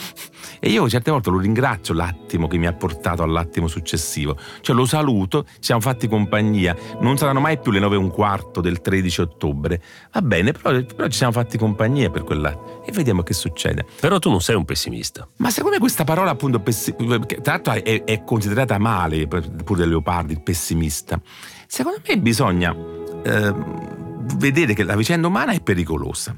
E 0.60 0.69
io 0.69 0.88
certe 0.89 1.12
volte 1.12 1.30
lo 1.30 1.39
ringrazio 1.39 1.93
l'attimo 1.93 2.47
che 2.47 2.58
mi 2.58 2.67
ha 2.67 2.73
portato 2.73 3.23
all'attimo 3.23 3.67
successivo, 3.67 4.38
cioè 4.62 4.75
lo 4.75 4.86
saluto, 4.86 5.45
ci 5.45 5.58
siamo 5.62 5.82
fatti 5.82 6.08
compagnia, 6.08 6.75
non 6.99 7.17
saranno 7.17 7.39
mai 7.39 7.60
più 7.60 7.71
le 7.71 7.80
nove 7.80 7.95
e 7.95 7.99
un 7.99 8.10
quarto 8.10 8.62
del 8.62 8.82
13 8.82 9.21
ottobre, 9.21 9.82
va 10.12 10.21
bene, 10.21 10.51
però, 10.51 10.82
però 10.84 11.08
ci 11.08 11.17
siamo 11.17 11.32
fatti 11.32 11.58
compagnia 11.58 12.10
per 12.10 12.23
quell'attimo 12.23 12.84
e 12.86 12.91
vediamo 12.91 13.23
che 13.23 13.34
succede. 13.34 13.86
Però 13.99 14.19
tu 14.19 14.30
non 14.30 14.41
sei 14.41 14.56
un 14.56 14.65
pessimista. 14.65 15.27
Ma 15.38 15.49
secondo 15.49 15.75
me 15.75 15.80
questa 15.80 16.04
parola 16.04 16.32
appunto, 16.32 16.60
pessi- 16.60 16.95
tra 16.95 17.54
l'altro 17.54 17.73
è, 17.73 18.04
è, 18.04 18.23
considerata 18.23 18.77
male 18.77 19.27
pure 19.27 19.80
da 19.80 19.86
Leopardi, 19.86 20.34
il 20.34 20.41
pessimista, 20.41 21.19
secondo 21.67 21.99
me 22.08 22.17
bisogna 22.17 22.75
eh, 23.23 23.54
vedere 24.36 24.73
che 24.73 24.84
la 24.84 24.95
vicenda 24.95 25.27
umana 25.27 25.51
è 25.51 25.62
pericolosa 25.62 26.36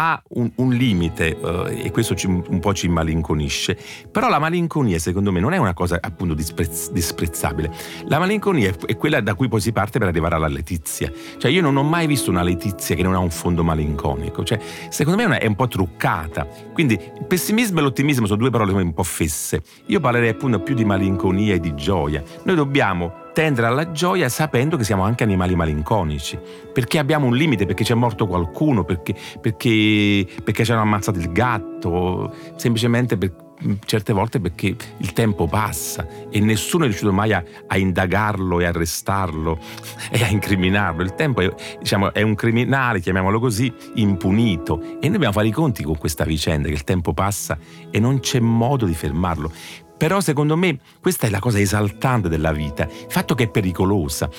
ha 0.00 0.22
un, 0.28 0.48
un 0.56 0.72
limite 0.72 1.36
uh, 1.40 1.66
e 1.66 1.90
questo 1.90 2.14
ci, 2.14 2.26
un 2.26 2.60
po' 2.60 2.72
ci 2.72 2.86
malinconisce, 2.86 3.76
però 4.12 4.28
la 4.28 4.38
malinconia 4.38 4.96
secondo 5.00 5.32
me 5.32 5.40
non 5.40 5.52
è 5.54 5.56
una 5.56 5.74
cosa 5.74 5.98
appunto 6.00 6.34
disprezz- 6.34 6.92
disprezzabile, 6.92 7.72
la 8.06 8.20
malinconia 8.20 8.72
è 8.86 8.96
quella 8.96 9.20
da 9.20 9.34
cui 9.34 9.48
poi 9.48 9.60
si 9.60 9.72
parte 9.72 9.98
per 9.98 10.06
arrivare 10.06 10.36
alla 10.36 10.46
letizia, 10.46 11.10
cioè 11.38 11.50
io 11.50 11.62
non 11.62 11.76
ho 11.76 11.82
mai 11.82 12.06
visto 12.06 12.30
una 12.30 12.44
letizia 12.44 12.94
che 12.94 13.02
non 13.02 13.14
ha 13.14 13.18
un 13.18 13.30
fondo 13.30 13.64
malinconico, 13.64 14.44
cioè 14.44 14.60
secondo 14.88 15.26
me 15.26 15.36
è 15.36 15.46
un 15.46 15.56
po' 15.56 15.66
truccata, 15.66 16.46
quindi 16.72 16.94
il 16.94 17.24
pessimismo 17.26 17.80
e 17.80 17.82
l'ottimismo 17.82 18.26
sono 18.26 18.38
due 18.38 18.50
parole 18.50 18.70
un 18.70 18.94
po' 18.94 19.02
fesse, 19.02 19.62
io 19.86 19.98
parlerei 19.98 20.28
appunto 20.28 20.60
più 20.60 20.76
di 20.76 20.84
malinconia 20.84 21.54
e 21.54 21.58
di 21.58 21.74
gioia, 21.74 22.22
noi 22.44 22.54
dobbiamo 22.54 23.26
tendere 23.38 23.68
alla 23.68 23.92
gioia 23.92 24.28
sapendo 24.28 24.76
che 24.76 24.82
siamo 24.82 25.04
anche 25.04 25.22
animali 25.22 25.54
malinconici, 25.54 26.36
perché 26.72 26.98
abbiamo 26.98 27.26
un 27.26 27.36
limite, 27.36 27.66
perché 27.66 27.84
c'è 27.84 27.94
morto 27.94 28.26
qualcuno, 28.26 28.82
perché, 28.82 29.14
perché, 29.40 30.26
perché 30.42 30.64
ci 30.64 30.72
hanno 30.72 30.80
ammazzato 30.80 31.20
il 31.20 31.30
gatto, 31.30 32.34
semplicemente 32.56 33.16
per, 33.16 33.32
certe 33.84 34.12
volte 34.12 34.40
perché 34.40 34.74
il 34.96 35.12
tempo 35.12 35.46
passa 35.46 36.04
e 36.30 36.40
nessuno 36.40 36.82
è 36.82 36.86
riuscito 36.86 37.12
mai 37.12 37.32
a, 37.32 37.42
a 37.68 37.76
indagarlo 37.78 38.58
e 38.58 38.64
arrestarlo 38.64 39.56
e 40.10 40.24
a 40.24 40.28
incriminarlo. 40.28 41.02
Il 41.04 41.14
tempo 41.14 41.40
è, 41.40 41.54
diciamo, 41.78 42.12
è 42.12 42.22
un 42.22 42.34
criminale, 42.34 42.98
chiamiamolo 42.98 43.38
così, 43.38 43.72
impunito 43.94 44.80
e 44.80 45.02
noi 45.02 45.12
dobbiamo 45.12 45.32
fare 45.32 45.46
i 45.46 45.52
conti 45.52 45.84
con 45.84 45.96
questa 45.96 46.24
vicenda 46.24 46.66
che 46.66 46.74
il 46.74 46.82
tempo 46.82 47.12
passa 47.12 47.56
e 47.88 48.00
non 48.00 48.18
c'è 48.18 48.40
modo 48.40 48.84
di 48.84 48.94
fermarlo. 48.94 49.52
Però 49.98 50.20
secondo 50.20 50.56
me 50.56 50.78
questa 51.00 51.26
è 51.26 51.30
la 51.30 51.40
cosa 51.40 51.58
esaltante 51.58 52.28
della 52.28 52.52
vita, 52.52 52.84
il 52.84 53.06
fatto 53.08 53.34
che 53.34 53.44
è 53.44 53.48
pericolosa. 53.48 54.30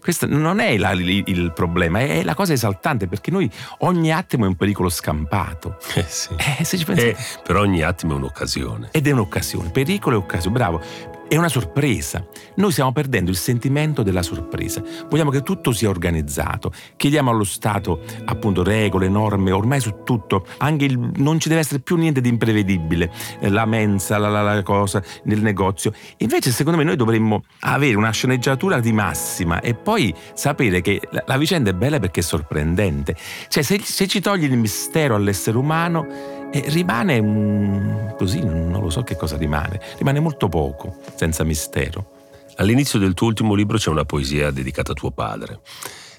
Questo 0.00 0.26
non 0.26 0.58
è 0.58 0.76
la, 0.78 0.90
il, 0.92 1.22
il, 1.26 1.52
problema, 1.52 2.00
è 2.00 2.22
la 2.24 2.34
cosa 2.34 2.52
esaltante 2.52 3.06
perché 3.06 3.30
noi 3.30 3.50
ogni 3.78 4.12
attimo 4.12 4.44
è 4.44 4.48
un 4.48 4.56
pericolo 4.56 4.88
scampato. 4.88 5.78
Eh 5.94 6.04
sì. 6.08 6.34
Eh, 6.58 6.64
se 6.64 6.76
ci 6.76 6.84
pensate. 6.84 7.10
Eh, 7.10 7.16
però 7.44 7.60
ogni 7.60 7.82
attimo 7.82 8.14
è 8.14 8.16
un'occasione. 8.16 8.88
Ed 8.90 9.06
è 9.06 9.12
un'occasione, 9.12 9.70
pericolo 9.70 10.16
e 10.16 10.18
occasione, 10.18 10.56
bravo 10.56 11.10
è 11.32 11.38
una 11.38 11.48
sorpresa. 11.48 12.26
Noi 12.56 12.72
stiamo 12.72 12.92
perdendo 12.92 13.30
il 13.30 13.38
sentimento 13.38 14.02
della 14.02 14.20
sorpresa. 14.20 14.82
Vogliamo 15.08 15.30
che 15.30 15.42
tutto 15.42 15.72
sia 15.72 15.88
organizzato. 15.88 16.70
Chiediamo 16.94 17.30
allo 17.30 17.44
Stato 17.44 18.02
appunto 18.26 18.62
regole, 18.62 19.08
norme, 19.08 19.50
ormai 19.50 19.80
su 19.80 20.02
tutto. 20.04 20.44
Anche 20.58 20.84
il, 20.84 20.98
non 20.98 21.40
ci 21.40 21.48
deve 21.48 21.62
essere 21.62 21.80
più 21.80 21.96
niente 21.96 22.20
di 22.20 22.28
imprevedibile. 22.28 23.10
Eh, 23.40 23.48
la 23.48 23.64
mensa, 23.64 24.18
la, 24.18 24.28
la, 24.28 24.42
la 24.42 24.62
cosa 24.62 25.02
nel 25.24 25.40
negozio. 25.40 25.94
Invece 26.18 26.50
secondo 26.50 26.78
me 26.78 26.84
noi 26.84 26.96
dovremmo 26.96 27.44
avere 27.60 27.94
una 27.94 28.10
sceneggiatura 28.10 28.78
di 28.80 28.92
massima 28.92 29.60
e 29.60 29.72
poi 29.72 30.14
sapere 30.34 30.82
che 30.82 31.00
la, 31.12 31.24
la 31.26 31.38
vicenda 31.38 31.70
è 31.70 31.72
bella 31.72 31.98
perché 31.98 32.20
è 32.20 32.22
sorprendente. 32.22 33.16
Cioè 33.48 33.62
se, 33.62 33.80
se 33.82 34.06
ci 34.06 34.20
togli 34.20 34.44
il 34.44 34.58
mistero 34.58 35.14
all'essere 35.14 35.56
umano 35.56 36.41
E 36.52 36.64
rimane 36.66 37.18
un... 37.18 38.14
così, 38.16 38.44
non 38.44 38.80
lo 38.82 38.90
so 38.90 39.02
che 39.02 39.16
cosa 39.16 39.36
rimane, 39.36 39.80
rimane 39.96 40.20
molto 40.20 40.48
poco, 40.48 40.98
senza 41.14 41.44
mistero. 41.44 42.20
All'inizio 42.56 42.98
del 42.98 43.14
tuo 43.14 43.28
ultimo 43.28 43.54
libro 43.54 43.78
c'è 43.78 43.88
una 43.88 44.04
poesia 44.04 44.50
dedicata 44.50 44.92
a 44.92 44.94
tuo 44.94 45.10
padre 45.10 45.60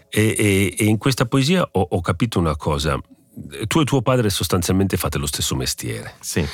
e, 0.09 0.35
e, 0.37 0.75
e 0.77 0.85
in 0.85 0.97
questa 0.97 1.25
poesia 1.25 1.67
ho, 1.71 1.87
ho, 1.89 2.01
capito 2.01 2.39
una 2.39 2.55
cosa, 2.55 2.99
tu 3.67 3.79
e 3.79 3.83
tuo 3.83 4.01
padre 4.01 4.29
sostanzialmente 4.29 4.97
fate 4.97 5.17
lo 5.17 5.25
stesso 5.25 5.55
mestiere. 5.55 6.13
Sì. 6.19 6.45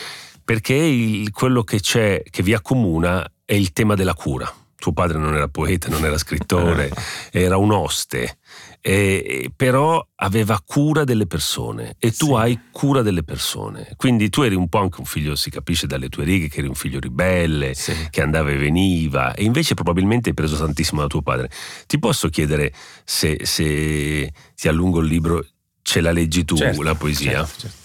Perché 0.44 0.74
il, 0.74 1.32
quello 1.32 1.64
che 1.64 1.80
c'è, 1.80 2.22
che 2.30 2.42
vi 2.44 2.54
accomuna, 2.54 3.30
è 3.46 3.54
il 3.54 3.74
tema 3.74 3.96
della 3.96 4.14
cura. 4.14 4.50
Tuo 4.80 4.94
padre 4.94 5.18
non 5.18 5.36
era 5.36 5.50
poeta, 5.50 5.90
non 5.90 6.06
era 6.06 6.18
scrittore, 6.18 6.90
era 7.32 7.58
un 7.58 7.72
oste 7.72 8.38
eh, 8.82 9.52
però 9.56 10.06
aveva 10.16 10.62
cura 10.66 11.04
delle 11.04 11.28
persone 11.28 11.96
e 12.00 12.12
tu 12.12 12.28
sì. 12.28 12.34
hai 12.34 12.60
cura 12.72 13.02
delle 13.02 13.24
persone. 13.24 13.90
Quindi 13.98 14.30
tu 14.30 14.42
eri 14.42 14.56
un 14.56 14.70
po' 14.70 14.80
anche 14.80 15.00
un 15.00 15.06
figlio, 15.06 15.36
si 15.36 15.50
capisce 15.50 15.86
dalle 15.86 16.10
tue 16.10 16.24
righe, 16.24 16.48
che 16.48 16.60
eri 16.60 16.68
un 16.68 16.76
figlio 16.76 17.00
ribelle, 17.00 17.74
sì. 17.74 17.94
che 18.10 18.22
andava 18.22 18.52
e 18.52 18.58
veniva, 18.58 19.34
e 19.34 19.44
invece 19.44 19.74
probabilmente 19.74 20.30
hai 20.30 20.36
preso 20.36 20.58
tantissimo 20.58 21.02
da 21.02 21.08
tuo 21.08 21.22
padre. 21.22 21.50
Ti 21.88 22.00
posso 22.00 22.30
chiedere 22.30 22.74
se, 23.04 23.40
se 23.44 24.34
ti 24.56 24.68
allungo 24.68 25.00
il 25.00 25.08
libro, 25.08 25.46
ce 25.82 26.02
la 26.02 26.12
leggi 26.12 26.46
tu 26.46 26.56
certo, 26.56 26.82
la 26.82 26.96
poesia? 26.96 27.46
Certo, 27.46 27.60
certo. 27.60 27.78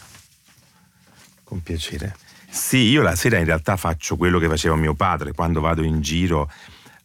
Con 1.42 1.62
piacere. 1.62 2.16
Sì, 2.48 2.78
io 2.78 3.02
la 3.02 3.16
sera 3.16 3.38
in 3.38 3.46
realtà 3.46 3.76
faccio 3.76 4.16
quello 4.16 4.38
che 4.38 4.46
faceva 4.46 4.76
mio 4.76 4.94
padre 4.94 5.32
quando 5.32 5.60
vado 5.60 5.82
in 5.82 6.00
giro 6.00 6.48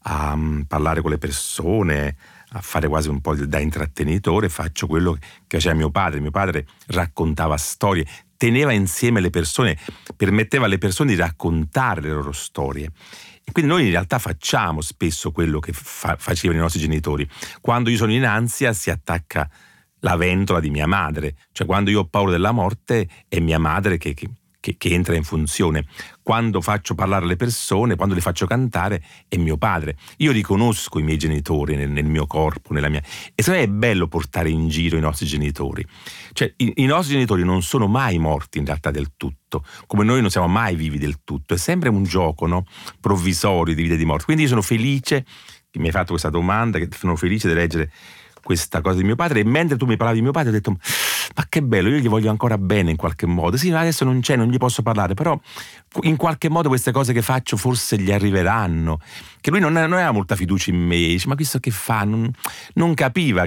a 0.10 0.34
um, 0.34 0.64
parlare 0.68 1.01
con 1.01 1.12
le 1.12 1.18
persone, 1.20 2.16
a 2.49 2.62
fare 2.62 2.88
quasi 2.88 3.10
un 3.10 3.22
po' 3.22 3.36
da 3.36 3.60
intrattenitore, 3.60 4.49
faccio 4.49 4.88
quello 4.88 5.14
che 5.45 5.57
faceva 5.57 5.76
mio 5.76 5.91
padre. 5.91 6.20
Mio 6.20 6.32
padre 6.32 6.66
raccontava 6.88 7.55
storie, 7.57 8.05
teneva 8.36 8.72
insieme 8.72 9.22
le 9.22 9.30
persone, 9.30 9.78
permetteva 10.16 10.66
alle 10.66 10.80
persone 10.80 11.12
di 11.12 11.20
raccontare 11.20 12.01
le 12.01 12.10
loro 12.10 12.32
storie. 12.32 12.89
E 13.43 13.51
quindi 13.51 13.72
noi 13.72 13.86
in 13.86 13.91
realtà 13.91 14.18
facciamo 14.18 14.82
spesso 14.82 15.32
quello 15.32 15.60
che 15.60 15.74
fa- 15.74 16.16
facevano 16.18 16.60
i 16.60 16.62
nostri 16.62 16.82
genitori. 16.82 17.28
Quando 17.62 17.91
io 17.91 17.97
sono 17.97 18.12
in 18.12 18.26
ansia 18.26 18.74
si 18.74 18.89
attacca 18.89 19.47
la 19.99 20.16
ventola 20.16 20.60
di 20.60 20.70
mia 20.70 20.88
madre, 20.88 21.36
cioè 21.51 21.68
quando 21.68 21.91
io 21.91 21.99
ho 22.01 22.05
paura 22.05 22.32
della 22.32 22.51
morte 22.51 23.07
è 23.28 23.39
mia 23.39 23.60
madre 23.60 23.97
che, 23.97 24.14
che 24.14 24.30
che, 24.60 24.76
che, 24.78 24.89
entra 24.89 25.16
in 25.16 25.24
funzione. 25.24 25.86
Quando 26.22 26.62
faccio 26.62 26.95
parlare 26.95 27.26
le 27.26 27.36
persone, 27.36 27.95
quando 27.95 28.14
le 28.14 28.22
faccio 28.22 28.45
cantare, 28.45 29.03
è 29.28 29.38
mio 29.38 29.57
padre. 29.57 29.97
Io 30.18 30.32
riconosco 30.32 30.99
i 30.99 31.03
miei 31.03 31.18
genitori 31.18 31.76
nel, 31.76 31.89
nel 31.89 32.05
mio 32.05 32.28
corpo, 32.28 32.74
nella 32.74 32.89
mia... 32.89 33.01
E 33.34 33.41
secondo 33.41 33.60
me 33.60 33.66
è 33.66 33.70
bello 33.70 34.07
portare 34.07 34.49
in 34.49 34.68
giro 34.68 34.97
i 34.97 35.01
nostri 35.01 35.26
genitori. 35.26 35.86
Cioè, 36.34 36.53
i, 36.57 36.74
i 36.78 36.86
nostri 36.86 37.14
genitori 37.14 37.43
non 37.43 37.62
sono 37.62 37.88
mai 37.88 38.18
morti 38.20 38.57
in 38.57 38.66
realtà 38.66 38.91
del 38.91 39.12
tutto, 39.16 39.64
come 39.88 40.03
noi 40.03 40.22
non 40.22 40.30
siamo 40.30 40.47
mai 40.47 40.76
vivi 40.76 40.97
del 40.97 41.24
tutto. 41.24 41.53
È 41.53 41.57
sempre 41.57 41.89
un 41.89 42.03
gioco 42.03 42.45
no? 42.45 42.66
provvisorio 42.99 43.74
di 43.74 43.82
vita 43.82 43.95
e 43.95 43.97
di 43.97 44.05
morte. 44.05 44.26
Quindi 44.26 44.43
io 44.43 44.49
sono 44.49 44.62
felice, 44.62 45.26
che 45.72 45.80
mi 45.80 45.86
hai 45.88 45.91
fatto 45.91 46.10
questa 46.10 46.30
domanda, 46.30 46.80
che 46.80 46.89
sono 46.95 47.16
felice 47.16 47.47
di 47.47 47.53
leggere 47.53 47.91
questa 48.44 48.82
cosa 48.82 48.98
di 48.98 49.04
mio 49.04 49.16
padre 49.16 49.42
e 49.42 49.44
mentre 49.44 49.78
tu 49.78 49.86
mi 49.86 49.96
parlavi 49.98 50.18
di 50.20 50.24
mio 50.24 50.34
padre 50.34 50.50
ho 50.50 50.54
detto 50.54 50.78
ma 51.36 51.46
che 51.48 51.62
bello, 51.62 51.90
io 51.90 51.98
gli 51.98 52.10
voglio 52.10 52.30
ancora 52.30 52.58
bene 52.58 52.92
in 52.92 52.98
qualche 52.98 53.26
modo. 53.26 53.58
Sì, 53.58 53.72
adesso 53.72 54.04
non 54.04 54.20
c'è, 54.20 54.36
non 54.36 54.48
gli 54.48 54.58
posso 54.58 54.82
parlare, 54.82 55.14
però 55.14 55.40
in 56.02 56.16
qualche 56.16 56.50
modo 56.50 56.70
queste 56.70 56.92
cose 56.92 57.14
che 57.14 57.22
faccio 57.22 57.56
forse 57.56 57.98
gli 57.98 58.12
arriveranno. 58.12 59.00
Che 59.40 59.52
lui 59.52 59.60
non, 59.60 59.74
non 59.74 59.94
aveva 59.94 60.12
molta 60.12 60.36
fiducia 60.36 60.72
in 60.72 60.78
me, 60.78 60.96
dice, 60.96 61.28
ma 61.28 61.36
questo 61.36 61.60
che 61.60 61.72
fa? 61.72 62.04
Non, 62.04 62.30
non 62.74 62.94
capiva, 62.94 63.46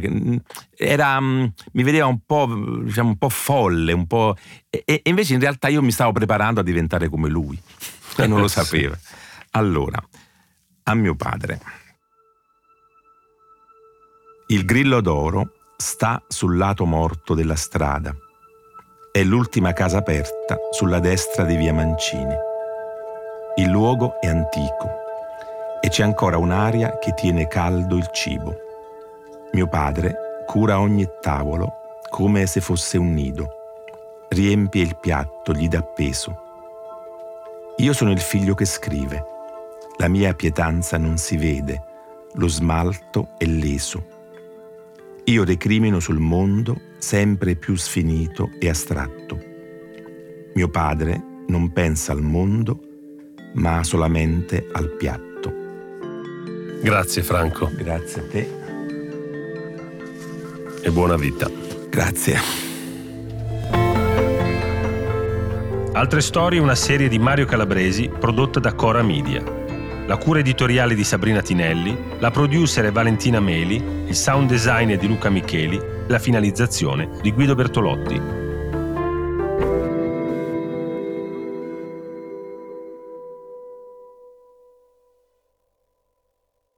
era, 0.77 1.21
mm, 1.21 1.45
mi 1.73 1.83
vedeva 1.83 2.07
un 2.07 2.21
po', 2.25 2.47
diciamo, 2.83 3.11
un 3.11 3.19
po' 3.19 3.29
folle, 3.29 3.93
un 3.93 4.07
po'... 4.07 4.37
E, 4.71 4.83
e, 4.87 5.03
invece 5.05 5.35
in 5.35 5.41
realtà 5.41 5.69
io 5.69 5.83
mi 5.83 5.93
stavo 5.93 6.13
preparando 6.13 6.61
a 6.61 6.63
diventare 6.63 7.09
come 7.09 7.29
lui 7.29 7.61
e 8.17 8.27
non 8.27 8.41
lo 8.41 8.49
sapeva. 8.49 8.99
Allora, 9.51 10.03
a 10.85 10.95
mio 10.95 11.15
padre. 11.15 11.61
Il 14.53 14.67
grillo 14.67 15.01
d'oro 15.01 15.53
sta 15.79 16.23
sul 16.29 16.59
lato 16.59 16.85
morto 16.85 17.33
della 17.33 17.57
strada. 17.57 18.15
È 19.11 19.23
l'ultima 19.23 19.73
casa 19.73 19.97
aperta 19.97 20.59
sulla 20.73 20.99
destra 20.99 21.45
di 21.45 21.57
via 21.57 21.73
Mancini. 21.73 22.35
Il 23.57 23.71
luogo 23.71 24.21
è 24.21 24.27
antico 24.27 24.91
e 25.81 25.89
c'è 25.89 26.03
ancora 26.03 26.37
un'aria 26.37 26.99
che 26.99 27.15
tiene 27.15 27.49
caldo 27.49 27.97
il 27.97 28.11
cibo. 28.13 28.55
Mio 29.53 29.69
padre 29.69 30.45
cura 30.45 30.81
ogni 30.81 31.09
tavolo 31.23 31.73
come 32.11 32.45
se 32.45 32.61
fosse 32.61 32.99
un 32.99 33.15
nido. 33.15 33.49
Riempie 34.29 34.83
il 34.83 34.99
piatto, 35.01 35.55
gli 35.55 35.67
dà 35.67 35.83
peso. 35.83 36.37
Io 37.79 37.95
sono 37.95 38.11
il 38.11 38.21
figlio 38.21 38.53
che 38.53 38.67
scrive. 38.67 39.25
La 39.97 40.09
mia 40.09 40.35
pietanza 40.35 40.99
non 40.99 41.17
si 41.17 41.39
vede, 41.39 41.83
lo 42.35 42.49
smalto 42.49 43.29
è 43.39 43.47
leso 43.47 44.21
io 45.25 45.45
recrimino 45.45 46.01
sul 46.01 46.19
mondo 46.19 46.91
sempre 46.99 47.55
più 47.55 47.77
sfinito 47.77 48.51
e 48.59 48.69
astratto. 48.69 49.39
Mio 50.55 50.69
padre 50.69 51.45
non 51.47 51.73
pensa 51.73 52.13
al 52.13 52.23
mondo, 52.23 52.81
ma 53.55 53.85
solamente 53.85 54.69
al 54.73 54.91
piatto. 54.97 55.53
Grazie 56.83 57.23
Franco. 57.23 57.71
Grazie 57.75 58.21
a 58.21 58.27
te. 58.27 58.61
E 60.83 60.91
buona 60.91 61.17
vita. 61.17 61.49
Grazie. 61.89 62.37
Altre 65.93 66.21
storie, 66.21 66.59
una 66.59 66.75
serie 66.75 67.09
di 67.09 67.19
Mario 67.19 67.45
Calabresi 67.45 68.09
prodotta 68.09 68.59
da 68.59 68.75
Cora 68.75 69.03
Media 69.03 69.62
la 70.13 70.19
cura 70.19 70.41
editoriale 70.41 70.95
di 70.95 71.05
Sabrina 71.05 71.41
Tinelli, 71.41 71.97
la 72.19 72.31
producer 72.31 72.93
Valentina 72.93 73.41
Meli, 73.41 73.83
il 74.09 74.15
sound 74.15 74.47
design 74.47 74.95
di 74.95 75.07
Luca 75.07 75.31
Micheli, 75.31 75.81
la 76.07 76.19
finalizzazione 76.19 77.09
di 77.23 77.33
Guido 77.33 77.55
Bertolotti. 77.55 78.42